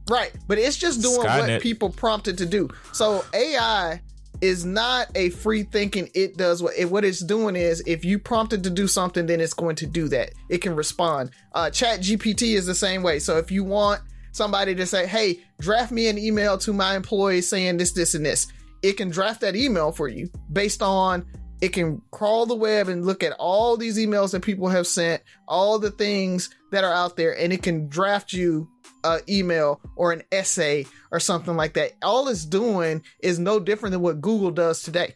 right, 0.09 0.31
but 0.47 0.57
it's 0.57 0.77
just 0.77 1.01
doing 1.01 1.27
Skynet. 1.27 1.53
what 1.53 1.61
people 1.61 1.89
prompted 1.89 2.37
to 2.39 2.45
do. 2.45 2.69
So 2.91 3.23
AI 3.33 4.01
is 4.41 4.65
not 4.65 5.07
a 5.15 5.29
free 5.29 5.63
thinking 5.63 6.09
it 6.13 6.37
does 6.37 6.61
what 6.61 6.73
it, 6.77 6.89
what 6.89 7.05
it's 7.05 7.23
doing 7.23 7.55
is 7.55 7.81
if 7.85 8.03
you 8.03 8.19
prompt 8.19 8.53
it 8.53 8.63
to 8.63 8.69
do 8.69 8.87
something 8.87 9.25
then 9.25 9.39
it's 9.39 9.53
going 9.53 9.75
to 9.75 9.85
do 9.85 10.07
that 10.07 10.31
it 10.49 10.59
can 10.59 10.75
respond 10.75 11.31
uh 11.53 11.69
chat 11.69 11.99
gpt 12.01 12.55
is 12.55 12.65
the 12.65 12.75
same 12.75 13.01
way 13.01 13.19
so 13.19 13.37
if 13.37 13.51
you 13.51 13.63
want 13.63 14.01
somebody 14.31 14.75
to 14.75 14.85
say 14.85 15.07
hey 15.07 15.39
draft 15.59 15.91
me 15.91 16.07
an 16.07 16.17
email 16.17 16.57
to 16.57 16.73
my 16.73 16.95
employee 16.95 17.41
saying 17.41 17.77
this 17.77 17.93
this 17.93 18.13
and 18.13 18.25
this 18.25 18.47
it 18.81 18.93
can 18.97 19.09
draft 19.09 19.41
that 19.41 19.55
email 19.55 19.91
for 19.91 20.07
you 20.07 20.29
based 20.51 20.81
on 20.81 21.25
it 21.61 21.69
can 21.69 22.01
crawl 22.11 22.45
the 22.45 22.55
web 22.55 22.89
and 22.89 23.05
look 23.05 23.23
at 23.23 23.31
all 23.39 23.77
these 23.77 23.97
emails 23.97 24.31
that 24.31 24.41
people 24.41 24.67
have 24.67 24.85
sent 24.85 25.23
all 25.47 25.79
the 25.79 25.91
things 25.91 26.49
that 26.71 26.83
are 26.83 26.93
out 26.93 27.15
there 27.15 27.37
and 27.39 27.53
it 27.53 27.63
can 27.63 27.87
draft 27.87 28.33
you 28.33 28.69
uh, 29.05 29.19
email 29.29 29.79
or 29.95 30.11
an 30.11 30.23
essay 30.31 30.85
or 31.11 31.19
something 31.19 31.55
like 31.55 31.73
that. 31.73 31.93
All 32.01 32.27
it's 32.27 32.45
doing 32.45 33.03
is 33.19 33.39
no 33.39 33.59
different 33.59 33.91
than 33.91 34.01
what 34.01 34.21
Google 34.21 34.51
does 34.51 34.81
today. 34.81 35.15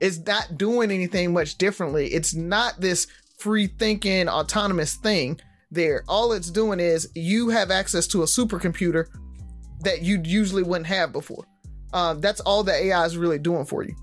It's 0.00 0.18
not 0.18 0.56
doing 0.56 0.90
anything 0.90 1.32
much 1.32 1.58
differently. 1.58 2.08
It's 2.08 2.34
not 2.34 2.80
this 2.80 3.06
free 3.38 3.66
thinking 3.66 4.28
autonomous 4.28 4.94
thing 4.94 5.40
there. 5.70 6.04
All 6.08 6.32
it's 6.32 6.50
doing 6.50 6.80
is 6.80 7.10
you 7.14 7.48
have 7.50 7.70
access 7.70 8.06
to 8.08 8.22
a 8.22 8.26
supercomputer 8.26 9.06
that 9.80 10.02
you 10.02 10.20
usually 10.24 10.62
wouldn't 10.62 10.86
have 10.86 11.12
before. 11.12 11.44
Um, 11.92 12.20
that's 12.20 12.40
all 12.40 12.62
the 12.62 12.72
AI 12.72 13.04
is 13.04 13.16
really 13.16 13.38
doing 13.38 13.64
for 13.64 13.82
you. 13.82 13.94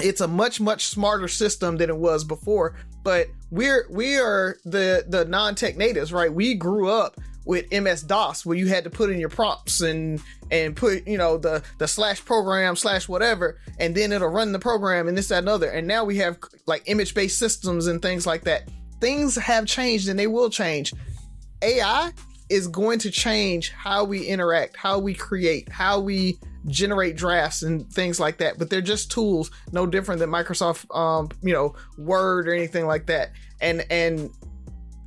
It's 0.00 0.20
a 0.20 0.28
much 0.28 0.60
much 0.60 0.86
smarter 0.86 1.26
system 1.26 1.76
than 1.76 1.90
it 1.90 1.96
was 1.96 2.22
before. 2.24 2.76
But 3.02 3.28
we're 3.50 3.86
we 3.90 4.18
are 4.18 4.56
the 4.64 5.04
the 5.08 5.24
non 5.24 5.54
tech 5.54 5.76
natives, 5.76 6.12
right? 6.12 6.32
We 6.32 6.54
grew 6.54 6.90
up 6.90 7.16
with 7.48 7.72
MS 7.72 8.02
DOS 8.02 8.44
where 8.44 8.58
you 8.58 8.66
had 8.66 8.84
to 8.84 8.90
put 8.90 9.08
in 9.08 9.18
your 9.18 9.30
prompts 9.30 9.80
and 9.80 10.20
and 10.50 10.76
put 10.76 11.08
you 11.08 11.16
know 11.16 11.38
the 11.38 11.62
the 11.78 11.88
slash 11.88 12.22
program 12.22 12.76
slash 12.76 13.08
whatever 13.08 13.58
and 13.78 13.94
then 13.94 14.12
it'll 14.12 14.28
run 14.28 14.52
the 14.52 14.58
program 14.58 15.08
and 15.08 15.16
this 15.16 15.28
that 15.28 15.38
and 15.38 15.48
other. 15.48 15.70
And 15.70 15.88
now 15.88 16.04
we 16.04 16.18
have 16.18 16.38
like 16.66 16.82
image 16.86 17.14
based 17.14 17.38
systems 17.38 17.86
and 17.86 18.02
things 18.02 18.26
like 18.26 18.44
that. 18.44 18.68
Things 19.00 19.34
have 19.36 19.64
changed 19.64 20.10
and 20.10 20.18
they 20.18 20.26
will 20.26 20.50
change. 20.50 20.92
AI 21.62 22.12
is 22.50 22.68
going 22.68 22.98
to 22.98 23.10
change 23.10 23.70
how 23.70 24.04
we 24.04 24.26
interact 24.26 24.76
how 24.76 24.98
we 24.98 25.14
create 25.14 25.70
how 25.70 25.98
we 26.00 26.38
generate 26.66 27.16
drafts 27.16 27.62
and 27.62 27.90
things 27.90 28.20
like 28.20 28.36
that. 28.38 28.58
But 28.58 28.68
they're 28.68 28.82
just 28.82 29.10
tools 29.10 29.50
no 29.72 29.86
different 29.86 30.18
than 30.20 30.28
Microsoft 30.28 30.94
um 30.94 31.30
you 31.42 31.54
know 31.54 31.74
Word 31.96 32.46
or 32.46 32.52
anything 32.52 32.86
like 32.86 33.06
that. 33.06 33.30
And 33.62 33.86
and 33.88 34.30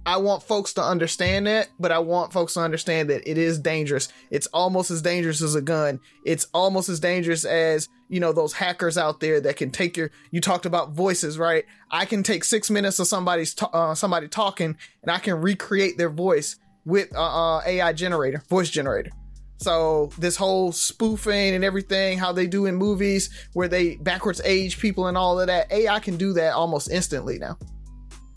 I 0.05 0.17
want 0.17 0.41
folks 0.41 0.73
to 0.73 0.83
understand 0.83 1.45
that, 1.45 1.69
but 1.79 1.91
I 1.91 1.99
want 1.99 2.33
folks 2.33 2.55
to 2.55 2.61
understand 2.61 3.09
that 3.11 3.29
it 3.29 3.37
is 3.37 3.59
dangerous. 3.59 4.09
It's 4.31 4.47
almost 4.47 4.89
as 4.89 5.01
dangerous 5.01 5.41
as 5.41 5.53
a 5.53 5.61
gun. 5.61 5.99
It's 6.25 6.47
almost 6.53 6.89
as 6.89 6.99
dangerous 6.99 7.45
as, 7.45 7.87
you 8.09 8.19
know, 8.19 8.33
those 8.33 8.53
hackers 8.53 8.97
out 8.97 9.19
there 9.19 9.39
that 9.41 9.57
can 9.57 9.69
take 9.69 9.95
your, 9.95 10.09
you 10.31 10.41
talked 10.41 10.65
about 10.65 10.93
voices, 10.93 11.37
right? 11.37 11.65
I 11.91 12.05
can 12.05 12.23
take 12.23 12.43
six 12.43 12.71
minutes 12.71 12.97
of 12.97 13.07
somebody's, 13.07 13.55
uh, 13.61 13.93
somebody 13.93 14.27
talking 14.27 14.75
and 15.03 15.11
I 15.11 15.19
can 15.19 15.39
recreate 15.39 15.99
their 15.99 16.09
voice 16.09 16.55
with, 16.83 17.15
uh, 17.15 17.57
uh, 17.57 17.61
AI 17.63 17.93
generator, 17.93 18.41
voice 18.49 18.71
generator. 18.71 19.11
So 19.57 20.09
this 20.17 20.35
whole 20.35 20.71
spoofing 20.71 21.53
and 21.53 21.63
everything, 21.63 22.17
how 22.17 22.31
they 22.31 22.47
do 22.47 22.65
in 22.65 22.73
movies 22.75 23.29
where 23.53 23.67
they 23.67 23.97
backwards 23.97 24.41
age 24.43 24.79
people 24.79 25.05
and 25.05 25.15
all 25.15 25.39
of 25.39 25.45
that, 25.45 25.71
AI 25.71 25.99
can 25.99 26.17
do 26.17 26.33
that 26.33 26.53
almost 26.53 26.89
instantly 26.89 27.37
now. 27.37 27.59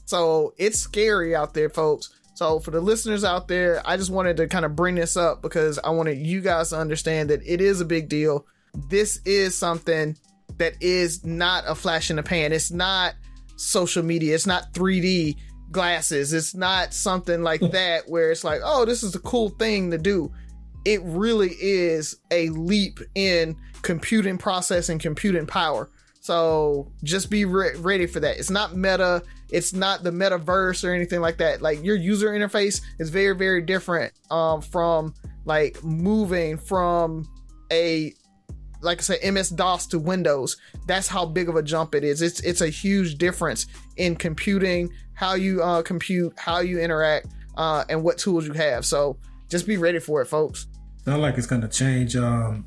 So 0.05 0.55
it's 0.59 0.79
scary 0.79 1.35
out 1.35 1.55
there, 1.55 1.69
folks. 1.69 2.11
So 2.35 2.59
for 2.59 2.71
the 2.71 2.81
listeners 2.81 3.25
out 3.25 3.49
there, 3.49 3.81
I 3.85 3.97
just 3.97 4.11
wanted 4.11 4.37
to 4.39 4.49
kind 4.49 4.65
of 4.65 4.75
bring 4.75 4.97
this 4.97 5.17
up 5.17 5.41
because 5.41 5.79
I 5.79 5.91
wanted 5.91 6.19
you 6.19 6.41
guys 6.41 6.71
to 6.71 6.79
understand 6.79 7.31
that 7.31 7.41
it 7.47 7.61
is 7.61 7.81
a 7.81 7.85
big 7.85 8.09
deal. 8.09 8.47
This 8.91 9.21
is 9.25 9.57
something 9.57 10.17
that 10.59 10.75
is 10.81 11.25
not 11.25 11.65
a 11.67 11.75
flash 11.75 12.11
in 12.11 12.17
the 12.17 12.23
pan. 12.23 12.53
It's 12.53 12.73
not 12.73 13.15
social 13.57 14.03
media. 14.03 14.35
It's 14.35 14.47
not 14.47 14.73
3D 14.73 15.37
glasses. 15.71 16.33
It's 16.33 16.55
not 16.55 16.93
something 16.93 17.43
like 17.43 17.61
that 17.73 18.09
where 18.09 18.31
it's 18.33 18.45
like, 18.45 18.61
oh, 18.65 18.85
this 18.85 19.03
is 19.03 19.15
a 19.15 19.21
cool 19.21 19.51
thing 19.51 19.91
to 19.93 19.99
do. 19.99 20.33
It 20.85 21.01
really 21.05 21.55
is 21.61 22.17
a 22.31 22.51
leap 22.51 22.99
in 23.15 23.57
computing 23.83 24.39
process 24.39 24.89
and 24.89 25.01
computing 25.01 25.47
power. 25.47 25.89
So 26.25 26.91
just 27.03 27.29
be 27.29 27.45
re- 27.45 27.77
ready 27.77 28.07
for 28.07 28.19
that. 28.21 28.39
It's 28.39 28.49
not 28.49 28.75
meta. 28.75 29.23
It's 29.51 29.75
not 29.75 30.05
the 30.05 30.11
metaverse 30.11 30.83
or 30.83 30.95
anything 30.95 31.21
like 31.21 31.37
that. 31.37 31.61
Like 31.61 31.85
your 31.85 31.97
user 31.97 32.31
interface 32.31 32.81
is 32.99 33.11
very, 33.11 33.37
very 33.37 33.61
different 33.61 34.11
um, 34.31 34.63
from 34.63 35.13
like 35.45 35.85
moving 35.85 36.57
from 36.57 37.29
a 37.71 38.15
like 38.81 39.01
I 39.01 39.03
said, 39.03 39.35
MS 39.35 39.51
DOS 39.51 39.87
to 39.89 39.99
Windows. 39.99 40.57
That's 40.87 41.09
how 41.09 41.27
big 41.27 41.51
of 41.51 41.57
a 41.57 41.63
jump 41.63 41.95
it 41.95 42.05
is. 42.05 42.23
It's 42.23 42.41
it's 42.41 42.63
a 42.63 42.71
huge 42.71 43.19
difference 43.19 43.67
in 43.99 44.17
computing, 44.17 44.91
how 45.13 45.35
you 45.35 45.63
uh, 45.63 45.83
compute, 45.83 46.33
how 46.39 46.61
you 46.61 46.81
interact, 46.81 47.27
uh, 47.59 47.85
and 47.91 48.03
what 48.03 48.17
tools 48.17 48.47
you 48.47 48.55
have. 48.55 48.87
So 48.87 49.19
just 49.51 49.67
be 49.67 49.77
ready 49.77 49.99
for 49.99 50.23
it, 50.23 50.27
folks. 50.27 50.69
Not 51.05 51.21
like 51.21 51.37
it's 51.37 51.47
going 51.47 51.61
to 51.61 51.69
change 51.69 52.17
um, 52.17 52.67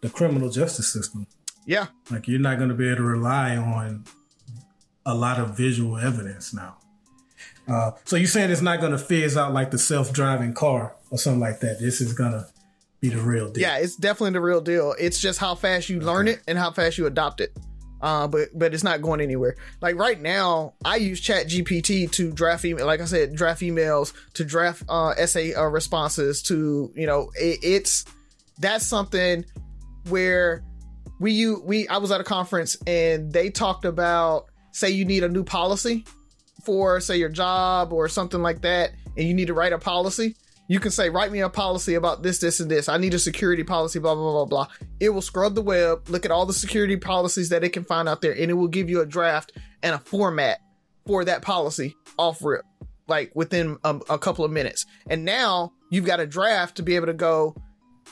the 0.00 0.08
criminal 0.08 0.48
justice 0.48 0.90
system. 0.90 1.26
Yeah. 1.66 1.88
Like 2.10 2.28
you're 2.28 2.40
not 2.40 2.56
going 2.56 2.70
to 2.70 2.74
be 2.74 2.86
able 2.86 2.98
to 2.98 3.02
rely 3.02 3.56
on 3.56 4.04
a 5.04 5.14
lot 5.14 5.38
of 5.38 5.56
visual 5.56 5.98
evidence 5.98 6.54
now. 6.54 6.76
Uh, 7.68 7.90
so 8.04 8.16
you're 8.16 8.28
saying 8.28 8.50
it's 8.50 8.62
not 8.62 8.80
going 8.80 8.92
to 8.92 8.98
phase 8.98 9.36
out 9.36 9.52
like 9.52 9.72
the 9.72 9.78
self-driving 9.78 10.54
car 10.54 10.94
or 11.10 11.18
something 11.18 11.40
like 11.40 11.60
that. 11.60 11.80
This 11.80 12.00
is 12.00 12.12
going 12.12 12.32
to 12.32 12.46
be 13.00 13.08
the 13.08 13.20
real 13.20 13.50
deal. 13.50 13.62
Yeah, 13.62 13.78
it's 13.78 13.96
definitely 13.96 14.32
the 14.32 14.40
real 14.40 14.60
deal. 14.60 14.94
It's 14.98 15.20
just 15.20 15.38
how 15.38 15.56
fast 15.56 15.88
you 15.88 15.98
okay. 15.98 16.06
learn 16.06 16.28
it 16.28 16.40
and 16.46 16.56
how 16.56 16.70
fast 16.70 16.96
you 16.96 17.06
adopt 17.06 17.40
it. 17.40 17.56
Uh, 18.00 18.28
but 18.28 18.48
but 18.54 18.74
it's 18.74 18.84
not 18.84 19.00
going 19.00 19.20
anywhere. 19.20 19.56
Like 19.80 19.96
right 19.96 20.20
now, 20.20 20.74
I 20.84 20.96
use 20.96 21.18
Chat 21.18 21.46
GPT 21.46 22.10
to 22.12 22.30
draft 22.30 22.64
email. 22.64 22.86
Like 22.86 23.00
I 23.00 23.06
said, 23.06 23.34
draft 23.34 23.62
emails 23.62 24.12
to 24.34 24.44
draft 24.44 24.84
uh, 24.88 25.14
essay 25.16 25.54
uh, 25.54 25.64
responses. 25.64 26.42
To 26.42 26.92
you 26.94 27.06
know, 27.06 27.30
it, 27.34 27.58
it's 27.62 28.04
that's 28.58 28.84
something 28.84 29.46
where 30.08 30.62
we 31.18 31.32
you 31.32 31.62
we 31.64 31.88
I 31.88 31.98
was 31.98 32.10
at 32.10 32.20
a 32.20 32.24
conference 32.24 32.76
and 32.86 33.32
they 33.32 33.50
talked 33.50 33.84
about 33.84 34.46
say 34.72 34.90
you 34.90 35.04
need 35.04 35.24
a 35.24 35.28
new 35.28 35.44
policy 35.44 36.04
for 36.64 37.00
say 37.00 37.16
your 37.16 37.28
job 37.28 37.92
or 37.92 38.08
something 38.08 38.42
like 38.42 38.62
that 38.62 38.92
and 39.16 39.26
you 39.26 39.34
need 39.34 39.46
to 39.46 39.54
write 39.54 39.72
a 39.72 39.78
policy 39.78 40.36
you 40.68 40.80
can 40.80 40.90
say 40.90 41.08
write 41.10 41.30
me 41.30 41.40
a 41.40 41.48
policy 41.48 41.94
about 41.94 42.22
this 42.22 42.38
this 42.38 42.60
and 42.60 42.70
this. 42.70 42.88
I 42.88 42.98
need 42.98 43.14
a 43.14 43.18
security 43.18 43.62
policy 43.62 43.98
blah 43.98 44.14
blah 44.14 44.32
blah 44.32 44.44
blah. 44.44 44.66
It 45.00 45.10
will 45.10 45.22
scrub 45.22 45.54
the 45.54 45.62
web 45.62 46.08
look 46.08 46.24
at 46.24 46.30
all 46.30 46.46
the 46.46 46.52
security 46.52 46.96
policies 46.96 47.50
that 47.50 47.64
it 47.64 47.70
can 47.70 47.84
find 47.84 48.08
out 48.08 48.20
there 48.20 48.32
and 48.32 48.50
it 48.50 48.54
will 48.54 48.68
give 48.68 48.90
you 48.90 49.00
a 49.00 49.06
draft 49.06 49.52
and 49.82 49.94
a 49.94 49.98
format 49.98 50.58
for 51.06 51.24
that 51.24 51.42
policy 51.42 51.94
off 52.18 52.42
rip 52.42 52.64
like 53.06 53.30
within 53.36 53.76
a, 53.84 53.96
a 54.10 54.18
couple 54.18 54.44
of 54.44 54.50
minutes. 54.50 54.84
And 55.08 55.24
now 55.24 55.72
you've 55.90 56.04
got 56.04 56.18
a 56.18 56.26
draft 56.26 56.76
to 56.76 56.82
be 56.82 56.96
able 56.96 57.06
to 57.06 57.14
go 57.14 57.54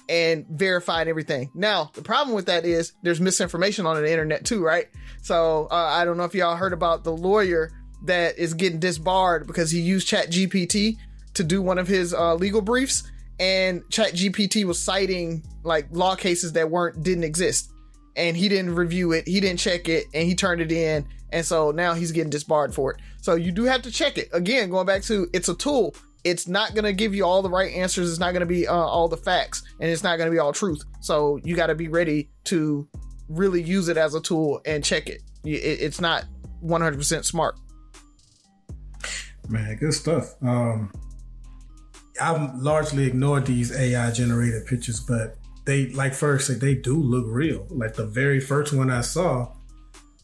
and 0.09 0.47
verified 0.49 1.09
everything. 1.09 1.51
Now, 1.55 1.91
the 1.95 2.03
problem 2.03 2.35
with 2.35 2.47
that 2.47 2.65
is 2.65 2.93
there's 3.03 3.21
misinformation 3.21 3.87
on 3.87 3.97
the 3.97 4.11
internet 4.11 4.45
too, 4.45 4.63
right? 4.63 4.87
So 5.23 5.69
uh, 5.71 5.75
I 5.75 6.05
don't 6.05 6.17
know 6.17 6.25
if 6.25 6.35
y'all 6.35 6.57
heard 6.57 6.73
about 6.73 7.05
the 7.05 7.13
lawyer 7.13 7.71
that 8.05 8.39
is 8.39 8.55
getting 8.55 8.79
disbarred 8.79 9.47
because 9.47 9.71
he 9.71 9.81
used 9.81 10.07
Chat 10.07 10.31
GPT 10.31 10.97
to 11.35 11.45
do 11.45 11.63
one 11.63 11.79
of 11.79 11.89
his 11.89 12.15
uh, 12.15 12.35
legal 12.35 12.61
briefs, 12.61 13.11
and 13.41 13.83
Chat 13.91 14.13
GPT 14.13 14.65
was 14.65 14.81
citing 14.81 15.43
like 15.65 15.87
law 15.91 16.15
cases 16.15 16.53
that 16.53 16.71
weren't 16.71 17.03
didn't 17.03 17.25
exist, 17.25 17.73
and 18.15 18.37
he 18.37 18.49
didn't 18.49 18.75
review 18.75 19.13
it, 19.13 19.27
he 19.27 19.41
didn't 19.41 19.59
check 19.59 19.89
it, 19.89 20.05
and 20.13 20.27
he 20.27 20.35
turned 20.35 20.61
it 20.61 20.71
in, 20.71 21.07
and 21.31 21.45
so 21.45 21.71
now 21.71 21.95
he's 21.95 22.13
getting 22.13 22.31
disbarred 22.31 22.75
for 22.75 22.93
it. 22.93 23.01
So 23.23 23.35
you 23.35 23.53
do 23.53 23.65
have 23.65 23.83
to 23.83 23.91
check 23.91 24.19
it. 24.19 24.29
Again, 24.33 24.71
going 24.71 24.87
back 24.87 25.03
to 25.05 25.29
it's 25.33 25.49
a 25.49 25.55
tool 25.55 25.95
it's 26.25 26.49
not 26.49 26.75
going 26.75 26.85
to 26.85 26.93
give 26.93 27.15
you 27.15 27.25
all 27.25 27.43
the 27.43 27.51
right 27.51 27.73
answers. 27.75 28.11
It's 28.11 28.19
not 28.19 28.33
going 28.33 28.41
to 28.41 28.47
be 28.47 28.67
uh, 28.67 28.75
all 28.75 29.09
the 29.09 29.17
facts 29.17 29.63
and 29.79 29.91
it's 29.91 30.03
not 30.03 30.17
going 30.17 30.29
to 30.29 30.33
be 30.33 30.39
all 30.39 30.53
truth. 30.53 30.83
So 31.01 31.39
you 31.45 31.55
got 31.55 31.67
to 31.67 31.75
be 31.75 31.89
ready 31.89 32.31
to 32.45 32.89
really 33.29 33.63
use 33.63 33.89
it 33.89 33.97
as 33.97 34.15
a 34.15 34.21
tool 34.21 34.61
and 34.65 34.83
check 34.83 35.09
it. 35.09 35.23
It's 35.45 36.01
not 36.01 36.25
100% 36.65 37.25
smart. 37.25 37.57
Man, 39.49 39.77
good 39.77 39.93
stuff. 39.93 40.35
Um, 40.43 40.91
I've 42.21 42.55
largely 42.55 43.05
ignored 43.05 43.45
these 43.45 43.77
AI 43.77 44.11
generated 44.11 44.67
pictures, 44.67 45.01
but 45.01 45.37
they, 45.67 45.89
like 45.89 46.15
first, 46.15 46.61
they 46.61 46.75
do 46.75 46.97
look 46.97 47.27
real. 47.29 47.67
Like 47.69 47.95
the 47.95 48.07
very 48.07 48.41
first 48.41 48.73
one 48.73 48.91
I 48.91 49.03
saw, 49.03 49.53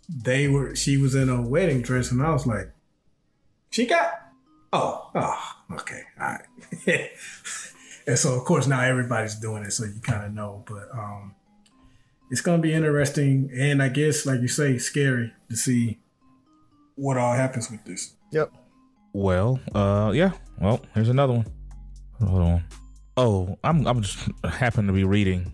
they 0.09 0.49
were, 0.49 0.75
she 0.75 0.97
was 0.97 1.15
in 1.15 1.29
a 1.29 1.43
wedding 1.43 1.83
dress, 1.83 2.11
and 2.11 2.23
I 2.23 2.33
was 2.33 2.47
like, 2.47 2.71
she 3.71 3.87
got, 3.87 4.30
oh, 4.73 5.11
oh, 5.15 5.53
okay, 5.73 6.03
all 6.21 6.37
right. 6.87 7.11
and 8.07 8.19
so 8.19 8.35
of 8.35 8.45
course 8.45 8.67
now 8.67 8.81
everybody's 8.81 9.37
doing 9.37 9.65
it, 9.65 9.73
so 9.73 9.85
you 9.85 10.01
kind 10.01 10.25
of 10.25 10.33
know. 10.33 10.65
But 10.67 10.89
um, 10.93 11.35
it's 12.31 12.41
gonna 12.41 12.63
be 12.63 12.73
interesting, 12.73 13.51
and 13.55 13.83
I 13.83 13.89
guess, 13.89 14.27
like 14.27 14.41
you 14.41 14.49
say, 14.49 14.79
scary 14.79 15.33
to 15.49 15.57
see 15.57 15.99
what 16.97 17.17
all 17.17 17.35
happens 17.35 17.71
with 17.71 17.85
this. 17.85 18.15
Yep. 18.33 18.53
Well, 19.13 19.61
uh, 19.75 20.13
yeah. 20.15 20.33
Well, 20.61 20.81
here's 20.95 21.09
another 21.09 21.33
one. 21.33 21.47
Hold 22.25 22.43
on. 22.43 22.65
Oh, 23.17 23.59
I'm 23.65 23.87
I'm 23.87 24.03
just 24.03 24.29
happen 24.45 24.87
to 24.87 24.93
be 24.93 25.05
reading. 25.05 25.51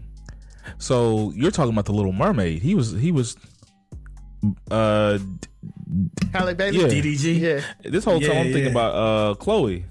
So 0.79 1.33
you're 1.35 1.51
talking 1.51 1.73
about 1.73 1.87
the 1.87 1.93
Little 1.93 2.13
Mermaid. 2.13 2.63
He 2.63 2.75
was 2.75 2.93
he 2.93 3.13
was 3.13 3.37
uh 4.71 5.19
Halle 6.33 6.55
Bailey. 6.55 6.79
Yeah. 6.79 6.87
DDG. 6.87 7.41
Yeah. 7.41 7.91
this 7.91 8.05
whole 8.05 8.21
time 8.21 8.37
I'm 8.39 8.53
thinking 8.53 8.71
about 8.71 8.95
uh 8.95 9.35
Chloe. 9.35 9.85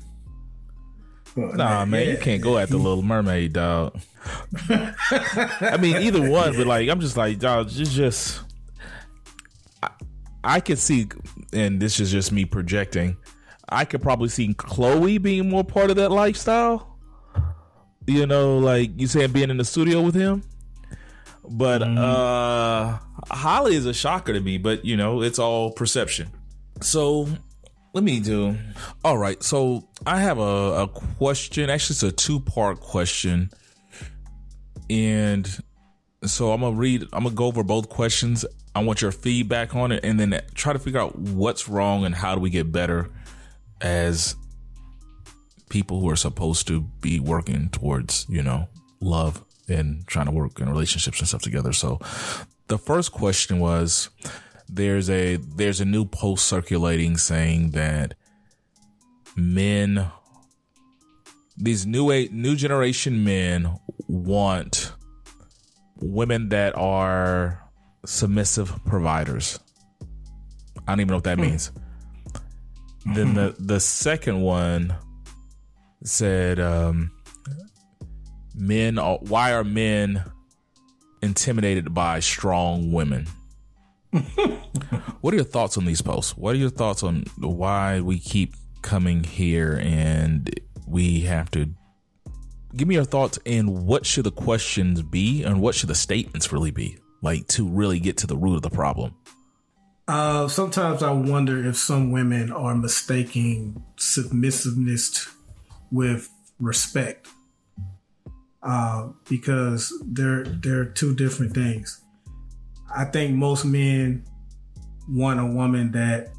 Well, 1.35 1.53
Nah, 1.53 1.83
man, 1.85 2.07
you 2.07 2.17
can't 2.17 2.41
go 2.41 2.57
at 2.57 2.69
the 2.69 2.77
Little 2.77 3.03
Mermaid, 3.03 3.53
dog. 3.53 3.99
I 4.69 5.77
mean, 5.79 5.97
either 5.97 6.29
one, 6.29 6.55
but 6.55 6.65
like, 6.65 6.87
I'm 6.89 6.99
just 7.01 7.17
like, 7.17 7.39
dog, 7.39 7.67
it's 7.67 7.93
just. 7.93 8.41
I, 9.83 9.89
I 10.43 10.59
could 10.61 10.79
see, 10.79 11.07
and 11.51 11.81
this 11.81 11.99
is 11.99 12.09
just 12.11 12.31
me 12.31 12.45
projecting. 12.45 13.17
I 13.67 13.83
could 13.83 14.01
probably 14.01 14.29
see 14.29 14.53
Chloe 14.53 15.17
being 15.17 15.49
more 15.49 15.63
part 15.63 15.89
of 15.89 15.97
that 15.97 16.09
lifestyle. 16.09 16.97
You 18.07 18.25
know, 18.27 18.57
like 18.59 18.91
you 18.99 19.07
saying 19.07 19.31
being 19.31 19.49
in 19.49 19.57
the 19.57 19.65
studio 19.65 20.01
with 20.01 20.15
him. 20.15 20.43
But 21.49 21.81
uh 21.81 22.99
Halle 23.31 23.73
is 23.73 23.85
a 23.85 23.93
shocker 23.93 24.33
to 24.33 24.39
me, 24.39 24.57
but 24.57 24.85
you 24.85 24.97
know, 24.97 25.21
it's 25.21 25.39
all 25.39 25.71
perception. 25.71 26.29
So 26.81 27.27
let 27.93 28.03
me 28.03 28.19
do. 28.19 28.57
All 29.03 29.17
right. 29.17 29.41
So 29.41 29.87
I 30.05 30.19
have 30.19 30.37
a, 30.37 30.41
a 30.83 30.87
question. 30.87 31.69
Actually, 31.69 31.93
it's 31.93 32.03
a 32.03 32.11
two 32.11 32.41
part 32.41 32.81
question. 32.81 33.49
And 34.89 35.49
so 36.25 36.51
I'm 36.51 36.59
going 36.59 36.73
to 36.73 36.79
read, 36.79 37.03
I'm 37.13 37.23
going 37.23 37.29
to 37.29 37.35
go 37.35 37.45
over 37.45 37.63
both 37.63 37.87
questions. 37.87 38.45
I 38.75 38.83
want 38.83 39.01
your 39.01 39.13
feedback 39.13 39.75
on 39.75 39.93
it 39.93 40.03
and 40.03 40.19
then 40.19 40.39
try 40.53 40.73
to 40.73 40.79
figure 40.79 40.99
out 40.99 41.17
what's 41.17 41.69
wrong 41.69 42.03
and 42.05 42.13
how 42.13 42.35
do 42.35 42.41
we 42.41 42.49
get 42.49 42.71
better 42.71 43.09
as 43.79 44.35
people 45.69 46.01
who 46.01 46.09
are 46.09 46.17
supposed 46.17 46.67
to 46.67 46.81
be 46.99 47.21
working 47.21 47.69
towards, 47.69 48.25
you 48.27 48.43
know, 48.43 48.67
love 48.99 49.43
and 49.67 50.05
trying 50.07 50.25
to 50.25 50.31
work 50.31 50.59
in 50.59 50.69
relationships 50.69 51.19
and 51.19 51.27
stuff 51.27 51.41
together. 51.41 51.73
So 51.73 51.99
the 52.67 52.77
first 52.77 53.11
question 53.11 53.59
was 53.59 54.09
there's 54.67 55.09
a 55.09 55.35
there's 55.37 55.81
a 55.81 55.85
new 55.85 56.05
post 56.05 56.45
circulating 56.45 57.17
saying 57.17 57.71
that 57.71 58.15
men 59.35 60.11
these 61.57 61.85
new 61.85 62.11
a 62.11 62.27
new 62.29 62.55
generation 62.55 63.23
men 63.23 63.79
want 64.07 64.91
women 65.97 66.49
that 66.49 66.75
are 66.75 67.63
submissive 68.05 68.83
providers. 68.85 69.59
I 70.87 70.91
don't 70.91 71.01
even 71.01 71.09
know 71.09 71.17
what 71.17 71.23
that 71.25 71.39
means. 71.39 71.71
Then 73.13 73.33
the 73.33 73.55
the 73.59 73.79
second 73.79 74.41
one 74.41 74.95
said 76.03 76.59
um 76.59 77.11
men 78.55 78.97
are 78.97 79.17
why 79.21 79.53
are 79.53 79.63
men 79.63 80.23
intimidated 81.21 81.93
by 81.93 82.19
strong 82.19 82.91
women? 82.91 83.27
what 85.21 85.33
are 85.33 85.37
your 85.37 85.45
thoughts 85.45 85.77
on 85.77 85.85
these 85.85 86.01
posts? 86.01 86.37
What 86.37 86.55
are 86.55 86.59
your 86.59 86.69
thoughts 86.69 87.03
on 87.03 87.25
why 87.37 87.99
we 87.99 88.19
keep 88.19 88.55
coming 88.81 89.23
here 89.23 89.79
and 89.83 90.57
we 90.87 91.21
have 91.21 91.49
to 91.51 91.67
give 92.75 92.87
me 92.87 92.95
your 92.95 93.05
thoughts 93.05 93.39
and 93.45 93.85
what 93.85 94.05
should 94.05 94.25
the 94.25 94.31
questions 94.31 95.01
be 95.01 95.43
and 95.43 95.59
what 95.59 95.75
should 95.75 95.89
the 95.89 95.95
statements 95.95 96.51
really 96.51 96.71
be 96.71 96.97
like 97.21 97.47
to 97.47 97.67
really 97.67 97.99
get 97.99 98.17
to 98.17 98.27
the 98.27 98.37
root 98.37 98.55
of 98.55 98.61
the 98.61 98.69
problem 98.69 99.15
Uh, 100.07 100.47
sometimes 100.47 101.01
I 101.01 101.11
wonder 101.11 101.65
if 101.65 101.77
some 101.77 102.11
women 102.11 102.51
are 102.51 102.75
mistaking 102.75 103.83
submissiveness 103.97 105.27
with 105.91 106.29
respect, 106.59 107.27
uh, 108.65 109.09
because 109.29 109.93
they're 110.07 110.43
they're 110.43 110.85
two 110.85 111.15
different 111.15 111.53
things. 111.53 112.01
I 112.93 113.05
think 113.05 113.35
most 113.35 113.63
men 113.63 114.25
want 115.07 115.39
a 115.39 115.45
woman 115.45 115.91
that 115.91 116.29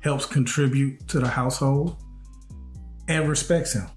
helps 0.00 0.26
contribute 0.26 1.08
to 1.08 1.20
the 1.20 1.28
household 1.28 1.96
and 3.08 3.28
respects 3.28 3.72
him. 3.72 3.88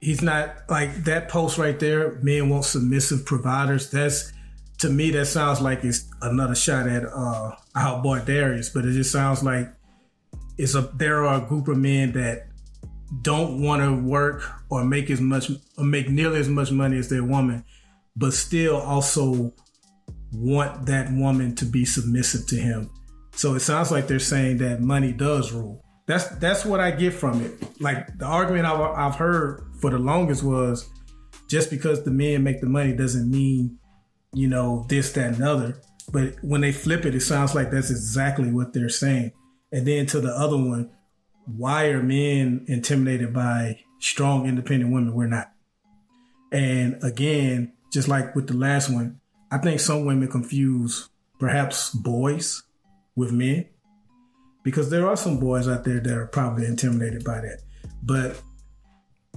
He's 0.00 0.22
not 0.22 0.56
like 0.68 1.04
that 1.04 1.28
post 1.28 1.58
right 1.58 1.78
there. 1.78 2.18
Men 2.22 2.48
want 2.48 2.64
submissive 2.64 3.26
providers. 3.26 3.90
That's 3.90 4.32
to 4.78 4.88
me 4.88 5.10
that 5.10 5.26
sounds 5.26 5.60
like 5.60 5.84
it's 5.84 6.08
another 6.22 6.54
shot 6.54 6.88
at 6.88 7.04
uh 7.04 7.54
our 7.76 8.02
boy 8.02 8.20
Darius, 8.20 8.70
but 8.70 8.86
it 8.86 8.92
just 8.92 9.12
sounds 9.12 9.42
like 9.42 9.68
it's 10.56 10.74
a 10.74 10.90
there 10.94 11.26
are 11.26 11.44
a 11.44 11.46
group 11.46 11.68
of 11.68 11.76
men 11.76 12.12
that 12.12 12.46
don't 13.20 13.60
want 13.60 13.82
to 13.82 14.08
work 14.08 14.42
or 14.70 14.84
make 14.84 15.10
as 15.10 15.20
much 15.20 15.50
or 15.76 15.84
make 15.84 16.08
nearly 16.08 16.40
as 16.40 16.48
much 16.48 16.70
money 16.70 16.98
as 16.98 17.08
their 17.08 17.24
woman, 17.24 17.64
but 18.16 18.32
still 18.32 18.76
also 18.76 19.52
want 20.32 20.86
that 20.86 21.12
woman 21.12 21.54
to 21.56 21.66
be 21.66 21.84
submissive 21.84 22.46
to 22.46 22.56
him. 22.56 22.90
So 23.32 23.54
it 23.54 23.60
sounds 23.60 23.90
like 23.90 24.06
they're 24.06 24.18
saying 24.18 24.58
that 24.58 24.80
money 24.80 25.12
does 25.12 25.52
rule. 25.52 25.84
That's 26.06 26.26
that's 26.36 26.64
what 26.64 26.80
I 26.80 26.90
get 26.90 27.14
from 27.14 27.42
it. 27.42 27.80
Like 27.80 28.18
the 28.18 28.24
argument 28.24 28.66
I've, 28.66 28.80
I've 28.80 29.14
heard 29.14 29.64
for 29.80 29.90
the 29.90 29.98
longest 29.98 30.42
was 30.42 30.88
just 31.48 31.70
because 31.70 32.04
the 32.04 32.10
men 32.10 32.42
make 32.42 32.60
the 32.60 32.66
money 32.66 32.92
doesn't 32.92 33.30
mean 33.30 33.78
you 34.34 34.48
know 34.48 34.86
this 34.88 35.12
that 35.12 35.34
and 35.34 35.42
other. 35.42 35.80
But 36.10 36.36
when 36.42 36.60
they 36.60 36.72
flip 36.72 37.04
it, 37.04 37.14
it 37.14 37.20
sounds 37.20 37.54
like 37.54 37.70
that's 37.70 37.90
exactly 37.90 38.50
what 38.50 38.72
they're 38.72 38.88
saying. 38.88 39.32
And 39.70 39.86
then 39.86 40.06
to 40.06 40.20
the 40.20 40.32
other 40.32 40.56
one, 40.56 40.90
why 41.46 41.86
are 41.86 42.02
men 42.02 42.64
intimidated 42.68 43.32
by 43.32 43.80
strong, 43.98 44.46
independent 44.46 44.92
women? 44.92 45.14
We're 45.14 45.26
not. 45.26 45.52
And 46.50 47.02
again, 47.02 47.72
just 47.92 48.08
like 48.08 48.34
with 48.34 48.46
the 48.46 48.56
last 48.56 48.90
one, 48.90 49.20
I 49.50 49.58
think 49.58 49.80
some 49.80 50.04
women 50.04 50.28
confuse 50.28 51.08
perhaps 51.38 51.90
boys 51.90 52.62
with 53.16 53.32
men 53.32 53.66
because 54.62 54.90
there 54.90 55.08
are 55.08 55.16
some 55.16 55.38
boys 55.38 55.68
out 55.68 55.84
there 55.84 56.00
that 56.00 56.16
are 56.16 56.26
probably 56.26 56.66
intimidated 56.66 57.24
by 57.24 57.40
that. 57.40 57.60
But 58.02 58.40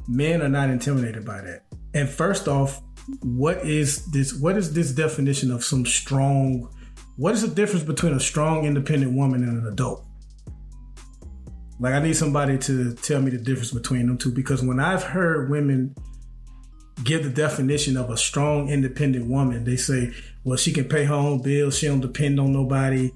men 0.08 0.42
are 0.42 0.50
not 0.50 0.70
intimidated 0.70 1.26
by 1.26 1.42
that. 1.42 1.64
And 1.94 2.10
first 2.10 2.48
off, 2.48 2.82
what 3.22 3.58
is 3.66 4.06
this 4.08 4.34
what 4.34 4.58
is 4.58 4.74
this 4.74 4.92
definition 4.92 5.52
of 5.52 5.64
some 5.64 5.86
strong 5.86 6.70
what 7.18 7.34
is 7.34 7.42
the 7.42 7.54
difference 7.54 7.86
between 7.86 8.14
a 8.14 8.20
strong 8.20 8.66
independent 8.66 9.14
woman 9.14 9.44
and 9.44 9.62
an 9.62 9.68
adult? 9.72 10.05
Like 11.80 11.94
I 11.94 12.00
need 12.00 12.16
somebody 12.16 12.58
to 12.60 12.94
tell 12.96 13.22
me 13.22 13.32
the 13.32 13.38
difference 13.38 13.72
between 13.72 14.08
them 14.08 14.18
two 14.18 14.32
because 14.32 14.64
when 14.64 14.80
I've 14.80 15.04
heard 15.04 15.50
women 15.50 15.96
give 17.04 17.24
the 17.24 17.30
definition 17.30 17.98
of 17.98 18.10
a 18.10 18.18
strong 18.18 18.70
independent 18.70 19.28
woman, 19.28 19.66
they 19.66 19.76
say, 19.76 20.14
well, 20.44 20.58
she 20.58 20.72
can 20.72 20.86
pay 20.86 21.04
her 21.04 21.14
own 21.14 21.42
bills, 21.42 21.78
she 21.78 21.88
don't 21.88 22.00
depend 22.00 22.40
on 22.40 22.54
nobody, 22.54 23.12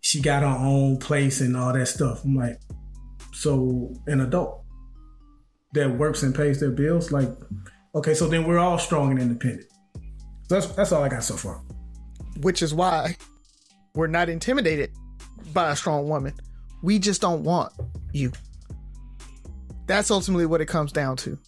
she 0.00 0.20
got 0.20 0.42
her 0.42 0.48
own 0.48 0.98
place 0.98 1.40
and 1.40 1.56
all 1.56 1.72
that 1.72 1.86
stuff. 1.86 2.24
I'm 2.24 2.36
like, 2.36 2.60
so 3.32 3.92
an 4.06 4.20
adult 4.20 4.62
that 5.72 5.90
works 5.90 6.22
and 6.22 6.34
pays 6.34 6.60
their 6.60 6.70
bills, 6.70 7.10
like, 7.10 7.28
okay, 7.94 8.14
so 8.14 8.28
then 8.28 8.46
we're 8.46 8.58
all 8.58 8.78
strong 8.78 9.10
and 9.10 9.20
independent. 9.20 9.66
That's 10.48 10.66
that's 10.68 10.92
all 10.92 11.02
I 11.02 11.08
got 11.08 11.24
so 11.24 11.34
far. 11.34 11.60
Which 12.40 12.62
is 12.62 12.72
why 12.72 13.16
we're 13.94 14.06
not 14.06 14.28
intimidated 14.28 14.90
by 15.52 15.72
a 15.72 15.76
strong 15.76 16.08
woman. 16.08 16.34
We 16.82 16.98
just 16.98 17.20
don't 17.20 17.42
want 17.44 17.72
you. 18.12 18.32
That's 19.86 20.10
ultimately 20.10 20.46
what 20.46 20.60
it 20.60 20.66
comes 20.66 20.92
down 20.92 21.16
to. 21.18 21.38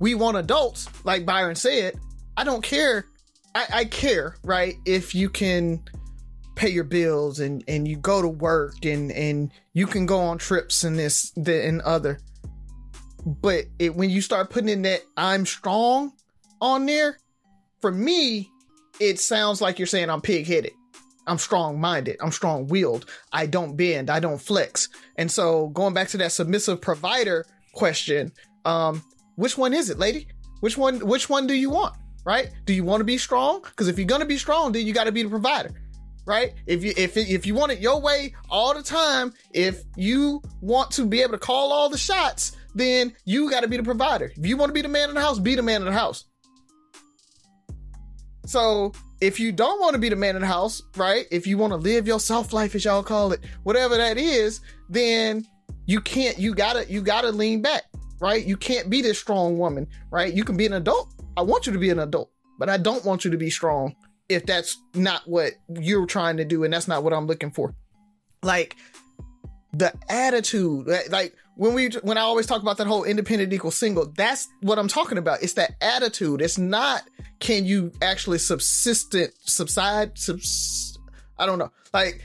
We 0.00 0.14
want 0.14 0.36
adults, 0.36 0.88
like 1.04 1.24
Byron 1.24 1.54
said. 1.54 1.94
I 2.36 2.44
don't 2.44 2.62
care. 2.62 3.06
I, 3.54 3.66
I 3.72 3.84
care, 3.84 4.36
right? 4.42 4.74
If 4.84 5.14
you 5.14 5.30
can 5.30 5.82
pay 6.54 6.68
your 6.68 6.84
bills 6.84 7.40
and 7.40 7.64
and 7.66 7.88
you 7.88 7.96
go 7.96 8.20
to 8.20 8.28
work 8.28 8.84
and 8.84 9.10
and 9.12 9.52
you 9.72 9.86
can 9.86 10.06
go 10.06 10.18
on 10.20 10.38
trips 10.38 10.84
and 10.84 10.98
this 10.98 11.30
the, 11.36 11.66
and 11.66 11.80
other. 11.82 12.18
But 13.24 13.66
it, 13.78 13.94
when 13.94 14.10
you 14.10 14.20
start 14.20 14.50
putting 14.50 14.68
in 14.68 14.82
that 14.82 15.02
I'm 15.16 15.46
strong 15.46 16.12
on 16.60 16.86
there, 16.86 17.18
for 17.80 17.92
me, 17.92 18.50
it 18.98 19.20
sounds 19.20 19.60
like 19.60 19.78
you're 19.78 19.86
saying 19.86 20.10
I'm 20.10 20.20
pig 20.20 20.46
headed. 20.46 20.72
I'm 21.26 21.38
strong 21.38 21.80
minded. 21.80 22.16
I'm 22.20 22.32
strong 22.32 22.66
willed. 22.66 23.06
I 23.32 23.46
don't 23.46 23.76
bend. 23.76 24.10
I 24.10 24.20
don't 24.20 24.40
flex. 24.40 24.88
And 25.16 25.30
so 25.30 25.68
going 25.68 25.94
back 25.94 26.08
to 26.08 26.16
that 26.18 26.32
submissive 26.32 26.80
provider 26.80 27.44
question, 27.74 28.32
um, 28.64 29.02
which 29.36 29.56
one 29.56 29.72
is 29.72 29.90
it, 29.90 29.98
lady? 29.98 30.26
Which 30.60 30.76
one? 30.76 31.00
Which 31.06 31.28
one 31.28 31.46
do 31.46 31.54
you 31.54 31.70
want? 31.70 31.96
Right? 32.24 32.50
Do 32.66 32.72
you 32.72 32.84
want 32.84 33.00
to 33.00 33.04
be 33.04 33.18
strong? 33.18 33.62
Because 33.62 33.88
if 33.88 33.98
you're 33.98 34.06
gonna 34.06 34.26
be 34.26 34.38
strong, 34.38 34.72
then 34.72 34.86
you 34.86 34.92
got 34.92 35.04
to 35.04 35.12
be 35.12 35.22
the 35.22 35.28
provider. 35.28 35.70
Right? 36.24 36.54
If 36.66 36.84
you 36.84 36.92
if 36.96 37.16
if 37.16 37.46
you 37.46 37.54
want 37.54 37.72
it 37.72 37.80
your 37.80 38.00
way 38.00 38.34
all 38.48 38.74
the 38.74 38.82
time, 38.82 39.32
if 39.52 39.82
you 39.96 40.40
want 40.60 40.92
to 40.92 41.04
be 41.04 41.20
able 41.20 41.32
to 41.32 41.38
call 41.38 41.72
all 41.72 41.88
the 41.88 41.98
shots, 41.98 42.56
then 42.74 43.12
you 43.24 43.50
got 43.50 43.60
to 43.60 43.68
be 43.68 43.76
the 43.76 43.82
provider. 43.82 44.32
If 44.36 44.46
you 44.46 44.56
want 44.56 44.70
to 44.70 44.74
be 44.74 44.82
the 44.82 44.88
man 44.88 45.08
in 45.08 45.14
the 45.16 45.20
house, 45.20 45.38
be 45.38 45.56
the 45.56 45.62
man 45.62 45.82
in 45.82 45.86
the 45.86 45.92
house. 45.92 46.24
So 48.46 48.92
if 49.22 49.38
you 49.38 49.52
don't 49.52 49.80
want 49.80 49.94
to 49.94 50.00
be 50.00 50.08
the 50.08 50.16
man 50.16 50.34
in 50.34 50.42
the 50.42 50.48
house, 50.48 50.82
right? 50.96 51.26
If 51.30 51.46
you 51.46 51.56
want 51.56 51.72
to 51.72 51.76
live 51.76 52.08
your 52.08 52.18
soft 52.18 52.52
life, 52.52 52.74
as 52.74 52.84
y'all 52.84 53.04
call 53.04 53.30
it, 53.32 53.40
whatever 53.62 53.96
that 53.96 54.18
is, 54.18 54.60
then 54.88 55.46
you 55.86 56.00
can't. 56.00 56.38
You 56.38 56.54
gotta. 56.54 56.90
You 56.90 57.00
gotta 57.00 57.30
lean 57.30 57.62
back, 57.62 57.84
right? 58.20 58.44
You 58.44 58.56
can't 58.56 58.90
be 58.90 59.00
this 59.00 59.20
strong 59.20 59.58
woman, 59.58 59.86
right? 60.10 60.34
You 60.34 60.42
can 60.42 60.56
be 60.56 60.66
an 60.66 60.72
adult. 60.72 61.14
I 61.36 61.42
want 61.42 61.66
you 61.66 61.72
to 61.72 61.78
be 61.78 61.90
an 61.90 62.00
adult, 62.00 62.32
but 62.58 62.68
I 62.68 62.78
don't 62.78 63.04
want 63.04 63.24
you 63.24 63.30
to 63.30 63.36
be 63.36 63.48
strong 63.48 63.94
if 64.28 64.44
that's 64.44 64.76
not 64.94 65.22
what 65.28 65.52
you're 65.68 66.06
trying 66.06 66.36
to 66.38 66.44
do 66.44 66.64
and 66.64 66.74
that's 66.74 66.88
not 66.88 67.04
what 67.04 67.12
I'm 67.12 67.28
looking 67.28 67.52
for. 67.52 67.76
Like 68.42 68.76
the 69.72 69.94
attitude, 70.08 70.88
like 71.10 71.36
when 71.56 71.74
we 71.74 71.88
when 72.02 72.18
I 72.18 72.22
always 72.22 72.46
talk 72.46 72.62
about 72.62 72.78
that 72.78 72.86
whole 72.86 73.04
independent 73.04 73.52
equal 73.52 73.70
single, 73.70 74.06
that's 74.06 74.48
what 74.60 74.78
I'm 74.78 74.88
talking 74.88 75.18
about. 75.18 75.42
It's 75.42 75.54
that 75.54 75.74
attitude. 75.80 76.40
It's 76.40 76.58
not 76.58 77.02
can 77.40 77.64
you 77.64 77.92
actually 78.00 78.38
subsistent 78.38 79.32
subside 79.40 80.18
subs, 80.18 80.98
I 81.38 81.46
don't 81.46 81.58
know. 81.58 81.70
Like 81.92 82.22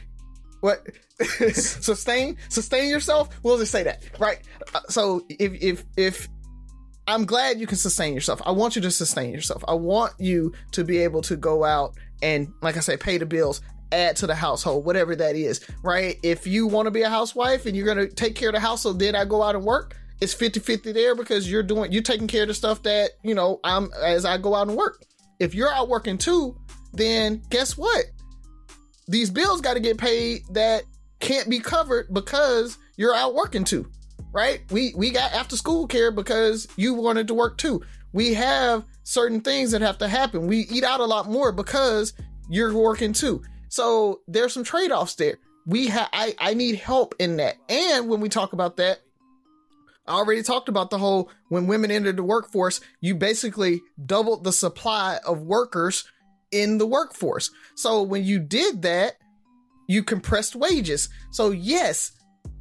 what 0.62 0.88
sustain 1.52 2.38
sustain 2.50 2.90
yourself? 2.90 3.30
We'll 3.44 3.58
just 3.58 3.72
say 3.72 3.84
that, 3.84 4.04
right? 4.20 4.40
Uh, 4.74 4.80
so 4.90 5.26
if 5.30 5.54
if 5.62 5.84
if 5.98 6.30
I'm 7.08 7.26
glad 7.26 7.60
you 7.60 7.68
can 7.68 7.78
sustain 7.78 8.14
yourself. 8.14 8.42
I 8.46 8.52
want 8.52 8.76
you 8.76 8.82
to 8.82 8.92
sustain 8.92 9.34
yourself. 9.34 9.64
I 9.68 9.74
want 9.74 10.14
you 10.20 10.54
to 10.74 10.84
be 10.84 10.98
able 11.00 11.22
to 11.24 11.38
go 11.38 11.64
out 11.64 11.96
and, 12.22 12.52
like 12.62 12.76
I 12.76 12.82
say, 12.82 12.98
pay 12.98 13.18
the 13.18 13.26
bills, 13.26 13.62
add 13.92 14.16
to 14.18 14.28
the 14.28 14.36
household, 14.36 14.86
whatever 14.86 15.16
that 15.16 15.36
is, 15.36 15.66
right? 15.84 16.18
If 16.24 16.48
you 16.48 16.68
want 16.68 16.88
to 16.88 16.92
be 16.92 17.04
a 17.04 17.10
housewife 17.10 17.66
and 17.66 17.76
you're 17.76 17.86
going 17.86 18.08
to 18.08 18.14
take 18.14 18.36
care 18.36 18.50
of 18.50 18.56
the 18.56 18.60
household, 18.60 19.00
then 19.00 19.16
I 19.16 19.26
go 19.26 19.44
out 19.44 19.56
and 19.56 19.64
work. 19.64 19.96
It's 20.20 20.34
50 20.34 20.60
50 20.60 20.92
there 20.94 21.16
because 21.16 21.50
you're 21.50 21.64
doing, 21.64 21.92
you're 21.92 22.02
taking 22.02 22.28
care 22.28 22.44
of 22.44 22.48
the 22.48 22.54
stuff 22.54 22.84
that, 22.84 23.12
you 23.24 23.36
know, 23.36 23.60
I'm 23.64 23.90
as 24.04 24.26
I 24.26 24.38
go 24.38 24.56
out 24.56 24.68
and 24.68 24.78
work. 24.78 25.04
If 25.40 25.54
you're 25.54 25.72
out 25.72 25.90
working 25.90 26.18
too, 26.18 26.58
then 26.94 27.44
guess 27.50 27.78
what? 27.78 28.06
These 29.08 29.30
bills 29.30 29.62
got 29.62 29.76
to 29.76 29.80
get 29.80 29.98
paid 29.98 30.42
that 30.52 30.84
can't 31.20 31.50
be 31.50 31.60
covered 31.60 32.14
because 32.14 32.78
you're 32.98 33.16
out 33.16 33.36
working 33.36 33.64
too 33.64 33.90
right? 34.32 34.62
We 34.72 34.94
we 34.96 35.10
got 35.10 35.34
after 35.34 35.58
school 35.58 35.88
care 35.88 36.12
because 36.12 36.68
you 36.76 36.94
wanted 36.94 37.28
to 37.30 37.34
work 37.34 37.58
too. 37.58 37.82
We 38.14 38.36
have 38.36 38.86
certain 39.04 39.42
things 39.42 39.72
that 39.72 39.82
have 39.82 39.98
to 40.00 40.08
happen. 40.08 40.48
We 40.48 40.60
eat 40.70 40.84
out 40.84 41.00
a 41.00 41.06
lot 41.06 41.28
more 41.30 41.52
because 41.52 42.14
you're 42.50 42.74
working 42.74 43.14
too. 43.14 43.42
So 43.70 44.22
there's 44.28 44.54
some 44.54 44.64
trade-offs 44.64 45.16
there. 45.16 45.38
We 45.66 45.88
have 45.88 46.10
I, 46.14 46.36
I 46.40 46.54
need 46.54 46.76
help 46.76 47.16
in 47.20 47.38
that. 47.38 47.58
And 47.68 48.08
when 48.08 48.22
we 48.22 48.30
talk 48.30 48.54
about 48.54 48.78
that, 48.78 49.00
I 50.08 50.14
already 50.14 50.42
talked 50.42 50.70
about 50.70 50.90
the 50.90 50.98
whole 50.98 51.30
when 51.50 51.68
women 51.68 51.92
entered 51.92 52.16
the 52.16 52.24
workforce, 52.24 52.80
you 53.02 53.16
basically 53.16 53.82
doubled 54.06 54.44
the 54.46 54.54
supply 54.54 55.20
of 55.26 55.42
workers 55.42 56.06
in 56.52 56.78
the 56.78 56.86
workforce. 56.86 57.52
So 57.76 58.04
when 58.04 58.24
you 58.24 58.40
did 58.40 58.84
that, 58.84 59.18
you 59.88 60.04
compressed 60.04 60.56
wages. 60.56 61.10
So 61.32 61.52
yes, 61.52 62.12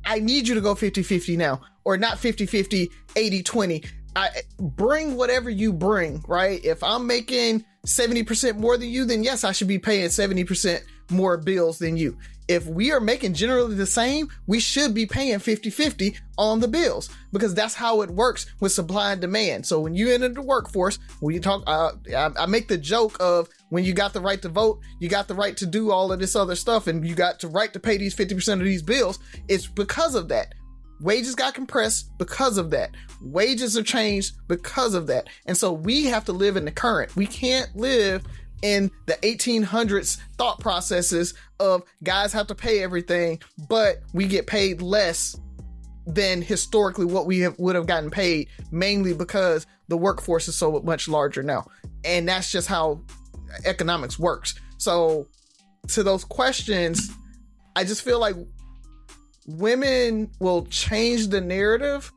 I 0.05 0.19
need 0.19 0.49
you 0.49 0.55
to 0.57 0.61
go 0.61 0.75
50 0.75 1.03
50 1.03 1.37
now, 1.37 1.61
or 1.85 1.97
not 1.97 2.19
50 2.19 2.47
50, 2.47 2.91
80 3.15 3.43
20. 3.43 3.85
I 4.17 4.31
bring 4.59 5.17
whatever 5.17 5.51
you 5.51 5.73
bring, 5.73 6.25
right? 6.27 6.65
If 6.65 6.83
I'm 6.83 7.07
making 7.07 7.65
70% 7.87 8.57
more 8.57 8.79
than 8.79 8.89
you, 8.89 9.05
then 9.05 9.23
yes, 9.23 9.45
I 9.45 9.53
should 9.53 9.69
be 9.69 9.79
paying 9.79 10.09
70% 10.09 10.81
more 11.11 11.37
bills 11.37 11.79
than 11.79 11.97
you. 11.97 12.17
If 12.49 12.67
we 12.67 12.93
are 12.93 13.01
making 13.01 13.35
generally 13.35 13.75
the 13.75 13.87
same, 13.87 14.29
we 14.47 14.61
should 14.61 14.95
be 14.95 15.05
paying 15.05 15.41
50 15.41 15.69
50 15.69 16.17
on 16.39 16.61
the 16.61 16.69
bills 16.69 17.11
because 17.33 17.55
that's 17.55 17.75
how 17.75 18.03
it 18.03 18.11
works 18.11 18.47
with 18.61 18.71
supply 18.71 19.13
and 19.13 19.21
demand. 19.21 19.67
So 19.67 19.81
when 19.81 19.95
you 19.95 20.13
enter 20.13 20.29
the 20.29 20.43
workforce, 20.43 20.99
when 21.21 21.35
you 21.35 21.41
talk, 21.41 21.65
uh, 21.67 21.93
I, 22.17 22.31
I 22.39 22.47
make 22.47 22.69
the 22.69 22.79
joke 22.79 23.17
of 23.19 23.49
when 23.71 23.83
you 23.83 23.93
got 23.93 24.13
the 24.13 24.21
right 24.21 24.41
to 24.43 24.49
vote, 24.49 24.81
you 25.01 25.09
got 25.09 25.27
the 25.27 25.35
right 25.35 25.57
to 25.57 25.67
do 25.67 25.91
all 25.91 26.13
of 26.13 26.21
this 26.21 26.37
other 26.37 26.55
stuff, 26.55 26.87
and 26.87 27.07
you 27.07 27.17
got 27.17 27.41
the 27.41 27.49
right 27.49 27.73
to 27.73 27.81
pay 27.81 27.97
these 27.97 28.15
50% 28.15 28.53
of 28.53 28.65
these 28.65 28.83
bills. 28.83 29.19
It's 29.49 29.67
because 29.67 30.15
of 30.15 30.29
that. 30.29 30.55
Wages 31.01 31.35
got 31.35 31.53
compressed 31.53 32.17
because 32.17 32.57
of 32.59 32.71
that. 32.71 32.93
Wages 33.21 33.77
are 33.77 33.83
changed 33.83 34.37
because 34.49 34.95
of 34.95 35.09
that. 35.09 35.29
And 35.47 35.57
so 35.57 35.73
we 35.73 36.05
have 36.07 36.25
to 36.27 36.33
live 36.33 36.57
in 36.57 36.65
the 36.65 36.71
current. 36.71 37.15
We 37.17 37.27
can't 37.27 37.75
live 37.77 38.25
in 38.63 38.91
the 39.07 39.15
1800s 39.15 40.19
thought 40.37 40.61
processes 40.61 41.35
of 41.61 41.83
guys 42.03 42.33
have 42.33 42.47
to 42.49 42.55
pay 42.55 42.83
everything, 42.83 43.41
but 43.69 44.03
we 44.13 44.27
get 44.27 44.47
paid 44.47 44.83
less 44.83 45.37
than 46.07 46.41
historically 46.41 47.05
what 47.05 47.27
we 47.27 47.41
have, 47.41 47.59
would 47.59 47.75
have 47.75 47.87
gotten 47.87 48.11
paid, 48.11 48.49
mainly 48.71 49.13
because 49.13 49.67
the 49.89 49.97
workforce 49.97 50.49
is 50.49 50.57
so 50.57 50.81
much 50.81 51.09
larger 51.09 51.43
now. 51.43 51.67
And 52.05 52.29
that's 52.29 52.51
just 52.51 52.69
how 52.69 53.01
economics 53.65 54.19
works. 54.19 54.55
So, 54.79 55.29
to 55.89 56.03
those 56.03 56.25
questions, 56.25 57.11
I 57.75 57.85
just 57.85 58.03
feel 58.03 58.19
like 58.19 58.37
women 59.47 60.31
will 60.41 60.67
change 60.67 61.29
the 61.29 61.41
narrative 61.41 62.13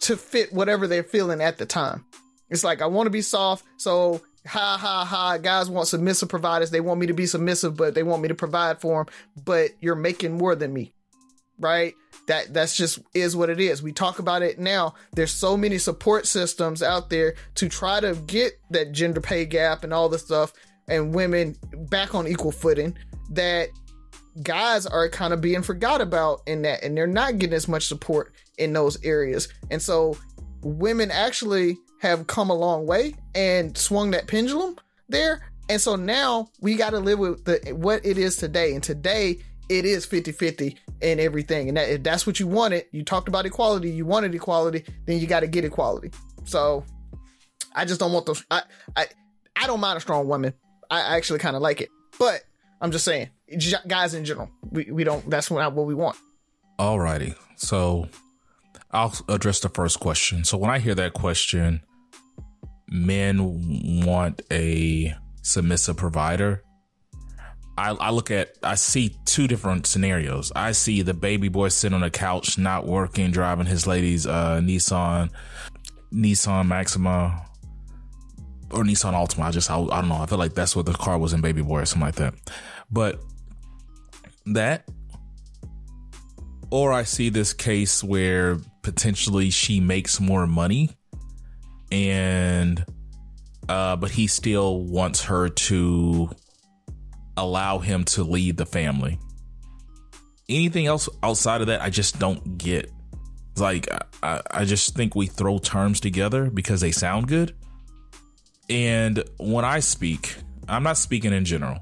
to 0.00 0.16
fit 0.16 0.52
whatever 0.52 0.86
they're 0.86 1.04
feeling 1.04 1.40
at 1.40 1.58
the 1.58 1.66
time. 1.66 2.04
It's 2.48 2.64
like, 2.64 2.82
I 2.82 2.86
want 2.86 3.06
to 3.06 3.10
be 3.10 3.22
soft, 3.22 3.64
so 3.76 4.20
ha 4.46 4.78
ha 4.80 5.04
ha, 5.04 5.38
guys 5.38 5.68
want 5.68 5.88
submissive 5.88 6.28
providers. 6.28 6.70
They 6.70 6.80
want 6.80 7.00
me 7.00 7.06
to 7.06 7.12
be 7.12 7.26
submissive, 7.26 7.76
but 7.76 7.94
they 7.94 8.02
want 8.02 8.22
me 8.22 8.28
to 8.28 8.34
provide 8.34 8.80
for 8.80 9.04
them, 9.04 9.14
but 9.44 9.70
you're 9.80 9.94
making 9.94 10.36
more 10.36 10.54
than 10.54 10.72
me. 10.72 10.92
Right? 11.58 11.94
That 12.26 12.54
that's 12.54 12.76
just 12.76 13.00
is 13.12 13.36
what 13.36 13.50
it 13.50 13.60
is. 13.60 13.82
We 13.82 13.92
talk 13.92 14.18
about 14.18 14.42
it 14.42 14.58
now. 14.58 14.94
There's 15.12 15.32
so 15.32 15.56
many 15.56 15.78
support 15.78 16.26
systems 16.26 16.82
out 16.82 17.10
there 17.10 17.34
to 17.56 17.68
try 17.68 18.00
to 18.00 18.14
get 18.26 18.52
that 18.70 18.92
gender 18.92 19.20
pay 19.20 19.44
gap 19.44 19.84
and 19.84 19.92
all 19.92 20.08
the 20.08 20.18
stuff 20.18 20.52
and 20.88 21.14
women 21.14 21.56
back 21.90 22.14
on 22.14 22.26
equal 22.26 22.52
footing 22.52 22.96
that 23.30 23.68
guys 24.42 24.86
are 24.86 25.08
kind 25.08 25.32
of 25.32 25.40
being 25.40 25.62
forgot 25.62 26.00
about 26.00 26.40
in 26.46 26.62
that 26.62 26.82
and 26.82 26.96
they're 26.96 27.06
not 27.06 27.38
getting 27.38 27.54
as 27.54 27.68
much 27.68 27.86
support 27.86 28.32
in 28.58 28.72
those 28.72 29.02
areas. 29.04 29.48
And 29.70 29.80
so 29.80 30.16
women 30.62 31.10
actually 31.10 31.78
have 32.00 32.26
come 32.26 32.50
a 32.50 32.54
long 32.54 32.86
way 32.86 33.14
and 33.34 33.76
swung 33.76 34.10
that 34.10 34.26
pendulum 34.26 34.76
there. 35.08 35.42
And 35.68 35.80
so 35.80 35.96
now 35.96 36.50
we 36.60 36.74
got 36.74 36.90
to 36.90 36.98
live 36.98 37.18
with 37.18 37.44
the 37.44 37.72
what 37.74 38.04
it 38.04 38.18
is 38.18 38.36
today. 38.36 38.74
And 38.74 38.82
today 38.82 39.38
it 39.68 39.84
is 39.84 40.06
50-50 40.06 40.76
and 41.00 41.20
everything. 41.20 41.68
And 41.68 41.76
that, 41.76 41.88
if 41.88 42.02
that's 42.02 42.26
what 42.26 42.40
you 42.40 42.46
wanted, 42.46 42.86
you 42.90 43.04
talked 43.04 43.28
about 43.28 43.46
equality, 43.46 43.90
you 43.90 44.04
wanted 44.04 44.34
equality, 44.34 44.84
then 45.06 45.18
you 45.18 45.26
got 45.26 45.40
to 45.40 45.46
get 45.46 45.64
equality. 45.64 46.10
So 46.44 46.84
I 47.74 47.84
just 47.84 48.00
don't 48.00 48.12
want 48.12 48.26
those 48.26 48.44
I 48.50 48.62
I 48.96 49.06
I 49.54 49.66
don't 49.66 49.80
mind 49.80 49.96
a 49.96 50.00
strong 50.00 50.26
woman. 50.26 50.54
I 50.90 51.16
actually 51.16 51.38
kind 51.38 51.54
of 51.54 51.62
like 51.62 51.80
it. 51.80 51.90
But 52.18 52.42
I'm 52.80 52.90
just 52.90 53.04
saying, 53.04 53.28
guys 53.86 54.14
in 54.14 54.24
general, 54.24 54.50
we, 54.70 54.90
we 54.90 55.04
don't, 55.04 55.28
that's 55.28 55.50
not 55.50 55.74
what 55.74 55.86
we 55.86 55.94
want. 55.94 56.16
Alrighty. 56.78 57.34
So 57.56 58.08
I'll 58.90 59.14
address 59.28 59.60
the 59.60 59.68
first 59.68 60.00
question. 60.00 60.44
So 60.44 60.56
when 60.56 60.70
I 60.70 60.78
hear 60.78 60.94
that 60.94 61.12
question, 61.12 61.82
men 62.90 64.04
want 64.04 64.42
a 64.50 65.14
submissive 65.42 65.96
provider. 65.96 66.62
I, 67.78 67.90
I, 67.92 68.10
look 68.10 68.30
at, 68.30 68.56
I 68.62 68.74
see 68.74 69.16
two 69.24 69.48
different 69.48 69.86
scenarios. 69.86 70.52
I 70.54 70.72
see 70.72 71.02
the 71.02 71.14
baby 71.14 71.48
boy 71.48 71.68
sitting 71.68 71.94
on 71.94 72.02
the 72.02 72.10
couch, 72.10 72.58
not 72.58 72.86
working, 72.86 73.30
driving 73.30 73.66
his 73.66 73.86
lady's 73.86 74.26
uh, 74.26 74.60
Nissan, 74.62 75.30
Nissan 76.12 76.66
Maxima 76.66 77.46
or 78.70 78.84
Nissan 78.84 79.14
Altima. 79.14 79.44
I 79.44 79.50
just, 79.50 79.70
I, 79.70 79.78
I 79.78 80.00
don't 80.00 80.08
know. 80.08 80.16
I 80.16 80.26
feel 80.26 80.38
like 80.38 80.54
that's 80.54 80.76
what 80.76 80.84
the 80.84 80.92
car 80.92 81.16
was 81.16 81.32
in 81.32 81.40
Baby 81.40 81.62
Boy 81.62 81.80
or 81.80 81.86
something 81.86 82.06
like 82.06 82.16
that. 82.16 82.34
But 82.90 83.20
that, 84.46 84.86
or 86.70 86.92
I 86.92 87.04
see 87.04 87.30
this 87.30 87.52
case 87.52 88.04
where 88.04 88.58
potentially 88.82 89.50
she 89.50 89.80
makes 89.80 90.20
more 90.20 90.46
money 90.46 90.90
and, 91.90 92.84
uh, 93.68 93.96
but 93.96 94.10
he 94.10 94.26
still 94.26 94.82
wants 94.82 95.24
her 95.24 95.48
to 95.48 96.30
allow 97.36 97.78
him 97.78 98.04
to 98.04 98.24
lead 98.24 98.56
the 98.56 98.66
family. 98.66 99.18
Anything 100.48 100.86
else 100.86 101.08
outside 101.22 101.60
of 101.60 101.68
that, 101.68 101.80
I 101.80 101.90
just 101.90 102.18
don't 102.18 102.58
get. 102.58 102.90
Like, 103.56 103.88
I, 104.22 104.40
I 104.50 104.64
just 104.64 104.94
think 104.94 105.14
we 105.14 105.26
throw 105.26 105.58
terms 105.58 106.00
together 106.00 106.50
because 106.50 106.80
they 106.80 106.92
sound 106.92 107.28
good 107.28 107.54
and 108.70 109.24
when 109.38 109.64
I 109.64 109.80
speak, 109.80 110.36
I'm 110.68 110.84
not 110.84 110.96
speaking 110.96 111.32
in 111.32 111.44
general. 111.44 111.80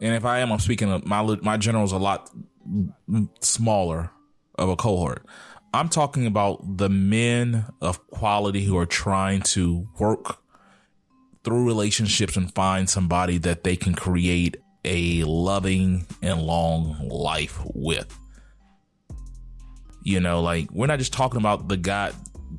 And 0.00 0.14
if 0.14 0.24
I 0.24 0.38
am, 0.38 0.52
I'm 0.52 0.60
speaking 0.60 1.02
my 1.04 1.22
my 1.42 1.56
general 1.56 1.84
is 1.84 1.92
a 1.92 1.98
lot 1.98 2.30
smaller 3.40 4.10
of 4.54 4.68
a 4.68 4.76
cohort. 4.76 5.26
I'm 5.74 5.88
talking 5.88 6.26
about 6.26 6.78
the 6.78 6.88
men 6.88 7.66
of 7.80 8.06
quality 8.08 8.64
who 8.64 8.78
are 8.78 8.86
trying 8.86 9.42
to 9.42 9.86
work 9.98 10.38
through 11.44 11.66
relationships 11.66 12.36
and 12.36 12.52
find 12.54 12.88
somebody 12.88 13.38
that 13.38 13.62
they 13.62 13.76
can 13.76 13.94
create 13.94 14.56
a 14.84 15.22
loving 15.24 16.06
and 16.22 16.42
long 16.42 17.08
life 17.08 17.60
with. 17.74 18.18
You 20.02 20.20
know, 20.20 20.40
like 20.40 20.70
we're 20.70 20.86
not 20.86 20.98
just 20.98 21.12
talking 21.12 21.38
about 21.38 21.68
the 21.68 21.76
guy, 21.76 22.12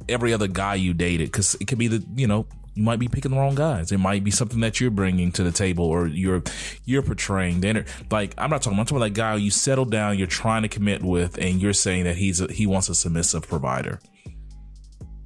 every 0.07 0.33
other 0.33 0.47
guy 0.47 0.75
you 0.75 0.93
dated, 0.93 1.27
because 1.27 1.55
it 1.55 1.65
could 1.65 1.77
be 1.77 1.87
the, 1.87 2.05
you 2.15 2.27
know, 2.27 2.45
You 2.77 2.83
might 2.83 2.99
be 2.99 3.07
picking 3.07 3.31
the 3.31 3.37
wrong 3.37 3.55
guys. 3.55 3.91
It 3.91 3.97
might 3.97 4.23
be 4.23 4.29
something 4.29 4.59
that 4.59 4.79
you're 4.79 4.91
bringing 4.91 5.31
to 5.31 5.43
the 5.43 5.51
table 5.51 5.85
or 5.85 6.05
you're 6.05 6.43
you're 6.85 7.01
portraying. 7.01 7.59
Then, 7.59 7.85
like 8.11 8.35
I'm 8.37 8.51
not 8.51 8.61
talking. 8.61 8.77
I'm 8.77 8.85
talking 8.85 8.97
about 8.97 9.05
that 9.05 9.19
guy 9.19 9.35
you 9.35 9.49
settle 9.49 9.85
down, 9.85 10.19
you're 10.19 10.27
trying 10.27 10.61
to 10.61 10.67
commit 10.67 11.01
with, 11.01 11.39
and 11.39 11.59
you're 11.59 11.73
saying 11.73 12.03
that 12.03 12.17
he's 12.17 12.39
a, 12.39 12.53
he 12.53 12.67
wants 12.67 12.87
a 12.87 12.93
submissive 12.93 13.47
provider. 13.47 13.99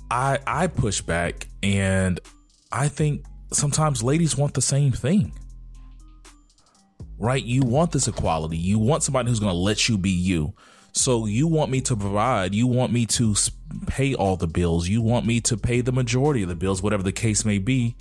I 0.10 0.39
I 0.47 0.68
push 0.68 1.02
back, 1.02 1.47
and 1.62 2.22
I 2.72 2.88
think 2.88 3.26
sometimes 3.52 4.02
ladies 4.02 4.38
want 4.38 4.54
the 4.54 4.62
same 4.62 4.93
thing. 4.93 5.34
Right? 7.18 7.43
You 7.43 7.64
want 7.64 7.91
this 7.91 8.08
equality. 8.08 8.58
You 8.58 8.80
want 8.80 9.04
somebody 9.04 9.28
who's 9.28 9.41
going 9.41 9.52
to 9.52 9.58
let 9.58 9.89
you 9.89 9.97
be 9.97 10.10
you. 10.10 10.54
So 10.94 11.26
you 11.26 11.48
want 11.48 11.72
me 11.72 11.82
to 11.82 11.96
provide, 11.96 12.54
you 12.54 12.68
want 12.68 12.92
me 12.92 13.06
to 13.08 13.36
pay 13.88 14.14
all 14.14 14.36
the 14.36 14.48
bills, 14.48 14.88
you 14.88 15.02
want 15.02 15.26
me 15.26 15.39
to 15.42 15.58
pay 15.58 15.82
the 15.82 15.92
majority 15.92 16.44
of 16.44 16.50
the 16.50 16.56
bills, 16.56 16.84
whatever 16.84 17.04
the 17.04 17.14
case 17.14 17.46
may 17.46 17.60
be, 17.60 17.96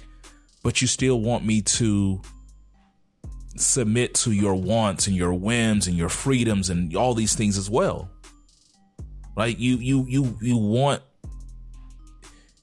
but 0.62 0.82
you 0.82 0.88
still 0.88 1.20
want 1.20 1.44
me 1.44 1.62
to 1.62 2.20
submit 3.56 4.14
to 4.14 4.32
your 4.32 4.54
wants 4.54 5.06
and 5.06 5.16
your 5.16 5.32
whims 5.32 5.86
and 5.86 5.96
your 5.96 6.08
freedoms 6.08 6.70
and 6.70 6.96
all 6.96 7.14
these 7.14 7.34
things 7.34 7.56
as 7.56 7.70
well. 7.70 8.10
Right? 9.36 9.56
You 9.56 9.76
you 9.76 10.04
you 10.08 10.38
you 10.40 10.56
want 10.56 11.02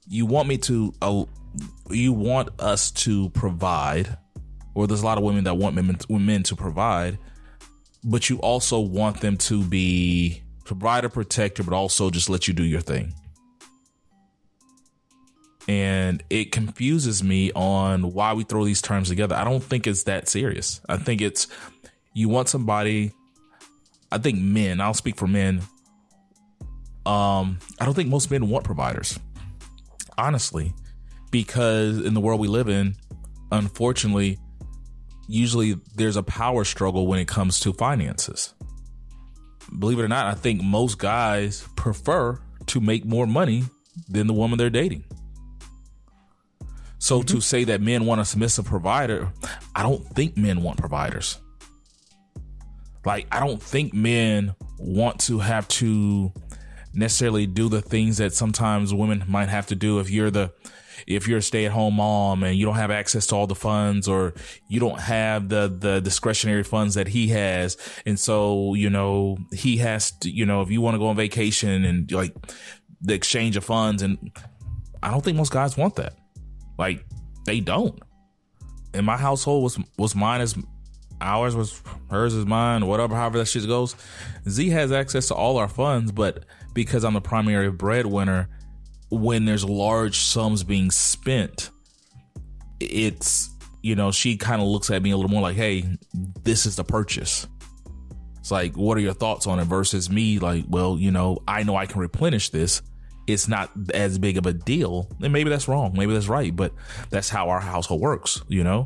you 0.07 0.25
want 0.25 0.47
me 0.47 0.57
to 0.59 0.93
uh, 1.01 1.23
you 1.89 2.13
want 2.13 2.49
us 2.59 2.91
to 2.91 3.29
provide 3.29 4.17
or 4.75 4.85
there's 4.85 5.01
a 5.01 5.05
lot 5.05 5.17
of 5.17 5.23
women 5.23 5.45
that 5.45 5.55
want 5.55 5.75
men, 5.75 5.97
men 6.09 6.43
to 6.43 6.55
provide 6.55 7.17
but 8.07 8.29
you 8.29 8.37
also 8.37 8.79
want 8.79 9.19
them 9.19 9.35
to 9.35 9.61
be 9.63 10.41
provider 10.63 11.09
protector, 11.09 11.61
but 11.61 11.73
also 11.73 12.09
just 12.09 12.29
let 12.29 12.47
you 12.47 12.53
do 12.53 12.63
your 12.63 12.79
thing. 12.79 13.13
And 15.67 16.23
it 16.29 16.53
confuses 16.53 17.21
me 17.21 17.51
on 17.51 18.13
why 18.13 18.33
we 18.33 18.45
throw 18.45 18.63
these 18.63 18.81
terms 18.81 19.09
together. 19.09 19.35
I 19.35 19.43
don't 19.43 19.61
think 19.61 19.85
it's 19.85 20.03
that 20.03 20.29
serious. 20.29 20.79
I 20.87 20.95
think 20.95 21.19
it's 21.19 21.47
you 22.13 22.29
want 22.29 22.47
somebody. 22.47 23.11
I 24.09 24.19
think 24.19 24.39
men. 24.39 24.79
I'll 24.79 24.93
speak 24.93 25.17
for 25.17 25.27
men. 25.27 25.61
Um, 27.05 27.59
I 27.77 27.85
don't 27.85 27.93
think 27.93 28.07
most 28.07 28.31
men 28.31 28.47
want 28.47 28.63
providers, 28.63 29.19
honestly, 30.17 30.73
because 31.29 31.99
in 31.99 32.13
the 32.13 32.21
world 32.21 32.39
we 32.39 32.47
live 32.47 32.69
in, 32.69 32.95
unfortunately, 33.51 34.39
usually 35.27 35.75
there's 35.95 36.17
a 36.17 36.23
power 36.23 36.63
struggle 36.63 37.07
when 37.07 37.19
it 37.19 37.27
comes 37.27 37.59
to 37.61 37.73
finances. 37.73 38.53
Believe 39.77 39.99
it 39.99 40.03
or 40.03 40.07
not, 40.07 40.27
I 40.27 40.33
think 40.33 40.61
most 40.63 40.97
guys 40.97 41.67
prefer 41.75 42.39
to 42.67 42.81
make 42.81 43.05
more 43.05 43.27
money 43.27 43.65
than 44.07 44.27
the 44.27 44.33
woman 44.33 44.57
they're 44.57 44.69
dating. 44.69 45.03
So 46.99 47.19
mm-hmm. 47.19 47.35
to 47.35 47.41
say 47.41 47.63
that 47.65 47.81
men 47.81 48.05
want 48.05 48.21
a 48.21 48.25
submissive 48.25 48.65
provider, 48.65 49.31
I 49.75 49.83
don't 49.83 50.03
think 50.03 50.37
men 50.37 50.63
want 50.63 50.77
providers. 50.77 51.39
Like 53.05 53.27
I 53.31 53.39
don't 53.39 53.61
think 53.61 53.93
men 53.93 54.55
want 54.79 55.19
to 55.21 55.39
have 55.39 55.67
to 55.69 56.31
necessarily 56.93 57.45
do 57.45 57.69
the 57.69 57.81
things 57.81 58.17
that 58.17 58.33
sometimes 58.33 58.93
women 58.93 59.23
might 59.27 59.49
have 59.49 59.67
to 59.67 59.75
do 59.75 59.99
if 59.99 60.09
you're 60.09 60.31
the 60.31 60.51
if 61.05 61.27
you're 61.27 61.39
a 61.39 61.41
stay 61.41 61.65
at 61.65 61.71
home 61.71 61.95
mom 61.95 62.43
and 62.43 62.57
you 62.57 62.65
don't 62.65 62.75
have 62.75 62.91
access 62.91 63.27
to 63.27 63.35
all 63.35 63.47
the 63.47 63.55
funds 63.55 64.07
or 64.07 64.33
you 64.67 64.79
don't 64.79 64.99
have 64.99 65.49
the, 65.49 65.67
the 65.67 65.99
discretionary 66.01 66.63
funds 66.63 66.95
that 66.95 67.07
he 67.07 67.27
has. 67.27 67.77
And 68.05 68.19
so, 68.19 68.73
you 68.73 68.89
know, 68.89 69.37
he 69.51 69.77
has 69.77 70.11
to, 70.19 70.29
you 70.29 70.45
know, 70.45 70.61
if 70.61 70.71
you 70.71 70.81
want 70.81 70.95
to 70.95 70.99
go 70.99 71.07
on 71.07 71.15
vacation 71.15 71.85
and 71.85 72.11
like 72.11 72.33
the 73.01 73.13
exchange 73.13 73.57
of 73.57 73.63
funds 73.63 74.01
and 74.01 74.31
I 75.03 75.11
don't 75.11 75.23
think 75.23 75.37
most 75.37 75.51
guys 75.51 75.77
want 75.77 75.95
that. 75.95 76.13
Like 76.77 77.05
they 77.45 77.59
don't. 77.59 77.99
In 78.93 79.05
my 79.05 79.17
household 79.17 79.63
was 79.63 79.79
was 79.97 80.15
mine 80.15 80.41
as 80.41 80.55
ours 81.21 81.55
was 81.55 81.81
hers 82.09 82.33
is 82.33 82.45
mine, 82.45 82.85
whatever, 82.85 83.15
however 83.15 83.37
that 83.39 83.47
shit 83.47 83.67
goes. 83.67 83.95
Z 84.47 84.69
has 84.69 84.91
access 84.91 85.27
to 85.27 85.35
all 85.35 85.57
our 85.57 85.67
funds, 85.67 86.11
but 86.11 86.45
because 86.73 87.03
I'm 87.03 87.13
the 87.13 87.21
primary 87.21 87.71
breadwinner, 87.71 88.49
when 89.09 89.45
there's 89.45 89.63
large 89.63 90.19
sums 90.19 90.63
being 90.63 90.91
spent, 90.91 91.69
it's, 92.79 93.49
you 93.81 93.95
know, 93.95 94.11
she 94.11 94.37
kind 94.37 94.61
of 94.61 94.67
looks 94.67 94.89
at 94.91 95.01
me 95.01 95.11
a 95.11 95.17
little 95.17 95.31
more 95.31 95.41
like, 95.41 95.55
hey, 95.55 95.85
this 96.43 96.65
is 96.65 96.75
the 96.75 96.83
purchase. 96.83 97.47
It's 98.39 98.51
like, 98.51 98.77
what 98.77 98.97
are 98.97 99.01
your 99.01 99.13
thoughts 99.13 99.47
on 99.47 99.59
it 99.59 99.65
versus 99.65 100.09
me? 100.09 100.39
Like, 100.39 100.65
well, 100.67 100.97
you 100.97 101.11
know, 101.11 101.39
I 101.47 101.63
know 101.63 101.75
I 101.75 101.85
can 101.85 102.01
replenish 102.01 102.49
this. 102.49 102.81
It's 103.27 103.47
not 103.47 103.71
as 103.93 104.17
big 104.17 104.37
of 104.37 104.45
a 104.45 104.53
deal. 104.53 105.09
And 105.21 105.33
maybe 105.33 105.49
that's 105.49 105.67
wrong. 105.67 105.93
Maybe 105.97 106.13
that's 106.13 106.29
right. 106.29 106.55
But 106.55 106.73
that's 107.09 107.29
how 107.29 107.49
our 107.49 107.59
household 107.59 107.99
works, 107.99 108.41
you 108.47 108.63
know? 108.63 108.85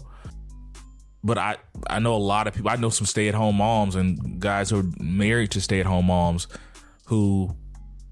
But 1.23 1.37
I, 1.37 1.57
I 1.87 1.99
know 1.99 2.15
a 2.15 2.17
lot 2.17 2.47
of 2.47 2.55
people, 2.55 2.71
I 2.71 2.75
know 2.75 2.89
some 2.89 3.05
stay 3.05 3.27
at 3.27 3.35
home 3.35 3.57
moms 3.57 3.95
and 3.95 4.39
guys 4.39 4.71
who 4.71 4.79
are 4.79 4.85
married 4.99 5.51
to 5.51 5.61
stay 5.61 5.79
at 5.79 5.85
home 5.85 6.07
moms 6.07 6.47
who 7.05 7.55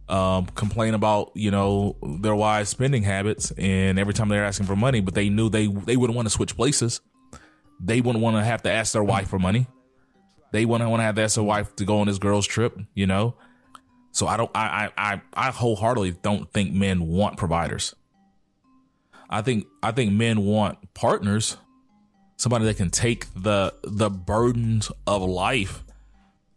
um, 0.09 0.47
complain 0.47 0.93
about 0.93 1.31
you 1.35 1.51
know 1.51 1.95
their 2.21 2.35
wives' 2.35 2.69
spending 2.69 3.03
habits, 3.03 3.51
and 3.51 3.99
every 3.99 4.13
time 4.13 4.29
they're 4.29 4.45
asking 4.45 4.65
for 4.65 4.75
money, 4.75 5.01
but 5.01 5.13
they 5.13 5.29
knew 5.29 5.49
they 5.49 5.67
they 5.67 5.95
wouldn't 5.95 6.15
want 6.15 6.27
to 6.27 6.31
switch 6.31 6.55
places. 6.55 7.01
They 7.79 8.01
wouldn't 8.01 8.23
want 8.23 8.35
to 8.35 8.43
have 8.43 8.63
to 8.63 8.71
ask 8.71 8.91
their 8.91 9.03
wife 9.03 9.29
for 9.29 9.39
money. 9.39 9.67
They 10.51 10.65
wouldn't 10.65 10.89
want 10.89 10.99
to 10.99 11.05
have 11.05 11.15
to 11.15 11.21
ask 11.21 11.35
their 11.35 11.43
wife 11.43 11.75
to 11.77 11.85
go 11.85 11.99
on 11.99 12.07
this 12.07 12.17
girl's 12.17 12.47
trip. 12.47 12.77
You 12.93 13.07
know, 13.07 13.35
so 14.11 14.27
I 14.27 14.37
don't. 14.37 14.51
I 14.55 14.89
I, 14.97 15.21
I 15.33 15.51
wholeheartedly 15.51 16.11
don't 16.21 16.51
think 16.51 16.73
men 16.73 17.07
want 17.07 17.37
providers. 17.37 17.95
I 19.29 19.41
think 19.43 19.67
I 19.83 19.91
think 19.91 20.11
men 20.11 20.41
want 20.41 20.93
partners, 20.95 21.57
somebody 22.37 22.65
that 22.65 22.77
can 22.77 22.89
take 22.89 23.31
the 23.35 23.73
the 23.83 24.09
burdens 24.09 24.91
of 25.05 25.21
life 25.21 25.83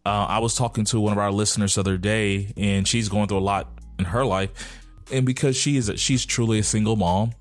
uh, 0.04 0.26
I 0.28 0.38
was 0.40 0.54
talking 0.54 0.84
to 0.86 1.00
one 1.00 1.12
of 1.12 1.18
our 1.18 1.30
listeners 1.30 1.76
the 1.76 1.80
other 1.80 1.96
day, 1.96 2.52
and 2.56 2.86
she's 2.86 3.08
going 3.08 3.28
through 3.28 3.38
a 3.38 3.40
lot 3.40 3.80
in 3.98 4.04
her 4.06 4.24
life, 4.24 4.80
and 5.12 5.24
because 5.24 5.56
she 5.56 5.76
is 5.76 5.88
a, 5.88 5.96
she's 5.96 6.24
truly 6.24 6.58
a 6.58 6.62
single 6.62 6.96
mom, 6.96 7.32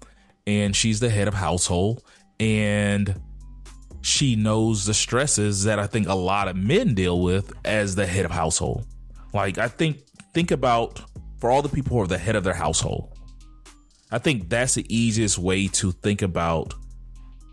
and 0.45 0.75
she's 0.75 0.99
the 0.99 1.09
head 1.09 1.27
of 1.27 1.33
household, 1.33 2.03
and 2.39 3.19
she 4.01 4.35
knows 4.35 4.85
the 4.85 4.93
stresses 4.93 5.63
that 5.63 5.79
I 5.79 5.87
think 5.87 6.07
a 6.07 6.15
lot 6.15 6.47
of 6.47 6.55
men 6.55 6.93
deal 6.93 7.21
with 7.21 7.53
as 7.65 7.95
the 7.95 8.05
head 8.05 8.25
of 8.25 8.31
household. 8.31 8.85
Like 9.33 9.57
I 9.57 9.67
think 9.67 9.99
think 10.33 10.51
about 10.51 11.01
for 11.39 11.49
all 11.49 11.61
the 11.61 11.69
people 11.69 11.97
who 11.97 12.03
are 12.03 12.07
the 12.07 12.17
head 12.17 12.35
of 12.35 12.43
their 12.43 12.53
household. 12.53 13.17
I 14.11 14.17
think 14.17 14.49
that's 14.49 14.75
the 14.75 14.85
easiest 14.93 15.37
way 15.37 15.67
to 15.67 15.91
think 15.91 16.21
about 16.21 16.73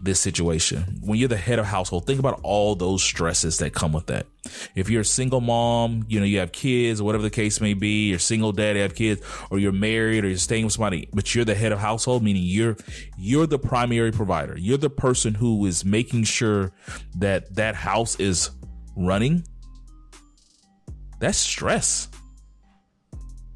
this 0.01 0.20
situation. 0.20 1.01
When 1.01 1.18
you're 1.18 1.28
the 1.28 1.36
head 1.36 1.59
of 1.59 1.66
household, 1.66 2.07
think 2.07 2.20
about 2.20 2.40
all 2.42 2.74
those 2.74 3.03
stresses 3.03 3.59
that 3.59 3.74
come 3.74 3.92
with 3.92 4.07
that. 4.07 4.26
If 4.74 4.88
you're 4.88 5.03
a 5.03 5.05
single 5.05 5.40
mom, 5.40 6.05
you 6.09 6.20
know, 6.20 6.26
you 6.26 6.38
have 6.38 6.53
kids 6.53 7.03
whatever 7.03 7.22
the 7.22 7.30
case 7.30 7.61
may 7.61 7.74
be, 7.74 8.09
you're 8.09 8.18
single 8.18 8.53
dad, 8.53 8.76
you 8.76 8.82
have 8.82 8.94
kids, 8.94 9.20
or 9.51 9.59
you're 9.59 9.72
married 9.72 10.24
or 10.24 10.28
you're 10.28 10.38
staying 10.38 10.64
with 10.64 10.74
somebody, 10.74 11.09
but 11.12 11.34
you're 11.34 11.44
the 11.44 11.55
head 11.55 11.72
of 11.72 11.78
household, 11.78 12.22
meaning 12.22 12.42
you're, 12.44 12.76
you're 13.16 13.46
the 13.46 13.59
primary 13.59 14.12
provider. 14.12 14.57
You're 14.57 14.78
the 14.78 14.90
person 14.90 15.34
who 15.34 15.66
is 15.66 15.84
making 15.84 16.24
sure 16.24 16.72
that 17.16 17.55
that 17.57 17.74
house 17.74 18.18
is 18.20 18.51
running. 18.96 19.44
That's 21.18 21.38
stress. 21.38 22.09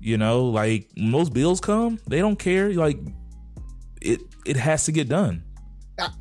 You 0.00 0.18
know, 0.18 0.46
like 0.46 0.90
most 0.96 1.32
bills 1.32 1.60
come, 1.60 2.00
they 2.08 2.18
don't 2.18 2.38
care. 2.38 2.72
Like 2.72 2.98
it, 4.00 4.20
it 4.44 4.56
has 4.56 4.86
to 4.86 4.92
get 4.92 5.08
done 5.08 5.44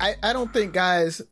I, 0.00 0.14
I 0.22 0.32
don't 0.32 0.52
think 0.52 0.72
guys 0.72 1.22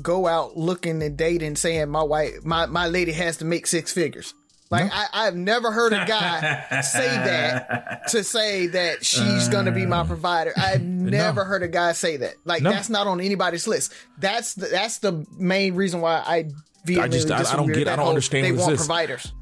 go 0.00 0.26
out 0.26 0.56
looking 0.56 1.02
and 1.02 1.16
dating 1.16 1.56
saying 1.56 1.88
my 1.88 2.02
wife 2.02 2.44
my, 2.44 2.66
my 2.66 2.86
lady 2.86 3.12
has 3.12 3.38
to 3.38 3.44
make 3.44 3.66
six 3.66 3.92
figures. 3.92 4.34
Like 4.70 4.84
no. 4.84 4.90
I, 5.12 5.24
have 5.24 5.34
never 5.34 5.72
heard 5.72 5.92
a 5.92 6.04
guy 6.06 6.80
say 6.80 7.08
that 7.08 8.06
to 8.08 8.22
say 8.22 8.68
that 8.68 9.04
she's 9.04 9.48
uh, 9.48 9.50
gonna 9.50 9.72
be 9.72 9.84
my 9.84 10.04
provider. 10.04 10.52
I've 10.56 10.82
never 10.82 11.40
no. 11.40 11.44
heard 11.44 11.64
a 11.64 11.68
guy 11.68 11.90
say 11.90 12.18
that. 12.18 12.34
Like 12.44 12.62
no. 12.62 12.70
that's 12.70 12.88
not 12.88 13.08
on 13.08 13.20
anybody's 13.20 13.66
list. 13.66 13.92
That's 14.18 14.54
the, 14.54 14.66
that's 14.66 14.98
the 14.98 15.26
main 15.36 15.74
reason 15.74 16.00
why 16.00 16.22
I 16.24 16.50
I 16.88 17.08
just 17.08 17.32
I, 17.32 17.40
I 17.40 17.56
don't 17.56 17.72
get 17.72 17.88
I 17.88 17.96
don't 17.96 18.06
understand. 18.06 18.46
They 18.46 18.52
want 18.52 18.70
this. 18.70 18.86
providers. 18.86 19.32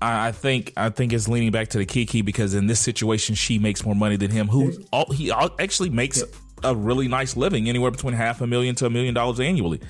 I, 0.00 0.30
think 0.30 0.72
I 0.76 0.90
think 0.90 1.12
it's 1.12 1.26
leaning 1.26 1.50
back 1.50 1.68
to 1.70 1.78
the 1.78 1.84
Kiki 1.84 2.22
because 2.22 2.54
in 2.54 2.68
this 2.68 2.78
situation 2.78 3.34
she 3.34 3.58
makes 3.58 3.84
more 3.84 3.96
money 3.96 4.14
than 4.14 4.30
him. 4.30 4.46
Who 4.46 4.72
all, 4.92 5.10
he 5.10 5.32
actually 5.32 5.90
makes 5.90 6.22
a 6.64 6.74
really 6.74 7.08
nice 7.08 7.36
living, 7.36 7.68
anywhere 7.68 7.90
between 7.90 8.14
half 8.14 8.40
a 8.40 8.46
million 8.46 8.74
to 8.76 8.86
a 8.86 8.90
million 8.90 9.14
dollars 9.14 9.40
annually. 9.40 9.80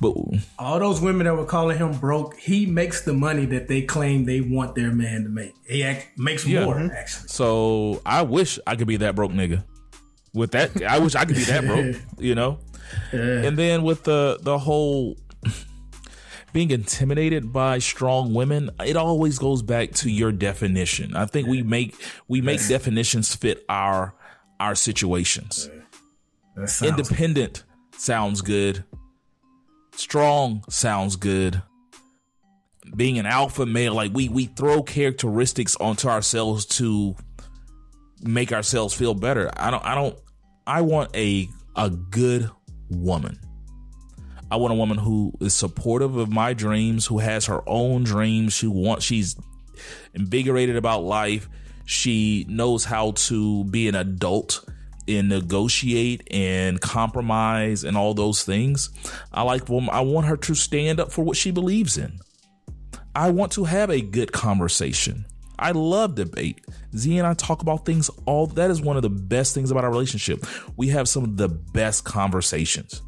But 0.00 0.14
all 0.58 0.78
those 0.78 1.00
women 1.00 1.26
that 1.26 1.36
were 1.36 1.44
calling 1.44 1.78
him 1.78 1.92
broke, 1.98 2.36
he 2.36 2.66
makes 2.66 3.02
the 3.02 3.12
money 3.12 3.46
that 3.46 3.68
they 3.68 3.82
claim 3.82 4.24
they 4.24 4.40
want 4.40 4.74
their 4.74 4.92
man 4.92 5.24
to 5.24 5.28
make. 5.28 5.54
He 5.66 5.82
act, 5.82 6.18
makes 6.18 6.46
yeah. 6.46 6.64
more 6.64 6.76
mm-hmm. 6.76 6.94
actually. 6.94 7.28
So 7.28 8.02
I 8.06 8.22
wish 8.22 8.58
I 8.66 8.76
could 8.76 8.88
be 8.88 8.96
that 8.98 9.14
broke 9.14 9.32
nigga. 9.32 9.64
With 10.34 10.52
that, 10.52 10.82
I 10.82 10.98
wish 10.98 11.14
I 11.14 11.24
could 11.24 11.36
be 11.36 11.44
that 11.44 11.64
broke. 11.64 11.96
You 12.18 12.34
know. 12.34 12.58
Yeah. 13.12 13.42
And 13.42 13.58
then 13.58 13.82
with 13.82 14.04
the 14.04 14.38
the 14.40 14.58
whole 14.58 15.16
being 16.52 16.70
intimidated 16.70 17.52
by 17.52 17.78
strong 17.78 18.34
women, 18.34 18.70
it 18.84 18.96
always 18.96 19.38
goes 19.38 19.62
back 19.62 19.92
to 19.92 20.10
your 20.10 20.32
definition. 20.32 21.14
I 21.14 21.26
think 21.26 21.48
we 21.48 21.62
make 21.62 21.94
we 22.26 22.40
make 22.40 22.66
definitions 22.66 23.34
fit 23.34 23.64
our 23.68 24.14
our 24.60 24.74
situations. 24.74 25.70
Independent 26.82 27.64
good. 27.90 28.00
sounds 28.00 28.42
good. 28.42 28.84
Strong 29.94 30.64
sounds 30.68 31.16
good. 31.16 31.62
Being 32.96 33.18
an 33.18 33.26
alpha 33.26 33.66
male, 33.66 33.94
like 33.94 34.12
we 34.14 34.28
we 34.28 34.46
throw 34.46 34.82
characteristics 34.82 35.76
onto 35.76 36.08
ourselves 36.08 36.64
to 36.66 37.14
make 38.22 38.52
ourselves 38.52 38.94
feel 38.94 39.14
better. 39.14 39.50
I 39.56 39.70
don't 39.70 39.84
I 39.84 39.94
don't 39.94 40.18
I 40.66 40.80
want 40.82 41.14
a 41.14 41.48
a 41.76 41.90
good 41.90 42.50
woman. 42.90 43.38
I 44.50 44.56
want 44.56 44.72
a 44.72 44.76
woman 44.76 44.96
who 44.96 45.32
is 45.40 45.52
supportive 45.52 46.16
of 46.16 46.30
my 46.30 46.54
dreams, 46.54 47.04
who 47.06 47.18
has 47.18 47.46
her 47.46 47.62
own 47.68 48.04
dreams, 48.04 48.54
She 48.54 48.66
wants 48.66 49.04
she's 49.04 49.36
invigorated 50.14 50.76
about 50.76 51.04
life. 51.04 51.48
She 51.84 52.46
knows 52.48 52.84
how 52.84 53.12
to 53.12 53.64
be 53.64 53.88
an 53.88 53.94
adult 53.94 54.64
and 55.08 55.28
negotiate 55.28 56.26
and 56.30 56.80
compromise 56.80 57.84
and 57.84 57.96
all 57.96 58.14
those 58.14 58.42
things. 58.42 58.90
I 59.32 59.42
like 59.42 59.68
well, 59.68 59.88
I 59.90 60.00
want 60.00 60.26
her 60.26 60.36
to 60.36 60.54
stand 60.54 61.00
up 61.00 61.12
for 61.12 61.22
what 61.24 61.36
she 61.36 61.50
believes 61.50 61.96
in. 61.98 62.20
I 63.14 63.30
want 63.30 63.52
to 63.52 63.64
have 63.64 63.90
a 63.90 64.00
good 64.00 64.32
conversation. 64.32 65.24
I 65.58 65.72
love 65.72 66.14
debate. 66.14 66.64
Z 66.96 67.18
and 67.18 67.26
I 67.26 67.34
talk 67.34 67.62
about 67.62 67.84
things 67.84 68.10
all 68.26 68.46
that 68.46 68.70
is 68.70 68.80
one 68.80 68.96
of 68.96 69.02
the 69.02 69.10
best 69.10 69.54
things 69.54 69.70
about 69.70 69.84
our 69.84 69.90
relationship. 69.90 70.44
We 70.76 70.88
have 70.88 71.08
some 71.08 71.24
of 71.24 71.36
the 71.36 71.48
best 71.48 72.04
conversations. 72.04 73.02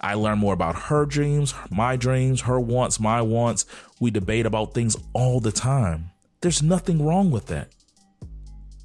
I 0.00 0.14
learn 0.14 0.38
more 0.38 0.54
about 0.54 0.74
her 0.74 1.06
dreams, 1.06 1.54
my 1.70 1.96
dreams, 1.96 2.40
her 2.42 2.58
wants, 2.58 2.98
my 2.98 3.22
wants. 3.22 3.66
We 4.00 4.10
debate 4.10 4.46
about 4.46 4.74
things 4.74 4.96
all 5.12 5.38
the 5.38 5.52
time. 5.52 6.10
There's 6.40 6.62
nothing 6.62 7.04
wrong 7.06 7.30
with 7.30 7.46
that. 7.46 7.68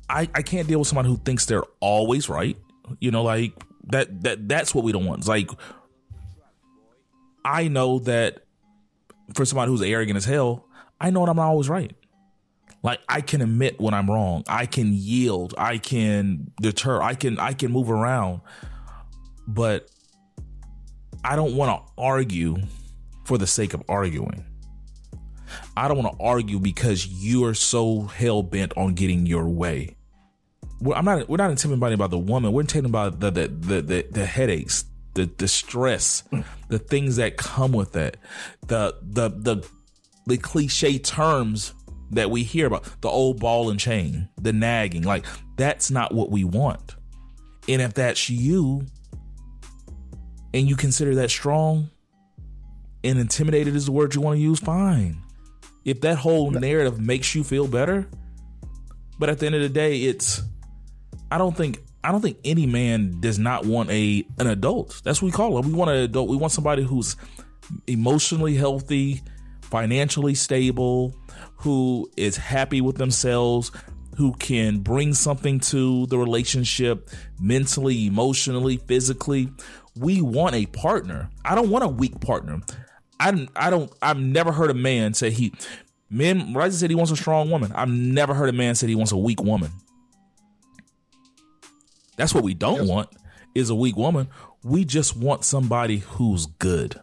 I, 0.10 0.30
I 0.34 0.42
can't 0.42 0.68
deal 0.68 0.80
with 0.80 0.88
someone 0.88 1.06
who 1.06 1.18
thinks 1.18 1.46
they're 1.46 1.66
always 1.80 2.30
right. 2.30 2.58
You 3.00 3.12
know, 3.12 3.24
like 3.24 3.54
that 3.88 4.24
that 4.24 4.48
that's 4.48 4.74
what 4.74 4.84
we 4.84 4.92
don't 4.92 5.06
want. 5.06 5.20
It's 5.20 5.28
like 5.28 5.50
I 7.44 7.68
know 7.68 8.00
that 8.00 8.44
for 9.34 9.46
somebody 9.46 9.72
who's 9.72 9.82
arrogant 9.82 10.18
as 10.18 10.26
hell, 10.26 10.66
I 11.00 11.10
know 11.10 11.26
that 11.26 11.32
I'm 11.32 11.38
not 11.38 11.48
always 11.48 11.70
right. 11.70 11.94
Like 12.84 13.00
I 13.10 13.22
can 13.22 13.42
admit 13.42 13.80
when 13.82 13.94
I'm 13.94 14.10
wrong. 14.10 14.44
I 14.48 14.66
can 14.66 14.94
yield. 14.94 15.54
I 15.58 15.78
can 15.78 16.52
deter. 16.62 17.02
I 17.02 17.16
can 17.16 17.40
I 17.40 17.54
can 17.54 17.72
move 17.72 17.90
around. 17.90 18.42
But 19.48 19.90
I 21.24 21.36
don't 21.36 21.56
want 21.56 21.86
to 21.86 21.94
argue 22.02 22.58
for 23.26 23.38
the 23.38 23.48
sake 23.48 23.74
of 23.74 23.84
arguing. 23.90 24.46
I 25.76 25.88
don't 25.88 25.98
want 25.98 26.18
to 26.18 26.24
argue 26.24 26.60
because 26.60 27.06
you 27.08 27.44
are 27.46 27.54
so 27.54 28.04
hell 28.04 28.42
bent 28.42 28.74
on 28.78 28.94
getting 28.94 29.26
your 29.26 29.50
way. 29.50 29.97
We're, 30.80 30.96
I'm 30.96 31.06
not. 31.06 31.28
We're 31.28 31.38
not 31.38 31.52
intimidated 31.52 31.94
about 31.94 32.12
the 32.12 32.18
woman. 32.18 32.52
We're 32.52 32.62
intimidated 32.62 32.92
about 32.92 33.20
the 33.20 33.32
the 33.32 33.48
the, 33.48 33.82
the, 33.82 34.08
the 34.12 34.26
headaches, 34.26 34.86
the 35.14 35.26
the 35.38 35.48
stress, 35.48 36.24
mm. 36.32 36.44
the 36.70 36.80
things 36.80 37.16
that 37.16 37.38
come 37.38 37.72
with 37.72 37.96
it, 37.96 38.18
the 38.68 38.96
the 39.02 39.30
the 39.30 39.68
the 40.26 40.38
cliche 40.38 41.00
terms 41.00 41.74
that 42.12 42.32
we 42.32 42.44
hear 42.44 42.68
about, 42.68 42.86
the 43.02 43.10
old 43.10 43.40
ball 43.40 43.70
and 43.70 43.80
chain, 43.80 44.30
the 44.42 44.54
nagging. 44.54 45.04
Like 45.04 45.26
that's 45.56 45.92
not 45.92 46.14
what 46.14 46.30
we 46.32 46.44
want. 46.44 46.96
And 47.68 47.82
if 47.82 47.94
that's 47.94 48.30
you, 48.30 48.86
and 50.54 50.68
you 50.68 50.76
consider 50.76 51.16
that 51.16 51.30
strong 51.30 51.90
and 53.04 53.20
intimidated 53.20 53.76
is 53.76 53.86
the 53.86 53.92
word 53.92 54.16
you 54.16 54.22
want 54.22 54.38
to 54.38 54.42
use, 54.42 54.60
fine. 54.60 55.22
If 55.86 56.02
that 56.02 56.18
whole 56.18 56.52
narrative 56.52 57.00
makes 57.00 57.34
you 57.36 57.44
feel 57.44 57.68
better, 57.68 58.08
but 59.20 59.30
at 59.30 59.40
the 59.40 59.46
end 59.46 59.56
of 59.56 59.62
the 59.62 59.70
day, 59.70 60.04
it's 60.04 60.42
I 61.32 61.38
don't 61.38 61.56
think 61.56 61.80
I 62.04 62.12
don't 62.12 62.22
think 62.22 62.38
any 62.46 62.66
man 62.66 63.20
does 63.20 63.38
not 63.40 63.66
want 63.66 63.90
a 63.90 64.26
an 64.40 64.48
adult. 64.48 65.02
That's 65.04 65.22
what 65.22 65.28
we 65.28 65.32
call 65.32 65.58
it. 65.58 65.66
We 65.66 65.74
want 65.74 65.92
an 65.92 65.98
adult. 65.98 66.30
We 66.30 66.38
want 66.38 66.54
somebody 66.54 66.84
who's 66.84 67.16
emotionally 67.86 68.56
healthy, 68.56 69.22
financially 69.62 70.36
stable, 70.36 71.16
who 71.58 72.10
is 72.16 72.38
happy 72.38 72.82
with 72.82 72.98
themselves, 72.98 73.72
who 74.18 74.34
can 74.34 74.80
bring 74.80 75.14
something 75.14 75.60
to 75.60 76.06
the 76.08 76.18
relationship 76.18 77.10
mentally, 77.40 78.08
emotionally, 78.08 78.78
physically, 78.78 79.50
we 79.96 80.22
want 80.22 80.56
a 80.56 80.66
partner. 80.68 81.30
I 81.46 81.56
don't 81.56 81.70
want 81.70 81.84
a 81.84 81.88
weak 81.88 82.20
partner. 82.20 82.62
I, 83.20 83.48
I 83.56 83.70
don't, 83.70 83.92
I've 84.02 84.20
never 84.20 84.52
heard 84.52 84.70
a 84.70 84.76
man 84.76 85.14
say 85.14 85.30
he, 85.30 85.54
men, 86.10 86.54
Ryzen 86.54 86.74
said 86.74 86.90
he 86.90 86.96
wants 86.96 87.12
a 87.12 87.16
strong 87.16 87.50
woman. 87.50 87.72
I've 87.74 87.90
never 87.90 88.34
heard 88.34 88.50
a 88.50 88.54
man 88.54 88.76
say 88.76 88.88
he 88.88 88.96
wants 88.96 89.12
a 89.12 89.18
weak 89.18 89.42
woman. 89.42 89.72
That's 92.18 92.34
what 92.34 92.44
we 92.44 92.54
don't 92.54 92.82
yes. 92.82 92.88
want 92.88 93.10
is 93.56 93.70
a 93.70 93.76
weak 93.76 93.96
woman. 93.96 94.28
We 94.64 94.84
just 94.84 95.16
want 95.16 95.46
somebody 95.46 96.00
who's 96.00 96.46
good. 96.46 97.00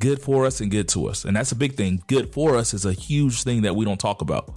Good 0.00 0.20
for 0.20 0.44
us 0.44 0.60
and 0.60 0.70
good 0.70 0.88
to 0.90 1.06
us. 1.06 1.24
And 1.24 1.36
that's 1.36 1.52
a 1.52 1.56
big 1.56 1.76
thing. 1.76 2.02
Good 2.08 2.32
for 2.32 2.56
us 2.56 2.74
is 2.74 2.84
a 2.84 2.92
huge 2.92 3.44
thing 3.44 3.62
that 3.62 3.74
we 3.74 3.84
don't 3.84 4.00
talk 4.00 4.20
about. 4.20 4.52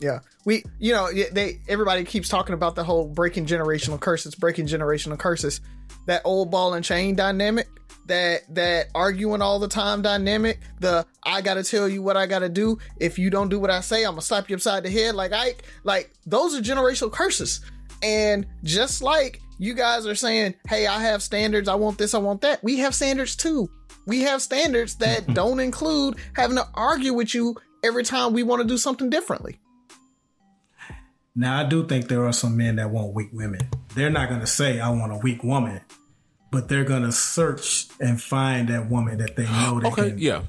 Yeah. 0.00 0.20
We, 0.44 0.62
you 0.78 0.92
know, 0.92 1.10
they 1.10 1.60
everybody 1.68 2.04
keeps 2.04 2.28
talking 2.28 2.54
about 2.54 2.74
the 2.74 2.84
whole 2.84 3.08
breaking 3.08 3.46
generational 3.46 3.98
curses, 3.98 4.34
breaking 4.34 4.66
generational 4.66 5.18
curses. 5.18 5.60
That 6.06 6.20
old 6.24 6.50
ball 6.50 6.74
and 6.74 6.84
chain 6.84 7.14
dynamic, 7.14 7.66
that 8.06 8.42
that 8.54 8.88
arguing 8.94 9.40
all 9.40 9.58
the 9.58 9.68
time 9.68 10.02
dynamic, 10.02 10.60
the 10.80 11.06
I 11.22 11.40
got 11.40 11.54
to 11.54 11.64
tell 11.64 11.88
you 11.88 12.02
what 12.02 12.18
I 12.18 12.26
got 12.26 12.40
to 12.40 12.50
do. 12.50 12.78
If 12.98 13.18
you 13.18 13.30
don't 13.30 13.48
do 13.48 13.58
what 13.58 13.70
I 13.70 13.80
say, 13.80 14.04
I'm 14.04 14.16
to 14.16 14.20
slap 14.20 14.50
you 14.50 14.56
upside 14.56 14.82
the 14.82 14.90
head 14.90 15.14
like 15.14 15.32
I 15.32 15.54
like 15.84 16.12
those 16.26 16.54
are 16.54 16.60
generational 16.60 17.10
curses. 17.10 17.60
And 18.02 18.46
just 18.62 19.02
like 19.02 19.40
you 19.58 19.74
guys 19.74 20.06
are 20.06 20.14
saying, 20.14 20.54
"Hey, 20.68 20.86
I 20.86 21.02
have 21.02 21.22
standards. 21.22 21.68
I 21.68 21.74
want 21.74 21.98
this, 21.98 22.14
I 22.14 22.18
want 22.18 22.40
that." 22.42 22.62
We 22.62 22.78
have 22.78 22.94
standards 22.94 23.36
too. 23.36 23.70
We 24.06 24.22
have 24.22 24.42
standards 24.42 24.96
that 24.96 25.26
don't 25.34 25.60
include 25.60 26.16
having 26.34 26.56
to 26.56 26.66
argue 26.74 27.14
with 27.14 27.34
you 27.34 27.56
every 27.82 28.04
time 28.04 28.32
we 28.32 28.42
want 28.42 28.62
to 28.62 28.68
do 28.68 28.78
something 28.78 29.10
differently. 29.10 29.60
Now, 31.36 31.60
I 31.60 31.68
do 31.68 31.84
think 31.86 32.08
there 32.08 32.24
are 32.26 32.32
some 32.32 32.56
men 32.56 32.76
that 32.76 32.90
want 32.90 33.12
weak 33.12 33.30
women. 33.32 33.60
They're 33.94 34.10
not 34.10 34.28
going 34.28 34.40
to 34.40 34.46
say, 34.46 34.78
I 34.78 34.90
want 34.90 35.12
a 35.12 35.16
weak 35.16 35.42
woman, 35.42 35.80
but 36.52 36.68
they're 36.68 36.84
going 36.84 37.02
to 37.02 37.10
search 37.10 37.88
and 38.00 38.22
find 38.22 38.68
that 38.68 38.88
woman 38.88 39.18
that 39.18 39.34
they 39.34 39.44
know 39.44 39.80
they 39.80 39.88
okay, 39.88 40.10
can 40.10 40.18
yeah. 40.18 40.42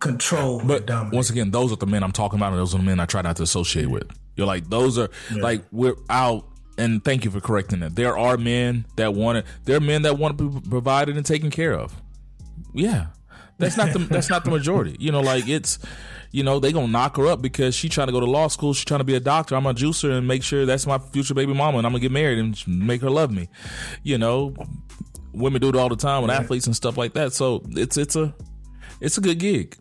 control. 0.00 0.60
But 0.64 0.90
once 1.12 1.30
again, 1.30 1.52
those 1.52 1.72
are 1.72 1.76
the 1.76 1.86
men 1.86 2.02
I'm 2.02 2.10
talking 2.10 2.38
about, 2.40 2.52
and 2.52 2.58
those 2.60 2.74
are 2.74 2.78
the 2.78 2.84
men 2.84 2.98
I 2.98 3.06
try 3.06 3.22
not 3.22 3.36
to 3.36 3.44
associate 3.44 3.86
with. 3.86 4.10
You're 4.36 4.48
like, 4.48 4.68
those 4.68 4.98
are 4.98 5.08
yeah. 5.32 5.42
like, 5.42 5.64
we're 5.70 5.94
out. 6.10 6.48
And 6.76 7.04
thank 7.04 7.24
you 7.24 7.30
for 7.30 7.40
correcting 7.40 7.80
that. 7.80 7.94
There 7.94 8.18
are 8.18 8.36
men 8.36 8.86
that 8.96 9.14
want 9.14 9.38
it. 9.38 9.46
There 9.64 9.76
are 9.76 9.80
men 9.80 10.02
that 10.02 10.18
want 10.18 10.36
to 10.38 10.50
be 10.50 10.68
provided 10.68 11.16
and 11.16 11.24
taken 11.24 11.50
care 11.50 11.72
of. 11.72 11.94
Yeah, 12.72 13.06
that's 13.58 13.76
not 13.76 13.92
the 13.92 13.98
that's 14.10 14.28
not 14.28 14.44
the 14.44 14.50
majority. 14.50 14.96
You 14.98 15.12
know, 15.12 15.20
like 15.20 15.48
it's 15.48 15.78
you 16.32 16.42
know, 16.42 16.58
they 16.58 16.72
gonna 16.72 16.88
knock 16.88 17.16
her 17.16 17.28
up 17.28 17.40
because 17.40 17.76
she 17.76 17.88
trying 17.88 18.08
to 18.08 18.12
go 18.12 18.18
to 18.18 18.26
law 18.26 18.48
school. 18.48 18.74
She's 18.74 18.84
trying 18.84 18.98
to 18.98 19.04
be 19.04 19.14
a 19.14 19.20
doctor. 19.20 19.54
I'm 19.54 19.62
gonna 19.62 19.74
juice 19.74 20.02
her 20.02 20.10
and 20.10 20.26
make 20.26 20.42
sure 20.42 20.66
that's 20.66 20.84
my 20.84 20.98
future 20.98 21.32
baby 21.32 21.54
mama, 21.54 21.78
and 21.78 21.86
I'm 21.86 21.92
gonna 21.92 22.00
get 22.00 22.10
married 22.10 22.40
and 22.40 22.60
make 22.66 23.02
her 23.02 23.10
love 23.10 23.30
me. 23.30 23.48
You 24.02 24.18
know, 24.18 24.54
women 25.32 25.60
do 25.60 25.68
it 25.68 25.76
all 25.76 25.88
the 25.88 25.96
time 25.96 26.22
with 26.22 26.32
athletes 26.32 26.66
and 26.66 26.74
stuff 26.74 26.96
like 26.96 27.12
that. 27.14 27.32
So 27.32 27.62
it's 27.70 27.96
it's 27.96 28.16
a 28.16 28.34
it's 29.00 29.16
a 29.16 29.20
good 29.20 29.38
gig. 29.38 29.76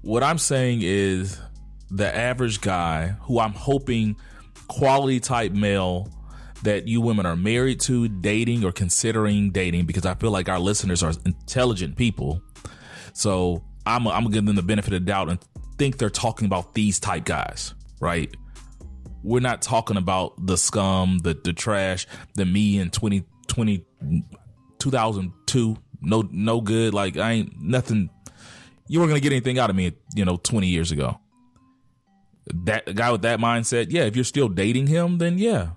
What 0.00 0.22
I'm 0.22 0.38
saying 0.38 0.80
is 0.82 1.38
the 1.90 2.14
average 2.16 2.62
guy 2.62 3.08
who 3.22 3.38
I'm 3.38 3.52
hoping 3.52 4.16
quality 4.68 5.20
type 5.20 5.52
male 5.52 6.08
that 6.62 6.86
you 6.86 7.00
women 7.00 7.26
are 7.26 7.36
married 7.36 7.80
to, 7.80 8.08
dating, 8.08 8.64
or 8.64 8.72
considering 8.72 9.50
dating, 9.50 9.86
because 9.86 10.06
I 10.06 10.14
feel 10.14 10.30
like 10.30 10.48
our 10.48 10.58
listeners 10.58 11.02
are 11.02 11.12
intelligent 11.24 11.96
people. 11.96 12.42
So 13.12 13.64
I'm 13.86 14.06
I'm 14.06 14.24
gonna 14.24 14.34
give 14.34 14.46
them 14.46 14.56
the 14.56 14.62
benefit 14.62 14.92
of 14.92 15.00
the 15.00 15.06
doubt 15.06 15.28
and 15.28 15.38
think 15.78 15.98
they're 15.98 16.10
talking 16.10 16.46
about 16.46 16.74
these 16.74 16.98
type 17.00 17.24
guys, 17.24 17.74
right? 18.00 18.34
We're 19.22 19.40
not 19.40 19.62
talking 19.62 19.96
about 19.96 20.46
the 20.46 20.56
scum, 20.56 21.18
the 21.18 21.38
the 21.42 21.52
trash, 21.52 22.06
the 22.34 22.44
me 22.44 22.78
in 22.78 22.90
2020 22.90 23.84
2002 24.78 25.76
no 26.02 26.26
no 26.30 26.62
good 26.62 26.94
like 26.94 27.18
I 27.18 27.32
ain't 27.32 27.60
nothing 27.60 28.08
you 28.90 28.98
weren't 28.98 29.12
to 29.12 29.20
get 29.20 29.30
anything 29.30 29.56
out 29.56 29.70
of 29.70 29.76
me, 29.76 29.92
you 30.16 30.24
know, 30.24 30.36
20 30.36 30.66
years 30.66 30.90
ago. 30.90 31.20
That 32.64 32.92
guy 32.92 33.12
with 33.12 33.22
that 33.22 33.38
mindset, 33.38 33.86
yeah, 33.90 34.02
if 34.02 34.16
you're 34.16 34.24
still 34.24 34.48
dating 34.48 34.88
him, 34.88 35.18
then 35.18 35.38
yeah. 35.38 35.70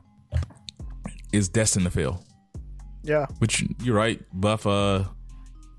Is 1.34 1.50
destined 1.50 1.86
to 1.86 1.92
fail. 1.92 2.24
Yeah. 3.04 3.26
Which 3.40 3.66
you're 3.82 3.96
right, 3.96 4.22
Buff 4.34 4.66
uh 4.66 5.06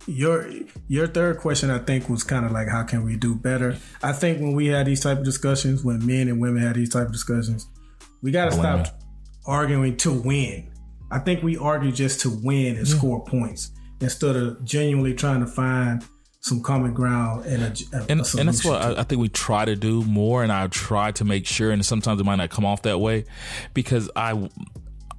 your 0.07 0.47
your 0.89 1.07
third 1.07 1.39
question 1.39 1.71
i 1.71 1.79
think 1.79 2.09
was 2.09 2.23
kind 2.23 2.45
of 2.45 2.53
like 2.53 2.69
how 2.69 2.83
can 2.83 3.05
we 3.05 3.17
do 3.17 3.35
better 3.35 3.77
i 4.03 4.13
think 4.13 4.41
when 4.41 4.53
we 4.53 4.67
had 4.67 4.87
these 4.87 5.01
type 5.01 5.19
of 5.19 5.25
discussions 5.25 5.83
when 5.83 6.05
men 6.05 6.29
and 6.29 6.41
women 6.41 6.63
had 6.63 6.75
these 6.75 6.91
type 6.91 7.07
of 7.07 7.13
discussions 7.13 7.67
we 8.23 8.31
got 8.31 8.47
to 8.47 8.53
stop 8.53 9.01
arguing 9.47 9.97
to 9.97 10.13
win 10.13 10.71
i 11.11 11.19
think 11.19 11.43
we 11.43 11.57
argue 11.57 11.91
just 11.91 12.21
to 12.21 12.31
win 12.43 12.77
and 12.77 12.87
yeah. 12.87 12.97
score 12.97 13.25
points 13.25 13.71
instead 14.01 14.37
of 14.37 14.63
genuinely 14.65 15.15
trying 15.15 15.41
to 15.41 15.47
find 15.47 16.05
some 16.41 16.63
common 16.63 16.93
ground 16.93 17.47
and 17.47 17.63
a, 17.63 17.67
a 17.97 18.01
and, 18.11 18.21
and, 18.39 18.49
that's 18.49 18.63
what 18.63 18.83
I, 18.83 19.01
I, 19.01 19.03
think 19.05 19.19
we 19.19 19.31
try 19.31 19.65
to 19.65 19.75
do 19.75 20.03
more 20.03 20.43
and 20.43 20.53
i 20.53 20.67
try 20.67 21.11
to 21.13 21.25
make 21.25 21.47
sure 21.47 21.71
and 21.71 21.85
sometimes 21.85 22.21
it 22.21 22.25
might 22.25 22.37
not 22.37 22.51
come 22.51 22.67
off 22.67 22.83
that 22.83 22.99
way 22.99 23.25
because 23.73 24.11
i 24.15 24.51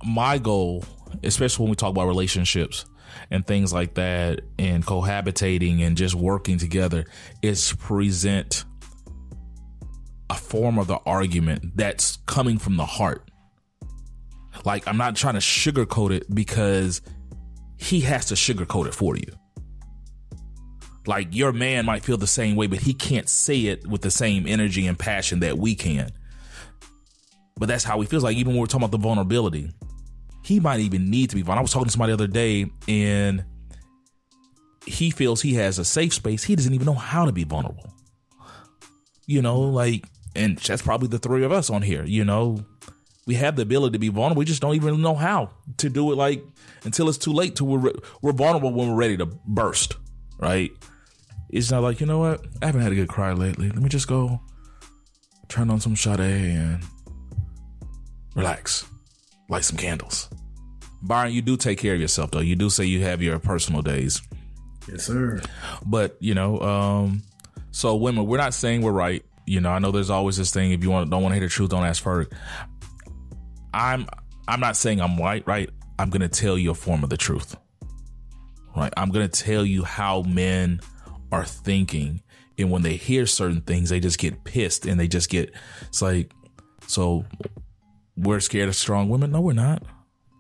my 0.06 0.38
goal 0.38 0.84
especially 1.24 1.64
when 1.64 1.70
we 1.70 1.76
talk 1.76 1.92
about 1.92 2.08
relationships 2.08 2.86
and 3.32 3.46
things 3.46 3.72
like 3.72 3.94
that 3.96 4.42
and 4.60 4.86
cohabitating 4.86 5.82
and 5.82 5.98
just 5.98 6.16
working 6.16 6.58
together 6.58 7.06
is 7.42 7.74
present 7.74 8.66
a 10.30 10.36
form 10.36 10.78
of 10.78 10.88
the 10.88 10.98
argument 11.06 11.76
that's 11.76 12.18
coming 12.26 12.58
from 12.58 12.78
the 12.78 12.86
heart. 12.86 13.30
Like 14.64 14.88
I'm 14.88 14.98
not 14.98 15.16
trying 15.16 15.36
to 15.36 15.40
sugarcoat 15.40 16.12
it 16.12 16.34
because 16.34 17.02
he 17.78 18.02
has 18.02 18.26
to 18.28 18.36
sugarcoat 18.36 18.88
it 18.88 18.94
for 18.94 19.16
you. 19.16 19.28
Like 21.08 21.28
your 21.32 21.54
man 21.54 21.86
might 21.86 22.04
feel 22.04 22.18
the 22.18 22.26
same 22.26 22.56
way, 22.56 22.66
but 22.66 22.80
he 22.80 22.94
can't 22.94 23.30
say 23.30 23.66
it 23.68 23.86
with 23.86 24.02
the 24.02 24.10
same 24.10 24.48
energy 24.48 24.88
and 24.88 24.98
passion 24.98 25.42
that 25.42 25.58
we 25.58 25.76
can. 25.76 26.10
But 27.58 27.68
that's 27.68 27.84
how 27.84 28.02
he 28.02 28.08
feels. 28.08 28.24
Like 28.24 28.38
even 28.38 28.54
when 28.54 28.62
we're 28.62 28.66
talking 28.66 28.86
about 28.86 28.92
the 28.92 28.98
vulnerability, 28.98 29.72
he 30.46 30.60
might 30.60 30.80
even 30.80 31.10
need 31.10 31.32
to 31.32 31.36
be 31.36 31.42
vulnerable. 31.42 31.60
I 31.60 31.64
was 31.64 31.72
talking 31.72 31.86
to 31.86 31.92
somebody 31.92 32.12
the 32.12 32.24
other 32.24 32.28
day 32.28 32.70
and 32.88 33.44
he 34.86 35.10
feels 35.10 35.42
he 35.42 35.56
has 35.56 35.80
a 35.80 35.86
safe 35.86 36.14
space. 36.14 36.44
He 36.44 36.56
doesn't 36.56 36.74
even 36.74 36.86
know 36.86 36.94
how 36.94 37.26
to 37.26 37.32
be 37.32 37.44
vulnerable. 37.44 37.92
You 39.26 39.42
know, 39.42 39.60
like, 39.60 40.06
and 40.36 40.58
that's 40.60 40.84
probably 40.84 41.08
the 41.08 41.18
three 41.18 41.44
of 41.44 41.52
us 41.52 41.72
on 41.72 41.82
here. 41.82 42.04
You 42.06 42.26
know, 42.26 42.64
we 43.26 43.34
have 43.36 43.56
the 43.56 43.64
ability 43.64 43.94
to 43.94 44.00
be 44.00 44.10
vulnerable. 44.10 44.40
We 44.40 44.46
just 44.46 44.62
don't 44.62 44.76
even 44.76 45.02
know 45.02 45.16
how 45.16 45.50
to 45.78 45.90
do 45.90 46.12
it. 46.12 46.16
Like 46.16 46.44
until 46.84 47.10
it's 47.10 47.18
too 47.18 47.34
late. 47.34 47.56
To 47.56 47.66
we're 47.66 47.94
we're 48.22 48.32
vulnerable 48.32 48.72
when 48.72 48.90
we're 48.90 48.96
ready 48.96 49.18
to 49.18 49.26
burst. 49.26 49.96
Right? 50.38 50.72
It's 51.50 51.72
not 51.72 51.82
like 51.82 52.00
you 52.00 52.06
know 52.06 52.20
what? 52.20 52.46
I 52.62 52.68
haven't 52.68 52.82
had 52.82 52.92
a 52.92 52.96
good 52.96 53.10
cry 53.10 53.34
lately. 53.34 53.70
Let 53.70 53.82
me 53.82 53.90
just 53.90 54.08
go 54.08 54.42
turn 55.48 55.72
on 55.72 55.80
some 55.80 55.96
Sade 55.96 56.20
and 56.20 56.84
relax, 58.36 58.86
light 59.50 59.64
some 59.64 59.78
candles. 59.78 60.30
Byron, 61.02 61.34
you 61.34 61.42
do 61.42 61.56
take 61.58 61.78
care 61.78 61.94
of 61.94 62.02
yourself 62.02 62.32
though. 62.32 62.40
You 62.40 62.56
do 62.56 62.70
say 62.70 62.86
you 62.86 63.02
have 63.04 63.22
your 63.22 63.38
personal 63.40 63.82
days. 63.82 64.22
Yes, 64.88 65.04
sir. 65.04 65.42
But 65.86 66.18
you 66.20 66.34
know, 66.34 66.60
um, 66.62 67.24
so 67.72 67.96
women, 67.96 68.26
we're 68.26 68.38
not 68.38 68.54
saying 68.54 68.82
we're 68.82 68.92
right. 68.92 69.24
You 69.46 69.62
know, 69.62 69.70
I 69.70 69.80
know 69.80 69.92
there's 69.92 70.10
always 70.10 70.38
this 70.38 70.52
thing. 70.52 70.72
If 70.72 70.84
you 70.84 70.90
want, 70.90 71.10
don't 71.10 71.22
want 71.22 71.34
to 71.34 71.40
hear 71.40 71.48
the 71.48 71.52
truth, 71.52 71.70
don't 71.70 71.84
ask 71.84 72.02
for 72.02 72.22
it. 72.22 72.34
I'm, 73.74 74.08
I'm 74.48 74.60
not 74.60 74.78
saying 74.78 75.02
I'm 75.02 75.18
right. 75.18 75.46
Right. 75.46 75.70
I'm 76.00 76.10
gonna 76.10 76.30
tell 76.30 76.58
you 76.58 76.72
a 76.72 76.76
form 76.76 77.04
of 77.04 77.10
the 77.10 77.18
truth. 77.18 77.56
Right. 78.76 78.92
I'm 78.98 79.12
gonna 79.12 79.28
tell 79.28 79.66
you 79.66 79.84
how 79.84 80.24
men 80.24 80.80
are 81.32 81.46
thinking, 81.46 82.22
and 82.58 82.72
when 82.72 82.82
they 82.82 82.96
hear 82.96 83.26
certain 83.26 83.62
things, 83.62 83.90
they 83.90 84.00
just 84.00 84.18
get 84.18 84.44
pissed 84.44 84.86
and 84.86 85.00
they 85.00 85.08
just 85.08 85.30
get. 85.30 85.54
It's 85.82 86.02
like, 86.02 86.32
so 86.88 87.26
we're 88.18 88.40
scared 88.40 88.70
of 88.70 88.76
strong 88.76 89.10
women. 89.10 89.32
No, 89.32 89.42
we're 89.42 89.54
not. 89.54 89.84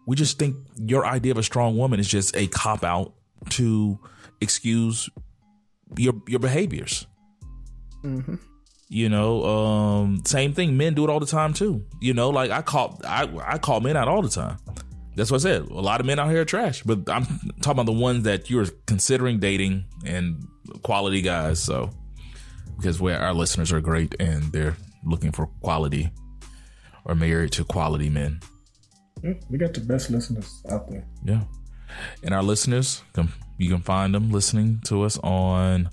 We 0.07 0.15
just 0.15 0.37
think 0.37 0.55
your 0.77 1.05
idea 1.05 1.31
of 1.31 1.37
a 1.37 1.43
strong 1.43 1.77
woman 1.77 1.99
is 1.99 2.07
just 2.07 2.35
a 2.35 2.47
cop 2.47 2.83
out 2.83 3.13
to 3.51 3.99
excuse 4.41 5.09
your 5.97 6.13
your 6.27 6.39
behaviors. 6.39 7.07
Mm-hmm. 8.03 8.35
You 8.87 9.09
know, 9.09 9.43
um, 9.45 10.21
same 10.25 10.53
thing. 10.53 10.77
Men 10.77 10.93
do 10.93 11.03
it 11.03 11.09
all 11.09 11.19
the 11.19 11.25
time 11.25 11.53
too. 11.53 11.85
You 12.01 12.13
know, 12.13 12.29
like 12.29 12.51
I 12.51 12.61
call 12.61 12.99
I 13.03 13.27
I 13.43 13.57
call 13.57 13.81
men 13.81 13.97
out 13.97 14.07
all 14.07 14.21
the 14.21 14.29
time. 14.29 14.57
That's 15.15 15.31
what 15.31 15.41
I 15.41 15.43
said. 15.43 15.63
A 15.63 15.73
lot 15.81 15.99
of 16.01 16.05
men 16.05 16.19
out 16.19 16.29
here 16.29 16.41
are 16.41 16.45
trash, 16.45 16.83
but 16.83 17.09
I'm 17.09 17.25
talking 17.61 17.71
about 17.71 17.85
the 17.85 17.93
ones 17.93 18.23
that 18.23 18.49
you're 18.49 18.65
considering 18.85 19.39
dating 19.39 19.85
and 20.05 20.45
quality 20.83 21.21
guys. 21.21 21.61
So 21.63 21.89
because 22.77 23.01
we 23.01 23.13
our 23.13 23.33
listeners 23.33 23.71
are 23.71 23.81
great 23.81 24.13
and 24.19 24.43
they're 24.51 24.75
looking 25.03 25.31
for 25.31 25.47
quality 25.61 26.11
or 27.05 27.15
married 27.15 27.51
to 27.53 27.63
quality 27.63 28.09
men. 28.09 28.39
Yeah, 29.23 29.33
we 29.49 29.57
got 29.57 29.73
the 29.73 29.81
best 29.81 30.09
listeners 30.09 30.61
out 30.69 30.89
there. 30.89 31.05
Yeah. 31.23 31.43
And 32.23 32.33
our 32.33 32.43
listeners, 32.43 33.01
you 33.57 33.69
can 33.69 33.81
find 33.81 34.13
them 34.13 34.31
listening 34.31 34.81
to 34.85 35.03
us 35.03 35.17
on 35.19 35.89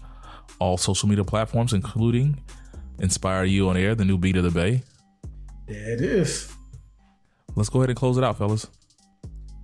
all 0.58 0.76
social 0.76 1.08
media 1.08 1.24
platforms, 1.24 1.72
including 1.72 2.42
Inspire 2.98 3.44
You 3.44 3.68
on 3.68 3.76
Air, 3.76 3.94
the 3.94 4.04
new 4.04 4.18
beat 4.18 4.36
of 4.36 4.44
the 4.44 4.50
Bay. 4.50 4.82
There 5.66 5.92
it 5.92 6.00
is. 6.00 6.52
Let's 7.54 7.68
go 7.68 7.80
ahead 7.80 7.90
and 7.90 7.98
close 7.98 8.18
it 8.18 8.24
out, 8.24 8.38
fellas. 8.38 8.66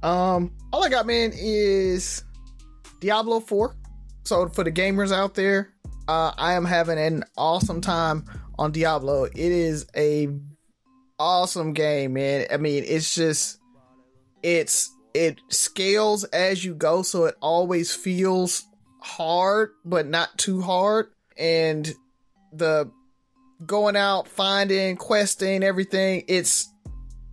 Um, 0.03 0.53
all 0.72 0.84
I 0.84 0.88
got, 0.88 1.07
man, 1.07 1.32
is 1.34 2.24
Diablo 3.01 3.40
4. 3.40 3.74
So 4.24 4.49
for 4.49 4.62
the 4.62 4.72
gamers 4.72 5.12
out 5.12 5.34
there, 5.34 5.72
uh, 6.07 6.32
I 6.36 6.55
am 6.55 6.64
having 6.64 6.99
an 6.99 7.24
awesome 7.36 7.80
time 7.80 8.24
on 8.59 8.72
Diablo. 8.72 9.24
It 9.24 9.36
is 9.36 9.86
a 9.96 10.28
awesome 11.18 11.72
game, 11.72 12.14
man. 12.14 12.46
I 12.50 12.56
mean, 12.56 12.84
it's 12.86 13.14
just 13.14 13.58
it's 14.42 14.90
it 15.14 15.40
scales 15.48 16.24
as 16.24 16.64
you 16.64 16.74
go, 16.74 17.02
so 17.02 17.24
it 17.24 17.36
always 17.40 17.94
feels 17.94 18.64
hard, 19.00 19.70
but 19.84 20.06
not 20.06 20.36
too 20.38 20.60
hard. 20.60 21.08
And 21.36 21.92
the 22.52 22.90
going 23.64 23.96
out, 23.96 24.28
finding, 24.28 24.96
questing, 24.96 25.62
everything, 25.62 26.24
it's 26.28 26.72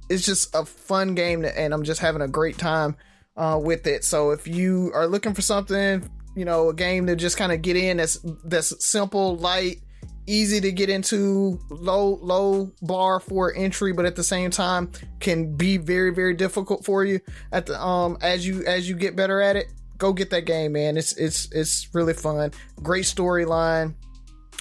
it's 0.10 0.26
just 0.26 0.54
a 0.56 0.66
fun 0.66 1.16
game, 1.16 1.42
to, 1.44 1.60
and 1.60 1.74
I'm 1.74 1.84
just 1.84 2.02
having 2.02 2.22
a 2.22 2.28
great 2.28 2.58
time 2.58 2.96
uh, 3.38 3.60
with 3.62 3.88
it. 3.88 4.04
So 4.04 4.32
if 4.32 4.48
you 4.48 4.92
are 4.94 5.08
looking 5.08 5.34
for 5.34 5.42
something, 5.42 6.10
you 6.36 6.46
know, 6.46 6.70
a 6.70 6.74
game 6.74 7.08
to 7.08 7.16
just 7.16 7.38
kind 7.38 7.52
of 7.52 7.62
get 7.62 7.76
in 7.76 7.98
that's 7.98 8.20
that's 8.44 8.86
simple, 8.86 9.38
light, 9.38 9.82
easy 10.28 10.60
to 10.62 10.72
get 10.72 10.90
into, 10.90 11.60
low 11.70 12.20
low 12.22 12.72
bar 12.82 13.20
for 13.20 13.54
entry, 13.56 13.94
but 13.94 14.06
at 14.06 14.16
the 14.16 14.24
same 14.24 14.52
time 14.52 14.92
can 15.20 15.56
be 15.56 15.78
very 15.78 16.14
very 16.14 16.34
difficult 16.34 16.86
for 16.86 17.04
you 17.04 17.20
at 17.52 17.66
the 17.66 17.82
um 17.82 18.18
as 18.22 18.46
you 18.46 18.64
as 18.66 18.88
you 18.90 18.96
get 18.96 19.16
better 19.16 19.42
at 19.42 19.56
it. 19.56 19.68
Go 19.98 20.12
get 20.12 20.30
that 20.32 20.46
game, 20.46 20.74
man. 20.74 20.98
It's 20.98 21.14
it's 21.14 21.52
it's 21.52 21.88
really 21.94 22.14
fun. 22.14 22.52
Great 22.82 23.06
storyline. 23.06 23.96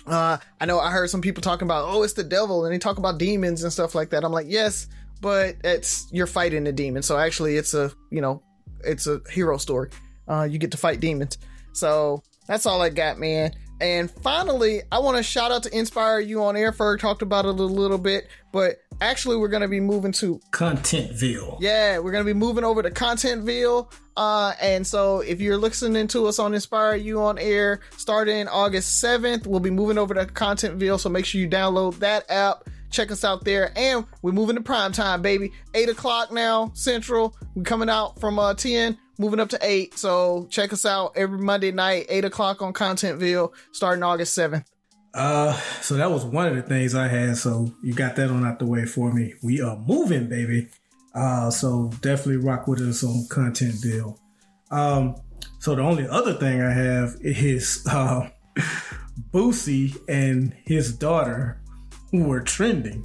Uh, 0.07 0.37
I 0.61 0.67
know 0.67 0.79
I 0.79 0.91
heard 0.91 1.09
some 1.09 1.23
people 1.23 1.41
talking 1.41 1.67
about, 1.67 1.89
oh, 1.89 2.03
it's 2.03 2.13
the 2.13 2.25
devil, 2.25 2.65
and 2.65 2.75
they 2.75 2.79
talk 2.79 2.99
about 2.99 3.19
demons 3.19 3.63
and 3.63 3.73
stuff 3.73 3.95
like 3.95 4.11
that. 4.11 4.23
I'm 4.23 4.33
like, 4.33 4.47
yes, 4.49 4.87
but 5.21 5.57
it's 5.65 6.07
you're 6.13 6.27
fighting 6.27 6.67
a 6.67 6.73
demon. 6.73 7.03
So 7.03 7.17
actually, 7.17 7.57
it's 7.57 7.75
a 7.75 7.91
you 8.11 8.21
know, 8.21 8.43
it's 8.83 9.07
a 9.07 9.21
hero 9.31 9.57
story. 9.57 9.91
Uh, 10.29 10.47
you 10.49 10.59
get 10.59 10.71
to 10.73 10.77
fight 10.77 11.01
demons. 11.01 11.39
So 11.73 12.23
that's 12.47 12.67
all 12.67 12.83
I 12.83 12.91
got, 12.91 13.19
man. 13.19 13.55
And 13.81 14.11
finally, 14.11 14.83
I 14.93 14.99
want 15.01 15.17
to 15.17 15.23
shout 15.23 15.51
out 15.51 15.65
to 15.65 15.77
Inspire 15.77 16.21
You 16.21 16.45
on 16.45 16.57
Air. 16.57 16.73
Ferg 16.73 17.01
talked 17.01 17.23
about 17.23 17.45
it 17.45 17.49
a 17.49 17.53
little, 17.53 17.99
bit, 17.99 18.29
but 18.53 18.77
actually, 19.01 19.37
we're 19.37 19.49
going 19.49 19.63
to 19.63 19.69
be 19.69 19.81
moving 19.81 20.13
to 20.13 20.41
Contentville. 20.53 21.59
Yeah, 21.61 21.99
we're 21.99 22.13
going 22.13 22.25
to 22.25 22.33
be 22.33 22.39
moving 22.39 22.65
over 22.65 22.83
to 22.83 22.91
Contentville. 22.91 23.93
Uh, 24.17 24.53
and 24.61 24.87
so 24.87 25.21
if 25.21 25.41
you're 25.41 25.57
listening 25.59 26.07
to 26.09 26.27
us 26.27 26.39
on 26.39 26.55
Inspire 26.55 26.95
You 26.95 27.21
on 27.23 27.39
Air, 27.39 27.81
starting 27.97 28.47
August 28.47 29.03
7th, 29.03 29.47
we'll 29.47 29.61
be 29.61 29.71
moving 29.71 29.99
over 29.99 30.15
to 30.15 30.27
Contentville. 30.27 31.01
So 31.01 31.09
make 31.09 31.27
sure 31.27 31.41
you 31.41 31.49
download 31.49 31.99
that 31.99 32.31
app. 32.31 32.69
Check 32.95 33.11
us 33.11 33.25
out 33.25 33.45
there. 33.45 33.73
And 33.77 34.07
we're 34.23 34.33
moving 34.33 34.55
to 34.55 34.63
prime 34.63 34.93
time, 34.93 35.21
baby. 35.21 35.53
8 35.75 35.89
o'clock 35.89 36.33
now, 36.33 36.71
Central. 36.75 37.35
We're 37.57 37.65
coming 37.65 37.91
out 37.91 38.21
from 38.21 38.39
uh, 38.39 38.55
10 38.55 38.97
moving 39.19 39.41
up 39.41 39.49
to 39.51 39.59
eight. 39.63 39.99
So 39.99 40.47
check 40.51 40.73
us 40.73 40.85
out 40.85 41.13
every 41.17 41.39
Monday 41.39 41.71
night, 41.71 42.07
eight 42.09 42.25
o'clock 42.25 42.63
on 42.63 42.73
Contentville, 42.73 43.53
starting 43.73 44.03
August 44.03 44.35
seventh. 44.35 44.69
Uh, 45.13 45.53
so 45.81 45.95
that 45.95 46.11
was 46.11 46.25
one 46.25 46.47
of 46.47 46.57
the 46.57 46.63
things 46.63 46.95
I 46.95 47.09
had. 47.09 47.37
So 47.37 47.73
you 47.83 47.95
got 47.95 48.17
that 48.17 48.31
on 48.31 48.45
out 48.45 48.59
the 48.59 48.67
way 48.67 48.85
for 48.85 49.13
me. 49.13 49.35
We 49.43 49.61
are 49.61 49.77
moving, 49.77 50.29
baby. 50.29 50.69
Uh, 51.15 51.51
so 51.51 51.93
definitely 52.01 52.39
rock 52.39 52.67
with 52.67 52.81
us 52.81 53.05
on 53.05 53.27
Contentville. 53.29 54.19
Um, 54.73 55.15
so 55.61 55.77
the 55.77 55.83
only 55.83 56.09
other 56.09 56.35
thing 56.35 56.61
I 56.61 56.73
have 56.73 57.17
is 57.21 57.87
uh, 57.91 58.29
Boosie 59.33 59.97
and 60.09 60.57
his 60.65 60.93
daughter 60.93 61.61
were 62.23 62.41
trending. 62.41 63.05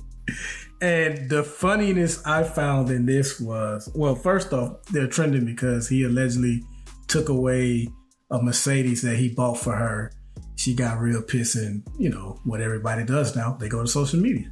And 0.82 1.30
the 1.30 1.43
funniness 1.43 2.26
I 2.26 2.43
found 2.43 2.89
in 2.89 3.05
this 3.05 3.39
was 3.39 3.89
well, 3.93 4.16
first 4.16 4.53
off, 4.53 4.84
they're 4.91 5.07
trending 5.07 5.45
because 5.45 5.89
he 5.89 6.03
allegedly 6.03 6.64
took 7.07 7.30
away 7.30 7.89
a 8.32 8.41
Mercedes 8.41 9.01
that 9.01 9.18
he 9.18 9.30
bought 9.30 9.57
for 9.57 9.76
her. 9.76 10.12
She 10.55 10.74
got 10.74 10.99
real 10.99 11.22
pissed, 11.22 11.55
and 11.55 11.84
you 11.97 12.10
know 12.10 12.39
what 12.43 12.62
everybody 12.62 13.03
does 13.03 13.36
now. 13.36 13.53
They 13.53 13.68
go 13.68 13.82
to 13.82 13.88
social 13.88 14.20
media. 14.20 14.51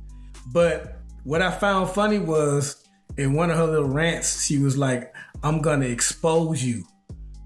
But 0.52 1.00
what 1.24 1.42
I 1.42 1.52
found 1.52 1.90
funny 1.90 2.20
was 2.20 2.84
in 3.18 3.34
one 3.34 3.50
of 3.52 3.58
her 3.58 3.66
little 3.66 3.90
rants, 3.90 4.46
she 4.46 4.58
was 4.58 4.78
like, 4.78 5.14
I'm 5.44 5.62
gonna 5.62 5.86
expose 5.86 6.64
you. 6.64 6.84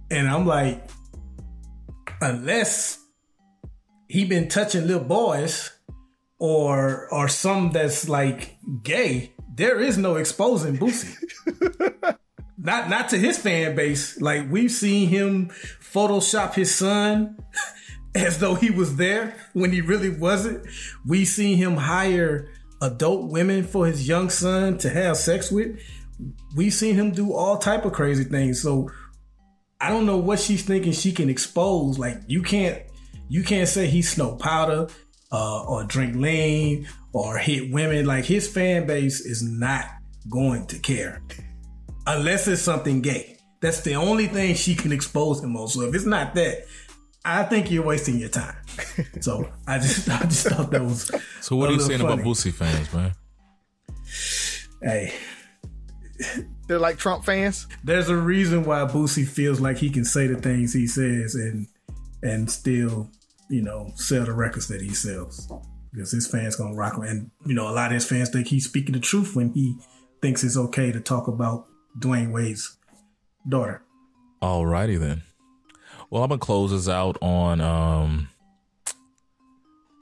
And 0.09 0.28
I'm 0.28 0.45
like, 0.45 0.89
unless 2.22 2.99
he 4.07 4.26
been 4.26 4.47
touching 4.47 4.88
little 4.88 5.03
boys, 5.03 5.72
or 6.42 7.08
or 7.14 7.28
some 7.28 7.70
that's 7.70 8.10
like 8.10 8.58
gay, 8.82 9.32
there 9.54 9.80
is 9.80 9.96
no 10.00 10.16
exposing 10.16 10.76
Boosie. 10.76 11.16
not 12.58 12.89
not 12.89 13.10
to 13.10 13.18
his 13.20 13.38
fan 13.38 13.76
base. 13.76 14.20
Like 14.20 14.50
we've 14.50 14.72
seen 14.72 15.08
him 15.08 15.50
Photoshop 15.50 16.56
his 16.56 16.74
son 16.74 17.38
as 18.16 18.39
though 18.39 18.56
he 18.56 18.72
was 18.72 18.96
there 18.96 19.36
when 19.54 19.72
he 19.72 19.82
really 19.82 20.10
wasn't. 20.10 20.66
We 21.06 21.26
seen 21.26 21.58
him 21.58 21.78
hire 21.78 22.50
adult 22.82 23.30
women 23.30 23.64
for 23.64 23.86
his 23.86 24.08
young 24.08 24.32
son 24.32 24.80
to 24.80 24.89
have 24.89 25.18
sex 25.18 25.52
with. 25.52 25.80
we've 26.56 26.74
seen 26.74 26.96
him 26.96 27.12
do 27.12 27.34
all 27.34 27.60
type 27.60 27.86
of 27.86 27.94
crazy 27.94 28.24
things. 28.24 28.60
So 28.60 28.89
I 29.80 29.89
don't 29.89 30.08
know 30.08 30.18
what 30.18 30.39
she's 30.39 30.64
thinking 30.64 30.94
she 30.94 31.12
can 31.12 31.30
expose. 31.30 32.00
Like 32.00 32.18
you 32.26 32.42
can't 32.42 32.82
you 33.30 33.44
can't 33.44 33.70
say 33.70 33.86
he 33.86 34.02
snow 34.02 34.36
powder 34.38 34.88
uh, 35.32 35.63
or 35.63 35.84
drink 35.84 36.15
lean 36.15 36.88
or 37.13 37.38
hit 37.38 37.71
women. 37.71 38.05
Like 38.05 38.25
his 38.25 38.47
fan 38.47 38.86
base 38.88 39.21
is 39.21 39.43
not 39.43 39.86
going 40.29 40.67
to 40.67 40.79
care 40.79 41.21
unless 42.07 42.47
it's 42.47 42.61
something 42.61 43.01
gay. 43.01 43.38
That's 43.61 43.82
the 43.82 43.95
only 43.95 44.27
thing 44.27 44.55
she 44.55 44.75
can 44.75 44.91
expose 44.91 45.43
him 45.43 45.55
on. 45.55 45.67
So 45.67 45.82
if 45.82 45.93
it's 45.93 46.05
not 46.05 46.34
that, 46.36 46.65
I 47.23 47.43
think 47.43 47.69
you're 47.69 47.84
wasting 47.84 48.17
your 48.17 48.29
time. 48.29 48.55
so 49.21 49.47
I 49.67 49.77
just 49.77 50.09
I 50.09 50.23
just 50.23 50.47
thought 50.47 50.71
that 50.71 50.82
was. 50.82 51.11
So 51.41 51.55
what 51.55 51.69
are 51.69 51.73
you 51.73 51.79
saying 51.79 51.99
funny. 51.99 52.13
about 52.13 52.25
Boosie 52.25 52.53
fans, 52.53 52.91
man? 52.93 53.11
Hey, 54.82 55.13
they're 56.67 56.79
like 56.79 56.97
Trump 56.97 57.23
fans. 57.25 57.67
There's 57.84 58.09
a 58.09 58.15
reason 58.15 58.63
why 58.63 58.79
Boosie 58.86 59.27
feels 59.27 59.59
like 59.59 59.77
he 59.77 59.89
can 59.89 60.05
say 60.05 60.27
the 60.27 60.36
things 60.36 60.73
he 60.73 60.88
says 60.88 61.36
and 61.36 61.67
and 62.23 62.49
still, 62.49 63.11
you 63.52 63.62
know, 63.62 63.91
sell 63.95 64.26
the 64.26 64.34
records 64.34 64.68
that 64.70 64.82
he 64.82 64.93
sells. 64.93 65.52
Because 65.91 66.12
his 66.12 66.26
fans 66.26 66.56
gonna 66.56 66.74
rock 66.74 66.95
him. 66.95 67.04
And, 67.04 67.32
you 67.45 67.54
know, 67.54 67.68
a 67.68 67.76
lot 67.76 67.88
of 67.88 67.95
his 67.95 68.06
fans 68.06 68.30
think 68.30 68.47
he's 68.47 68.66
speaking 68.66 68.93
the 68.93 68.99
truth 68.99 69.36
when 69.36 69.52
he 69.52 69.78
thinks 70.22 70.43
it's 70.43 70.58
okay 70.58 70.91
to 70.91 71.02
talk 71.02 71.28
about 71.28 71.68
Dwyane 71.99 72.32
Wade's 72.32 72.78
daughter. 73.47 73.84
Alrighty 74.41 74.97
then. 74.97 75.24
Well, 76.10 76.24
I'm 76.24 76.30
gonna 76.30 76.39
close 76.39 76.72
this 76.72 76.88
out 76.88 77.18
on 77.22 77.60
um 77.60 78.30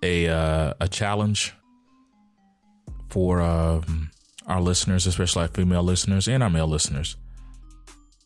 a 0.04 0.28
uh, 0.28 0.74
a 0.80 0.88
challenge 0.88 1.54
for 3.10 3.42
um, 3.42 4.12
our 4.46 4.62
listeners, 4.62 5.08
especially 5.08 5.44
our 5.44 5.48
female 5.48 5.84
listeners 5.84 6.28
and 6.28 6.44
our 6.44 6.50
male 6.50 6.68
listeners. 6.68 7.16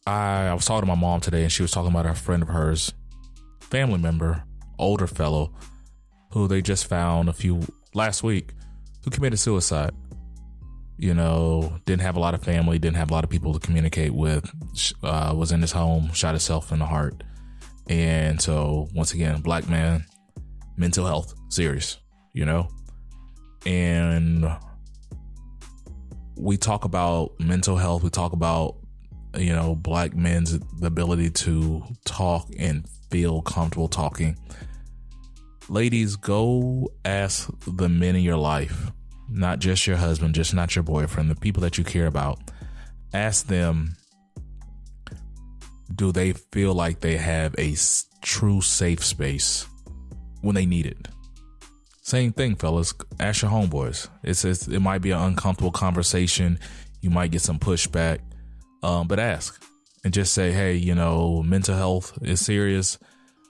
I, 0.06 0.48
I 0.48 0.54
was 0.54 0.66
talking 0.66 0.82
to 0.82 0.96
my 0.96 1.00
mom 1.00 1.22
today, 1.22 1.44
and 1.44 1.52
she 1.52 1.62
was 1.62 1.72
talking 1.72 1.92
about 1.92 2.06
a 2.06 2.14
friend 2.14 2.44
of 2.44 2.50
hers, 2.50 2.94
family 3.62 4.00
member, 4.00 4.44
older 4.84 5.08
fellow, 5.08 5.54
who 6.32 6.48
they 6.48 6.62
just 6.62 6.88
found 6.88 7.30
a 7.30 7.34
few 7.34 7.62
last 7.94 8.24
week, 8.24 8.54
who 9.04 9.12
committed 9.12 9.40
suicide. 9.40 9.92
You 10.98 11.14
know, 11.14 11.80
didn't 11.86 12.04
have 12.04 12.16
a 12.16 12.20
lot 12.20 12.36
of 12.36 12.44
family, 12.44 12.78
didn't 12.78 12.98
have 12.98 13.10
a 13.10 13.14
lot 13.14 13.24
of 13.24 13.30
people 13.30 13.54
to 13.54 13.60
communicate 13.60 14.14
with. 14.14 14.50
Uh, 15.02 15.34
was 15.36 15.52
in 15.52 15.62
his 15.62 15.72
home, 15.72 16.12
shot 16.14 16.32
himself 16.32 16.72
in 16.72 16.80
the 16.80 16.86
heart, 16.86 17.24
and 17.90 18.40
so 18.40 18.88
once 18.94 19.14
again, 19.14 19.42
black 19.42 19.68
man, 19.68 20.06
mental 20.78 21.06
health, 21.06 21.34
serious. 21.50 21.98
You 22.34 22.46
know, 22.46 22.68
and 23.66 24.46
we 26.36 26.58
talk 26.58 26.86
about 26.86 27.40
mental 27.40 27.76
health. 27.78 28.04
We 28.04 28.10
talk 28.10 28.34
about 28.34 28.76
you 29.38 29.54
know 29.54 29.76
black 29.76 30.16
men's 30.16 30.60
ability 30.82 31.32
to 31.32 31.84
talk 32.06 32.48
and 32.58 32.86
feel 33.10 33.42
comfortable 33.42 33.88
talking. 33.88 34.38
Ladies, 35.70 36.16
go 36.16 36.92
ask 37.06 37.50
the 37.66 37.88
men 37.90 38.16
in 38.16 38.22
your 38.22 38.38
life, 38.38 38.92
not 39.30 39.60
just 39.60 39.88
your 39.88 39.98
husband, 39.98 40.36
just 40.36 40.54
not 40.54 40.76
your 40.76 40.84
boyfriend, 40.84 41.30
the 41.30 41.36
people 41.36 41.62
that 41.62 41.78
you 41.78 41.84
care 41.84 42.08
about. 42.08 42.40
Ask 43.14 43.48
them 43.48 43.96
do 45.96 46.12
they 46.12 46.34
feel 46.34 46.74
like 46.74 47.00
they 47.00 47.18
have 47.18 47.54
a 47.58 47.76
true 48.22 48.62
safe 48.62 49.04
space 49.04 49.68
when 50.42 50.56
they 50.56 50.66
need 50.66 50.86
it? 50.86 51.08
Same 52.02 52.34
thing, 52.34 52.56
fellas. 52.56 52.94
Ask 53.20 53.44
your 53.44 53.52
homeboys. 53.52 54.10
It's, 54.24 54.44
it's 54.44 54.68
it 54.68 54.80
might 54.80 55.02
be 55.02 55.12
an 55.12 55.20
uncomfortable 55.20 55.72
conversation. 55.72 56.60
You 57.02 57.10
might 57.10 57.32
get 57.32 57.42
some 57.42 57.60
pushback, 57.60 58.20
um, 58.82 59.08
but 59.08 59.20
ask 59.20 59.64
and 60.04 60.14
just 60.14 60.34
say, 60.34 60.52
hey, 60.52 60.76
you 60.76 60.96
know, 60.96 61.42
mental 61.44 61.76
health 61.76 62.18
is 62.22 62.44
serious. 62.44 62.98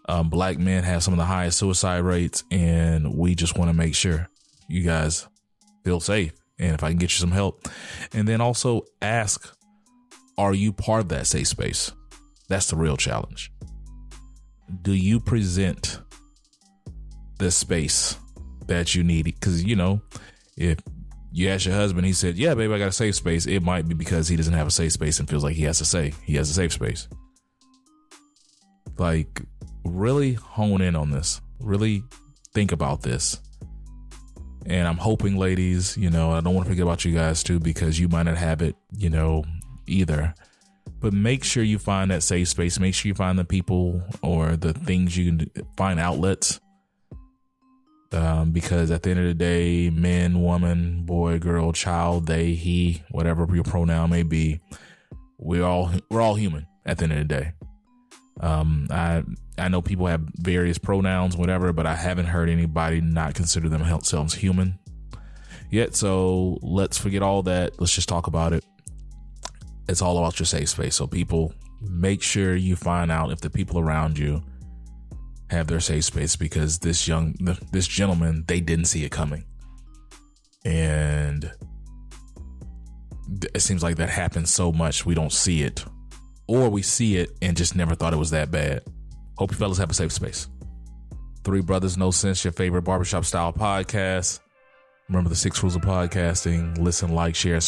Um, 0.05 0.29
black 0.29 0.57
men 0.57 0.83
have 0.83 1.03
some 1.03 1.13
of 1.13 1.17
the 1.17 1.25
highest 1.25 1.57
suicide 1.57 1.99
rates, 1.99 2.43
and 2.51 3.15
we 3.15 3.35
just 3.35 3.57
want 3.57 3.69
to 3.69 3.73
make 3.73 3.95
sure 3.95 4.29
you 4.67 4.83
guys 4.83 5.27
feel 5.83 5.99
safe. 5.99 6.33
And 6.59 6.73
if 6.73 6.83
I 6.83 6.89
can 6.89 6.97
get 6.97 7.11
you 7.11 7.19
some 7.19 7.31
help, 7.31 7.67
and 8.13 8.27
then 8.27 8.41
also 8.41 8.83
ask, 9.01 9.55
are 10.37 10.53
you 10.53 10.73
part 10.73 11.01
of 11.01 11.09
that 11.09 11.27
safe 11.27 11.47
space? 11.47 11.91
That's 12.49 12.69
the 12.69 12.75
real 12.75 12.97
challenge. 12.97 13.51
Do 14.81 14.93
you 14.93 15.19
present 15.19 15.99
the 17.39 17.51
space 17.51 18.17
that 18.67 18.95
you 18.95 19.03
need 19.03 19.25
because 19.25 19.63
you 19.63 19.75
know 19.75 20.01
if 20.55 20.79
you 21.31 21.49
ask 21.49 21.65
your 21.65 21.73
husband, 21.73 22.05
he 22.05 22.13
said, 22.13 22.37
"Yeah, 22.37 22.53
baby, 22.53 22.73
I 22.73 22.77
got 22.77 22.89
a 22.89 22.91
safe 22.91 23.15
space." 23.15 23.47
It 23.47 23.63
might 23.63 23.87
be 23.87 23.95
because 23.95 24.27
he 24.27 24.35
doesn't 24.35 24.53
have 24.53 24.67
a 24.67 24.71
safe 24.71 24.91
space 24.91 25.19
and 25.19 25.27
feels 25.27 25.43
like 25.43 25.55
he 25.55 25.63
has 25.63 25.79
to 25.79 25.85
say 25.85 26.13
he 26.23 26.35
has 26.35 26.49
a 26.49 26.53
safe 26.53 26.71
space. 26.73 27.07
Like, 28.99 29.41
really 29.83 30.33
hone 30.33 30.81
in 30.81 30.95
on 30.95 31.11
this. 31.11 31.41
Really 31.59 32.03
think 32.53 32.71
about 32.71 33.01
this. 33.01 33.39
And 34.65 34.87
I'm 34.87 34.97
hoping, 34.97 35.37
ladies, 35.37 35.97
you 35.97 36.09
know, 36.09 36.31
I 36.31 36.39
don't 36.39 36.53
want 36.53 36.65
to 36.67 36.71
forget 36.71 36.83
about 36.83 37.03
you 37.03 37.13
guys 37.13 37.43
too 37.43 37.59
because 37.59 37.99
you 37.99 38.07
might 38.07 38.23
not 38.23 38.37
have 38.37 38.61
it, 38.61 38.75
you 38.95 39.09
know, 39.09 39.43
either. 39.87 40.33
But 40.99 41.13
make 41.13 41.43
sure 41.43 41.63
you 41.63 41.79
find 41.79 42.11
that 42.11 42.23
safe 42.23 42.47
space. 42.47 42.79
Make 42.79 42.95
sure 42.95 43.09
you 43.09 43.13
find 43.13 43.37
the 43.37 43.43
people 43.43 44.01
or 44.21 44.55
the 44.55 44.73
things 44.73 45.17
you 45.17 45.25
can 45.25 45.51
find 45.75 45.99
outlets 45.99 46.61
um, 48.13 48.51
because 48.51 48.91
at 48.91 49.03
the 49.03 49.09
end 49.09 49.19
of 49.19 49.25
the 49.25 49.33
day, 49.33 49.89
men, 49.89 50.41
woman, 50.41 51.03
boy, 51.03 51.39
girl, 51.39 51.73
child, 51.73 52.27
they, 52.27 52.53
he, 52.53 53.03
whatever 53.11 53.47
your 53.53 53.63
pronoun 53.63 54.11
may 54.11 54.23
be, 54.23 54.61
we're 55.37 55.63
all 55.63 55.91
we're 56.09 56.21
all 56.21 56.35
human 56.35 56.67
at 56.85 56.97
the 56.99 57.05
end 57.05 57.13
of 57.13 57.19
the 57.19 57.25
day. 57.25 57.53
Um, 58.39 58.87
I 58.89 59.23
I 59.57 59.67
know 59.67 59.81
people 59.81 60.07
have 60.07 60.21
various 60.37 60.77
pronouns, 60.77 61.37
whatever, 61.37 61.71
but 61.73 61.85
I 61.85 61.95
haven't 61.95 62.25
heard 62.25 62.49
anybody 62.49 63.01
not 63.01 63.35
consider 63.35 63.69
themselves 63.69 64.33
human 64.33 64.79
yet. 65.69 65.95
So 65.95 66.57
let's 66.61 66.97
forget 66.97 67.21
all 67.21 67.43
that. 67.43 67.79
Let's 67.79 67.93
just 67.93 68.09
talk 68.09 68.27
about 68.27 68.53
it. 68.53 68.65
It's 69.87 70.01
all 70.01 70.17
about 70.17 70.39
your 70.39 70.45
safe 70.45 70.69
space. 70.69 70.95
So 70.95 71.07
people, 71.07 71.53
make 71.81 72.21
sure 72.21 72.55
you 72.55 72.75
find 72.75 73.11
out 73.11 73.31
if 73.31 73.41
the 73.41 73.49
people 73.49 73.79
around 73.79 74.17
you 74.17 74.41
have 75.49 75.67
their 75.67 75.79
safe 75.79 76.05
space 76.05 76.35
because 76.35 76.79
this 76.79 77.07
young 77.07 77.35
this 77.71 77.87
gentleman 77.87 78.43
they 78.47 78.59
didn't 78.59 78.85
see 78.85 79.03
it 79.03 79.11
coming 79.11 79.45
and 80.65 81.51
it 83.53 83.61
seems 83.61 83.83
like 83.83 83.97
that 83.97 84.09
happens 84.09 84.51
so 84.51 84.71
much 84.71 85.05
we 85.05 85.13
don't 85.13 85.31
see 85.31 85.61
it 85.61 85.85
or 86.47 86.69
we 86.69 86.81
see 86.81 87.17
it 87.17 87.31
and 87.41 87.55
just 87.55 87.75
never 87.75 87.95
thought 87.95 88.13
it 88.13 88.17
was 88.17 88.31
that 88.31 88.51
bad. 88.51 88.83
Hope 89.37 89.51
you 89.51 89.57
fellas 89.57 89.77
have 89.77 89.89
a 89.89 89.93
safe 89.93 90.11
space. 90.11 90.47
Three 91.43 91.61
brothers 91.61 91.97
no 91.97 92.11
sense 92.11 92.43
your 92.43 92.53
favorite 92.53 92.83
barbershop 92.83 93.25
style 93.25 93.51
podcast. 93.51 94.39
Remember 95.09 95.29
the 95.29 95.35
six 95.35 95.61
rules 95.61 95.75
of 95.75 95.81
podcasting. 95.81 96.77
Listen 96.77 97.13
like 97.13 97.35
share 97.35 97.59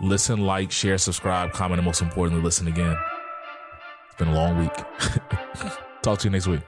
listen 0.00 0.40
like 0.40 0.70
share 0.70 0.98
subscribe 0.98 1.52
comment 1.52 1.78
and 1.78 1.86
most 1.86 2.02
importantly 2.02 2.42
listen 2.42 2.66
again. 2.68 2.96
It's 4.06 4.16
been 4.18 4.28
a 4.28 4.34
long 4.34 4.58
week. 4.58 4.72
Talk 6.02 6.18
to 6.20 6.24
you 6.24 6.30
next 6.30 6.46
week. 6.46 6.62